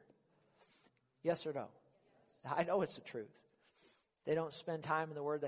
Yes 1.24 1.48
or 1.48 1.54
no? 1.54 1.70
I 2.56 2.66
know 2.66 2.84
it's 2.84 2.98
the 2.98 3.02
truth. 3.02 3.36
They 4.28 4.36
don't 4.36 4.54
spend 4.54 4.84
time 4.84 5.10
in 5.10 5.16
the 5.16 5.24
Word. 5.24 5.44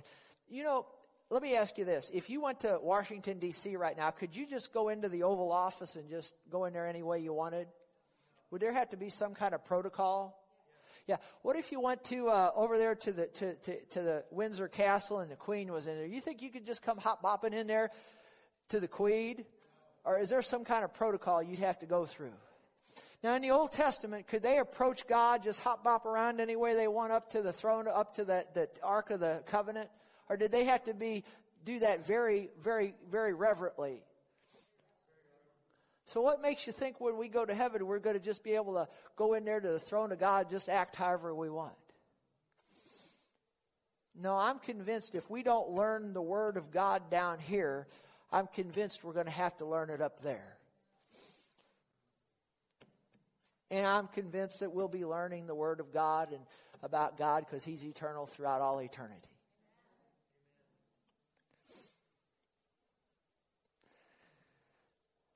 You 0.49 0.63
know, 0.63 0.87
let 1.29 1.43
me 1.43 1.55
ask 1.55 1.77
you 1.77 1.85
this. 1.85 2.09
If 2.09 2.31
you 2.31 2.41
went 2.41 2.61
to 2.61 2.79
Washington, 2.81 3.37
D.C. 3.37 3.75
right 3.75 3.95
now, 3.95 4.09
could 4.09 4.35
you 4.35 4.47
just 4.47 4.73
go 4.73 4.89
into 4.89 5.07
the 5.07 5.21
Oval 5.21 5.51
Office 5.51 5.95
and 5.95 6.09
just 6.09 6.33
go 6.49 6.65
in 6.65 6.73
there 6.73 6.87
any 6.87 7.03
way 7.03 7.19
you 7.19 7.31
wanted? 7.31 7.67
Would 8.49 8.61
there 8.61 8.73
have 8.73 8.89
to 8.89 8.97
be 8.97 9.09
some 9.09 9.35
kind 9.35 9.53
of 9.53 9.63
protocol? 9.63 10.41
Yeah. 11.07 11.17
What 11.43 11.55
if 11.55 11.71
you 11.71 11.79
went 11.79 12.03
to 12.05 12.29
uh, 12.29 12.51
over 12.55 12.77
there 12.77 12.95
to 12.95 13.11
the 13.11 13.27
to, 13.27 13.55
to, 13.55 13.85
to 13.91 14.01
the 14.01 14.23
Windsor 14.31 14.67
Castle 14.67 15.19
and 15.19 15.29
the 15.29 15.35
Queen 15.35 15.71
was 15.71 15.85
in 15.85 15.97
there? 15.97 16.07
You 16.07 16.19
think 16.19 16.41
you 16.41 16.49
could 16.49 16.65
just 16.65 16.81
come 16.81 16.97
hop 16.97 17.21
bopping 17.21 17.53
in 17.53 17.67
there 17.67 17.91
to 18.69 18.79
the 18.79 18.87
Queen, 18.87 19.45
or 20.03 20.17
is 20.17 20.29
there 20.29 20.41
some 20.41 20.65
kind 20.65 20.83
of 20.83 20.93
protocol 20.93 21.43
you'd 21.43 21.59
have 21.59 21.77
to 21.79 21.85
go 21.85 22.05
through? 22.05 22.33
Now, 23.23 23.35
in 23.35 23.41
the 23.41 23.51
Old 23.51 23.71
Testament, 23.71 24.27
could 24.27 24.43
they 24.43 24.59
approach 24.59 25.07
God 25.07 25.43
just 25.43 25.63
hop 25.63 25.83
bop 25.83 26.05
around 26.05 26.39
any 26.39 26.55
way 26.55 26.75
they 26.75 26.87
want 26.87 27.11
up 27.11 27.29
to 27.31 27.41
the 27.41 27.53
throne, 27.53 27.87
up 27.87 28.15
to 28.15 28.23
the, 28.23 28.45
the 28.53 28.69
Ark 28.83 29.09
of 29.09 29.19
the 29.19 29.43
Covenant? 29.47 29.89
Or 30.29 30.37
did 30.37 30.51
they 30.51 30.65
have 30.65 30.83
to 30.85 30.93
be 30.93 31.23
do 31.63 31.79
that 31.79 32.05
very, 32.05 32.49
very, 32.61 32.93
very 33.09 33.33
reverently? 33.33 34.01
So, 36.05 36.21
what 36.21 36.41
makes 36.41 36.67
you 36.67 36.73
think 36.73 37.01
when 37.01 37.17
we 37.17 37.27
go 37.27 37.45
to 37.45 37.53
heaven, 37.53 37.85
we're 37.85 37.99
going 37.99 38.15
to 38.15 38.23
just 38.23 38.43
be 38.43 38.53
able 38.53 38.73
to 38.75 38.87
go 39.15 39.33
in 39.33 39.43
there 39.43 39.59
to 39.59 39.69
the 39.69 39.79
throne 39.79 40.11
of 40.11 40.19
God, 40.19 40.49
just 40.49 40.69
act 40.69 40.95
however 40.95 41.33
we 41.33 41.49
want? 41.49 41.73
No, 44.17 44.37
I'm 44.37 44.59
convinced 44.59 45.15
if 45.15 45.29
we 45.29 45.43
don't 45.43 45.71
learn 45.71 46.13
the 46.13 46.21
Word 46.21 46.57
of 46.57 46.71
God 46.71 47.09
down 47.09 47.39
here, 47.39 47.87
I'm 48.31 48.47
convinced 48.47 49.03
we're 49.03 49.13
going 49.13 49.25
to 49.25 49.31
have 49.31 49.57
to 49.57 49.65
learn 49.65 49.89
it 49.89 49.99
up 49.99 50.19
there. 50.21 50.57
And 53.71 53.85
I'm 53.85 54.07
convinced 54.07 54.59
that 54.59 54.71
we'll 54.73 54.87
be 54.87 55.05
learning 55.05 55.47
the 55.47 55.55
Word 55.55 55.79
of 55.79 55.91
God 55.91 56.31
and 56.31 56.41
about 56.83 57.17
God 57.17 57.45
because 57.45 57.65
He's 57.65 57.83
eternal 57.83 58.25
throughout 58.25 58.61
all 58.61 58.79
eternity. 58.79 59.27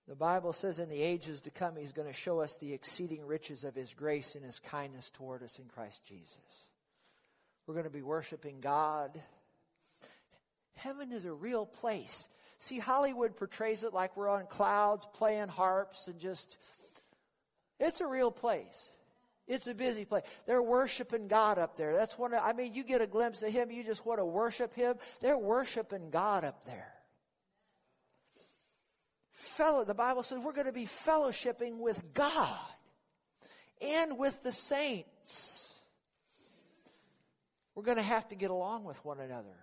The 0.09 0.15
Bible 0.15 0.53
says 0.53 0.79
in 0.79 0.89
the 0.89 1.03
ages 1.03 1.39
to 1.43 1.51
come, 1.51 1.75
He's 1.75 1.91
going 1.91 2.07
to 2.07 2.13
show 2.13 2.39
us 2.39 2.57
the 2.57 2.73
exceeding 2.73 3.27
riches 3.27 3.63
of 3.63 3.75
His 3.75 3.93
grace 3.93 4.33
and 4.33 4.43
His 4.43 4.57
kindness 4.57 5.11
toward 5.11 5.43
us 5.43 5.59
in 5.59 5.65
Christ 5.65 6.07
Jesus. 6.07 6.69
We're 7.67 7.75
going 7.75 7.85
to 7.85 7.91
be 7.91 8.01
worshiping 8.01 8.59
God. 8.59 9.11
Heaven 10.77 11.11
is 11.11 11.25
a 11.25 11.31
real 11.31 11.67
place. 11.67 12.27
See, 12.57 12.79
Hollywood 12.79 13.37
portrays 13.37 13.83
it 13.83 13.93
like 13.93 14.17
we're 14.17 14.29
on 14.29 14.47
clouds 14.47 15.07
playing 15.13 15.49
harps 15.49 16.07
and 16.07 16.19
just. 16.19 16.57
It's 17.79 18.01
a 18.01 18.07
real 18.07 18.31
place. 18.31 18.89
It's 19.47 19.67
a 19.67 19.75
busy 19.75 20.05
place. 20.05 20.23
They're 20.47 20.63
worshiping 20.63 21.27
God 21.27 21.59
up 21.59 21.77
there. 21.77 21.93
That's 21.93 22.17
one. 22.17 22.33
Of, 22.33 22.41
I 22.43 22.53
mean, 22.53 22.73
you 22.73 22.83
get 22.83 23.01
a 23.01 23.07
glimpse 23.07 23.43
of 23.43 23.53
Him. 23.53 23.69
You 23.69 23.83
just 23.83 24.07
want 24.07 24.19
to 24.19 24.25
worship 24.25 24.73
Him. 24.73 24.95
They're 25.21 25.37
worshiping 25.37 26.09
God 26.09 26.43
up 26.43 26.63
there 26.63 26.93
fellow, 29.39 29.83
the 29.85 29.93
Bible 29.93 30.21
says 30.21 30.39
we're 30.43 30.53
going 30.53 30.67
to 30.67 30.73
be 30.73 30.85
fellowshipping 30.85 31.79
with 31.79 32.13
God 32.13 32.57
and 33.81 34.17
with 34.17 34.43
the 34.43 34.51
saints. 34.51 35.79
We're 37.73 37.83
going 37.83 37.97
to 37.97 38.03
have 38.03 38.27
to 38.29 38.35
get 38.35 38.51
along 38.51 38.83
with 38.83 39.03
one 39.05 39.19
another. 39.19 39.55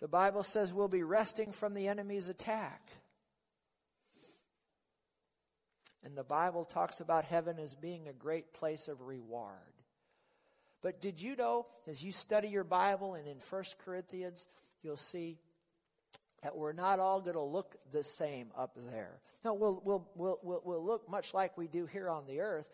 The 0.00 0.08
Bible 0.08 0.42
says 0.42 0.72
we'll 0.72 0.88
be 0.88 1.02
resting 1.02 1.50
from 1.50 1.74
the 1.74 1.88
enemy's 1.88 2.28
attack. 2.28 2.82
And 6.04 6.16
the 6.16 6.22
Bible 6.22 6.64
talks 6.64 7.00
about 7.00 7.24
heaven 7.24 7.58
as 7.58 7.74
being 7.74 8.06
a 8.06 8.12
great 8.12 8.52
place 8.52 8.86
of 8.88 9.00
reward. 9.00 9.67
But 10.82 11.00
did 11.00 11.20
you 11.20 11.36
know, 11.36 11.66
as 11.86 12.04
you 12.04 12.12
study 12.12 12.48
your 12.48 12.64
Bible 12.64 13.14
and 13.14 13.26
in 13.26 13.38
1 13.38 13.64
Corinthians, 13.84 14.46
you'll 14.82 14.96
see 14.96 15.38
that 16.42 16.56
we're 16.56 16.72
not 16.72 17.00
all 17.00 17.20
going 17.20 17.34
to 17.34 17.42
look 17.42 17.76
the 17.90 18.04
same 18.04 18.50
up 18.56 18.76
there. 18.92 19.20
No, 19.44 19.54
we'll, 19.54 19.82
we'll, 19.84 20.08
we'll, 20.14 20.60
we'll, 20.64 20.84
look 20.84 21.08
much 21.10 21.34
like 21.34 21.58
we 21.58 21.66
do 21.66 21.86
here 21.86 22.08
on 22.08 22.26
the 22.26 22.40
earth, 22.40 22.70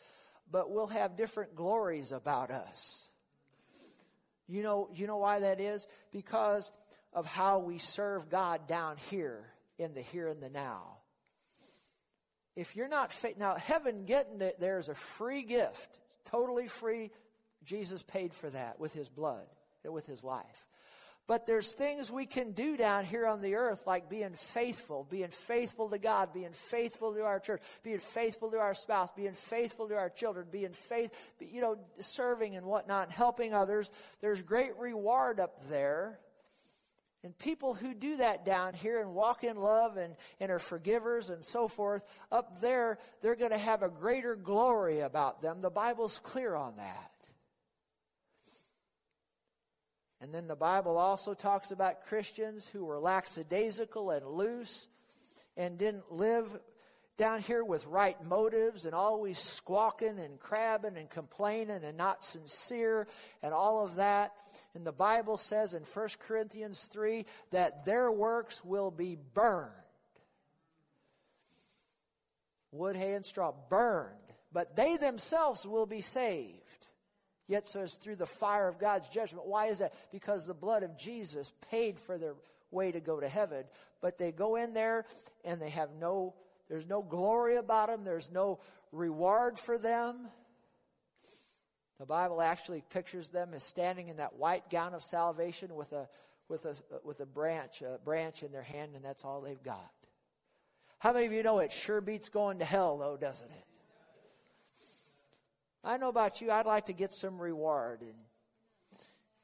but 0.50 0.70
we'll 0.70 0.88
have 0.88 1.16
different 1.16 1.57
glories 1.57 2.12
about 2.12 2.50
us. 2.50 3.09
You 4.46 4.62
know, 4.62 4.90
you 4.94 5.07
know 5.07 5.16
why 5.16 5.40
that 5.40 5.61
is? 5.61 5.86
Because 6.12 6.70
of 7.14 7.24
how 7.24 7.61
we 7.61 7.78
serve 7.78 8.28
God 8.28 8.68
down 8.68 8.96
here 9.09 9.46
in 9.78 9.94
the 9.94 10.02
here 10.02 10.28
and 10.28 10.42
the 10.42 10.50
now. 10.50 10.98
If 12.55 12.76
you're 12.76 12.88
not 12.88 13.12
fit, 13.12 13.38
now 13.38 13.57
heaven 13.57 14.05
getting 14.05 14.40
it 14.42 14.61
there 14.61 14.78
is 14.78 14.88
a 14.88 14.94
free 14.94 15.42
gift, 15.42 15.98
totally 16.24 16.68
free 16.68 17.11
Jesus 17.64 18.02
paid 18.02 18.32
for 18.34 18.50
that 18.50 18.78
with 18.78 18.92
his 18.92 19.08
blood, 19.08 19.46
with 19.84 20.06
his 20.06 20.22
life. 20.24 20.66
But 21.26 21.46
there's 21.46 21.72
things 21.72 22.12
we 22.12 22.26
can 22.26 22.52
do 22.52 22.76
down 22.76 23.06
here 23.06 23.26
on 23.26 23.40
the 23.40 23.54
earth, 23.54 23.86
like 23.86 24.10
being 24.10 24.34
faithful, 24.34 25.06
being 25.10 25.28
faithful 25.28 25.88
to 25.88 25.98
God, 25.98 26.34
being 26.34 26.52
faithful 26.52 27.14
to 27.14 27.22
our 27.22 27.40
church, 27.40 27.62
being 27.82 27.98
faithful 27.98 28.50
to 28.50 28.58
our 28.58 28.74
spouse, 28.74 29.10
being 29.12 29.32
faithful 29.32 29.88
to 29.88 29.94
our 29.94 30.10
children, 30.10 30.46
being 30.50 30.74
faith, 30.74 31.32
you 31.40 31.62
know, 31.62 31.78
serving 31.98 32.56
and 32.56 32.66
whatnot, 32.66 33.10
helping 33.10 33.54
others. 33.54 33.90
There's 34.20 34.42
great 34.42 34.76
reward 34.78 35.40
up 35.40 35.60
there. 35.70 36.18
And 37.22 37.36
people 37.38 37.72
who 37.72 37.94
do 37.94 38.18
that 38.18 38.44
down 38.44 38.74
here 38.74 39.00
and 39.00 39.14
walk 39.14 39.44
in 39.44 39.56
love 39.56 39.96
and, 39.96 40.14
and 40.40 40.52
are 40.52 40.58
forgivers 40.58 41.30
and 41.30 41.42
so 41.42 41.68
forth, 41.68 42.04
up 42.30 42.60
there, 42.60 42.98
they're 43.22 43.34
going 43.34 43.50
to 43.50 43.56
have 43.56 43.82
a 43.82 43.88
greater 43.88 44.36
glory 44.36 45.00
about 45.00 45.40
them. 45.40 45.62
The 45.62 45.70
Bible's 45.70 46.18
clear 46.18 46.54
on 46.54 46.76
that. 46.76 47.13
And 50.24 50.32
then 50.32 50.48
the 50.48 50.56
Bible 50.56 50.96
also 50.96 51.34
talks 51.34 51.70
about 51.70 52.06
Christians 52.06 52.66
who 52.66 52.86
were 52.86 52.98
lackadaisical 52.98 54.10
and 54.10 54.26
loose 54.26 54.88
and 55.54 55.76
didn't 55.76 56.10
live 56.10 56.58
down 57.18 57.42
here 57.42 57.62
with 57.62 57.84
right 57.84 58.16
motives 58.24 58.86
and 58.86 58.94
always 58.94 59.36
squawking 59.36 60.18
and 60.18 60.40
crabbing 60.40 60.96
and 60.96 61.10
complaining 61.10 61.84
and 61.84 61.98
not 61.98 62.24
sincere 62.24 63.06
and 63.42 63.52
all 63.52 63.84
of 63.84 63.96
that. 63.96 64.32
And 64.74 64.86
the 64.86 64.92
Bible 64.92 65.36
says 65.36 65.74
in 65.74 65.82
1 65.82 66.08
Corinthians 66.26 66.86
3 66.86 67.26
that 67.50 67.84
their 67.84 68.10
works 68.10 68.64
will 68.64 68.90
be 68.90 69.18
burned. 69.34 69.72
Wood, 72.72 72.96
hay, 72.96 73.12
and 73.12 73.26
straw 73.26 73.52
burned, 73.68 74.32
but 74.50 74.74
they 74.74 74.96
themselves 74.96 75.66
will 75.66 75.84
be 75.84 76.00
saved. 76.00 76.84
Yet 77.47 77.66
says 77.66 77.97
through 77.97 78.16
the 78.16 78.26
fire 78.26 78.68
of 78.68 78.78
God's 78.78 79.09
judgment. 79.09 79.47
Why 79.47 79.66
is 79.66 79.80
that? 79.80 79.92
Because 80.11 80.47
the 80.47 80.55
blood 80.55 80.82
of 80.82 80.99
Jesus 80.99 81.53
paid 81.70 81.99
for 81.99 82.16
their 82.16 82.34
way 82.70 82.90
to 82.92 83.01
go 83.01 83.20
to 83.20 83.28
heaven. 83.28 83.64
But 84.01 84.18
they 84.18 84.32
go 84.32 84.57
in 84.57 84.72
there 84.72 85.05
and 85.45 85.61
they 85.61 85.70
have 85.70 85.90
no, 86.01 86.34
there's 86.68 86.86
no 86.86 87.03
glory 87.03 87.57
about 87.57 87.88
them. 87.88 88.05
There's 88.05 88.32
no 88.32 88.61
reward 88.92 89.59
for 89.59 89.78
them. 89.78 90.28
The 92.01 92.07
Bible 92.07 92.42
actually 92.42 92.82
pictures 92.90 93.30
them 93.30 93.55
as 93.55 93.62
standing 93.62 94.09
in 94.09 94.16
that 94.16 94.36
white 94.36 94.68
gown 94.70 94.95
of 94.95 95.03
salvation 95.03 95.74
with 95.74 95.92
a, 95.92 96.09
with 96.49 96.64
a, 96.64 96.74
with 97.05 97.20
a 97.20 97.26
branch, 97.26 97.82
a 97.82 97.99
branch 98.05 98.42
in 98.42 98.53
their 98.53 98.62
hand, 98.62 98.92
and 98.95 99.05
that's 99.05 99.24
all 99.24 99.40
they've 99.40 99.62
got. 99.62 99.90
How 100.99 101.12
many 101.12 101.26
of 101.26 101.32
you 101.32 101.42
know 101.42 101.59
it 101.59 101.70
sure 101.70 102.01
beats 102.01 102.28
going 102.28 102.59
to 102.59 102.64
hell, 102.64 102.99
though, 102.99 103.16
doesn't 103.16 103.51
it? 103.51 103.64
I 105.85 105.99
know 105.99 106.09
about 106.09 106.41
you, 106.41 106.51
I'd 106.51 106.66
like 106.66 106.87
to 106.87 106.93
get 106.93 107.12
some 107.12 107.39
reward. 107.39 108.01
And 108.01 108.14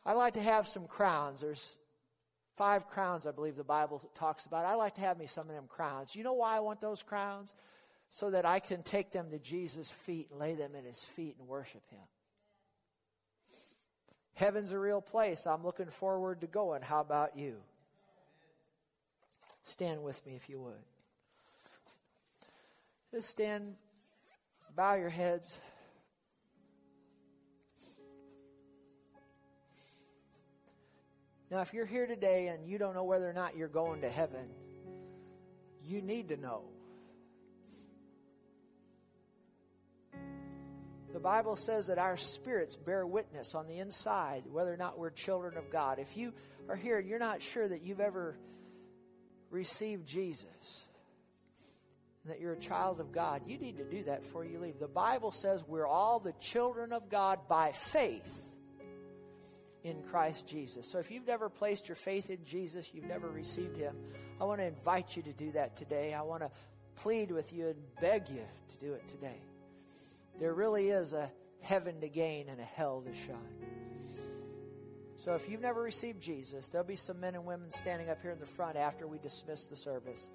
I'd 0.06 0.14
like 0.14 0.34
to 0.34 0.42
have 0.42 0.66
some 0.66 0.86
crowns. 0.86 1.42
There's 1.42 1.76
five 2.56 2.88
crowns, 2.88 3.26
I 3.26 3.32
believe 3.32 3.56
the 3.56 3.64
Bible 3.64 4.02
talks 4.14 4.46
about. 4.46 4.64
I'd 4.64 4.74
like 4.74 4.94
to 4.94 5.02
have 5.02 5.18
me 5.18 5.26
some 5.26 5.48
of 5.48 5.54
them 5.54 5.66
crowns. 5.68 6.16
You 6.16 6.24
know 6.24 6.32
why 6.32 6.56
I 6.56 6.60
want 6.60 6.80
those 6.80 7.02
crowns? 7.02 7.54
So 8.08 8.30
that 8.30 8.44
I 8.44 8.58
can 8.58 8.82
take 8.82 9.12
them 9.12 9.30
to 9.30 9.38
Jesus' 9.38 9.90
feet 9.90 10.28
and 10.30 10.40
lay 10.40 10.54
them 10.54 10.72
at 10.76 10.84
his 10.84 11.00
feet 11.00 11.36
and 11.38 11.46
worship 11.46 11.82
him. 11.90 12.00
Heaven's 14.34 14.72
a 14.72 14.78
real 14.78 15.00
place. 15.00 15.46
I'm 15.46 15.62
looking 15.62 15.86
forward 15.86 16.40
to 16.40 16.46
going. 16.46 16.82
How 16.82 17.00
about 17.00 17.36
you? 17.36 17.56
Stand 19.62 20.02
with 20.02 20.24
me 20.26 20.34
if 20.34 20.48
you 20.48 20.60
would. 20.60 20.82
Just 23.12 23.28
stand, 23.28 23.74
bow 24.74 24.94
your 24.94 25.10
heads. 25.10 25.60
Now, 31.50 31.62
if 31.62 31.74
you're 31.74 31.86
here 31.86 32.06
today 32.06 32.46
and 32.46 32.64
you 32.64 32.78
don't 32.78 32.94
know 32.94 33.04
whether 33.04 33.28
or 33.28 33.32
not 33.32 33.56
you're 33.56 33.68
going 33.68 34.02
to 34.02 34.08
heaven, 34.08 34.48
you 35.82 36.00
need 36.00 36.28
to 36.28 36.36
know. 36.36 36.62
The 41.12 41.18
Bible 41.18 41.56
says 41.56 41.88
that 41.88 41.98
our 41.98 42.16
spirits 42.16 42.76
bear 42.76 43.04
witness 43.04 43.56
on 43.56 43.66
the 43.66 43.78
inside 43.78 44.44
whether 44.46 44.72
or 44.72 44.76
not 44.76 44.96
we're 44.96 45.10
children 45.10 45.56
of 45.56 45.68
God. 45.70 45.98
If 45.98 46.16
you 46.16 46.32
are 46.68 46.76
here 46.76 47.00
and 47.00 47.08
you're 47.08 47.18
not 47.18 47.42
sure 47.42 47.66
that 47.66 47.82
you've 47.82 47.98
ever 47.98 48.38
received 49.50 50.06
Jesus, 50.06 50.86
that 52.26 52.38
you're 52.38 52.52
a 52.52 52.60
child 52.60 53.00
of 53.00 53.10
God, 53.10 53.42
you 53.44 53.58
need 53.58 53.78
to 53.78 53.84
do 53.84 54.04
that 54.04 54.22
before 54.22 54.44
you 54.44 54.60
leave. 54.60 54.78
The 54.78 54.86
Bible 54.86 55.32
says 55.32 55.64
we're 55.66 55.86
all 55.86 56.20
the 56.20 56.34
children 56.34 56.92
of 56.92 57.08
God 57.08 57.40
by 57.48 57.72
faith 57.72 58.49
in 59.84 60.02
Christ 60.02 60.48
Jesus. 60.48 60.90
So 60.90 60.98
if 60.98 61.10
you've 61.10 61.26
never 61.26 61.48
placed 61.48 61.88
your 61.88 61.96
faith 61.96 62.30
in 62.30 62.44
Jesus, 62.44 62.92
you've 62.94 63.06
never 63.06 63.28
received 63.28 63.76
Him, 63.76 63.96
I 64.40 64.44
want 64.44 64.60
to 64.60 64.66
invite 64.66 65.16
you 65.16 65.22
to 65.22 65.32
do 65.32 65.52
that 65.52 65.76
today. 65.76 66.14
I 66.14 66.22
want 66.22 66.42
to 66.42 66.50
plead 66.96 67.30
with 67.30 67.52
you 67.52 67.68
and 67.68 67.76
beg 68.00 68.28
you 68.28 68.44
to 68.68 68.78
do 68.78 68.92
it 68.94 69.06
today. 69.08 69.40
There 70.38 70.54
really 70.54 70.88
is 70.88 71.12
a 71.12 71.30
heaven 71.62 72.00
to 72.00 72.08
gain 72.08 72.48
and 72.48 72.60
a 72.60 72.64
hell 72.64 73.02
to 73.02 73.14
shine. 73.14 73.36
So 75.16 75.34
if 75.34 75.50
you've 75.50 75.60
never 75.60 75.82
received 75.82 76.22
Jesus, 76.22 76.70
there'll 76.70 76.86
be 76.86 76.96
some 76.96 77.20
men 77.20 77.34
and 77.34 77.44
women 77.44 77.70
standing 77.70 78.08
up 78.08 78.22
here 78.22 78.30
in 78.30 78.38
the 78.38 78.46
front 78.46 78.76
after 78.76 79.06
we 79.06 79.18
dismiss 79.18 79.66
the 79.66 79.76
service. 79.76 80.30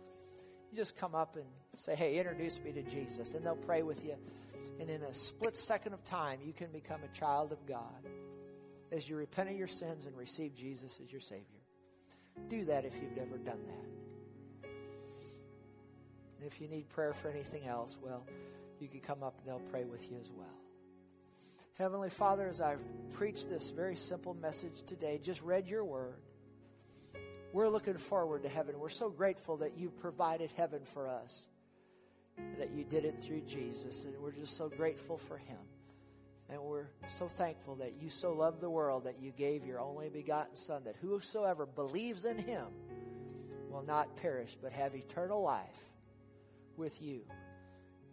You 0.71 0.77
just 0.77 0.97
come 0.97 1.15
up 1.15 1.35
and 1.35 1.45
say, 1.73 1.95
Hey, 1.95 2.19
introduce 2.19 2.63
me 2.63 2.71
to 2.73 2.83
Jesus, 2.83 3.33
and 3.33 3.43
they'll 3.43 3.55
pray 3.55 3.81
with 3.81 4.05
you. 4.05 4.15
And 4.79 4.89
in 4.89 5.01
a 5.01 5.13
split 5.13 5.57
second 5.57 5.93
of 5.93 6.03
time, 6.03 6.39
you 6.45 6.53
can 6.53 6.71
become 6.71 6.99
a 7.03 7.17
child 7.17 7.51
of 7.51 7.65
God 7.65 8.05
as 8.95 9.09
you 9.09 9.17
repent 9.17 9.49
of 9.49 9.57
your 9.57 9.67
sins 9.67 10.05
and 10.05 10.17
receive 10.17 10.55
Jesus 10.55 10.99
as 11.03 11.11
your 11.11 11.21
Savior. 11.21 11.43
Do 12.49 12.65
that 12.65 12.85
if 12.85 13.01
you've 13.01 13.15
never 13.15 13.37
done 13.37 13.59
that. 13.65 14.69
And 16.37 16.47
if 16.47 16.61
you 16.61 16.67
need 16.67 16.89
prayer 16.89 17.13
for 17.13 17.29
anything 17.29 17.65
else, 17.67 17.97
well, 18.01 18.25
you 18.79 18.87
can 18.87 19.01
come 19.01 19.21
up 19.21 19.37
and 19.39 19.47
they'll 19.47 19.69
pray 19.69 19.83
with 19.83 20.09
you 20.09 20.17
as 20.19 20.31
well. 20.31 20.47
Heavenly 21.77 22.09
Father, 22.09 22.47
as 22.47 22.61
I've 22.61 22.83
preached 23.11 23.49
this 23.49 23.69
very 23.69 23.95
simple 23.95 24.33
message 24.33 24.83
today, 24.83 25.19
just 25.21 25.41
read 25.43 25.67
your 25.67 25.83
word, 25.83 26.15
we're 27.51 27.69
looking 27.69 27.95
forward 27.95 28.43
to 28.43 28.49
heaven. 28.49 28.79
We're 28.79 28.89
so 28.89 29.09
grateful 29.09 29.57
that 29.57 29.77
you've 29.77 29.97
provided 29.97 30.51
heaven 30.55 30.85
for 30.85 31.07
us, 31.07 31.47
that 32.59 32.71
you 32.71 32.85
did 32.85 33.03
it 33.03 33.19
through 33.19 33.41
Jesus, 33.41 34.05
and 34.05 34.13
we're 34.21 34.31
just 34.31 34.55
so 34.55 34.69
grateful 34.69 35.17
for 35.17 35.37
him. 35.37 35.57
And 36.49 36.61
we're 36.61 36.87
so 37.07 37.27
thankful 37.27 37.75
that 37.77 38.01
you 38.01 38.09
so 38.09 38.33
loved 38.33 38.61
the 38.61 38.69
world 38.69 39.05
that 39.05 39.19
you 39.19 39.31
gave 39.31 39.65
your 39.65 39.79
only 39.79 40.09
begotten 40.09 40.55
Son, 40.55 40.83
that 40.83 40.95
whosoever 40.97 41.65
believes 41.65 42.25
in 42.25 42.37
him 42.37 42.65
will 43.69 43.83
not 43.83 44.15
perish 44.17 44.55
but 44.61 44.71
have 44.71 44.95
eternal 44.95 45.41
life 45.41 45.91
with 46.77 47.01
you 47.01 47.21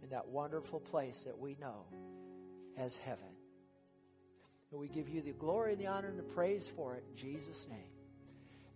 in 0.03 0.11
that 0.11 0.29
wonderful 0.29 0.81
place 0.81 1.25
that 1.25 1.39
we 1.39 1.57
know 1.61 1.85
as 2.79 2.97
heaven. 2.97 3.29
And 4.71 4.81
we 4.81 4.89
give 4.89 5.09
you 5.09 5.21
the 5.21 5.33
glory, 5.33 5.75
the 5.75 5.87
honor, 5.87 6.09
and 6.09 6.19
the 6.19 6.23
praise 6.23 6.67
for 6.69 6.97
it 6.97 7.05
in 7.11 7.17
Jesus' 7.17 7.69
name. 7.69 7.79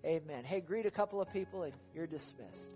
Amen. 0.04 0.44
Hey, 0.44 0.60
greet 0.60 0.84
a 0.84 0.90
couple 0.90 1.20
of 1.20 1.32
people 1.32 1.62
and 1.62 1.72
you're 1.94 2.06
dismissed. 2.06 2.72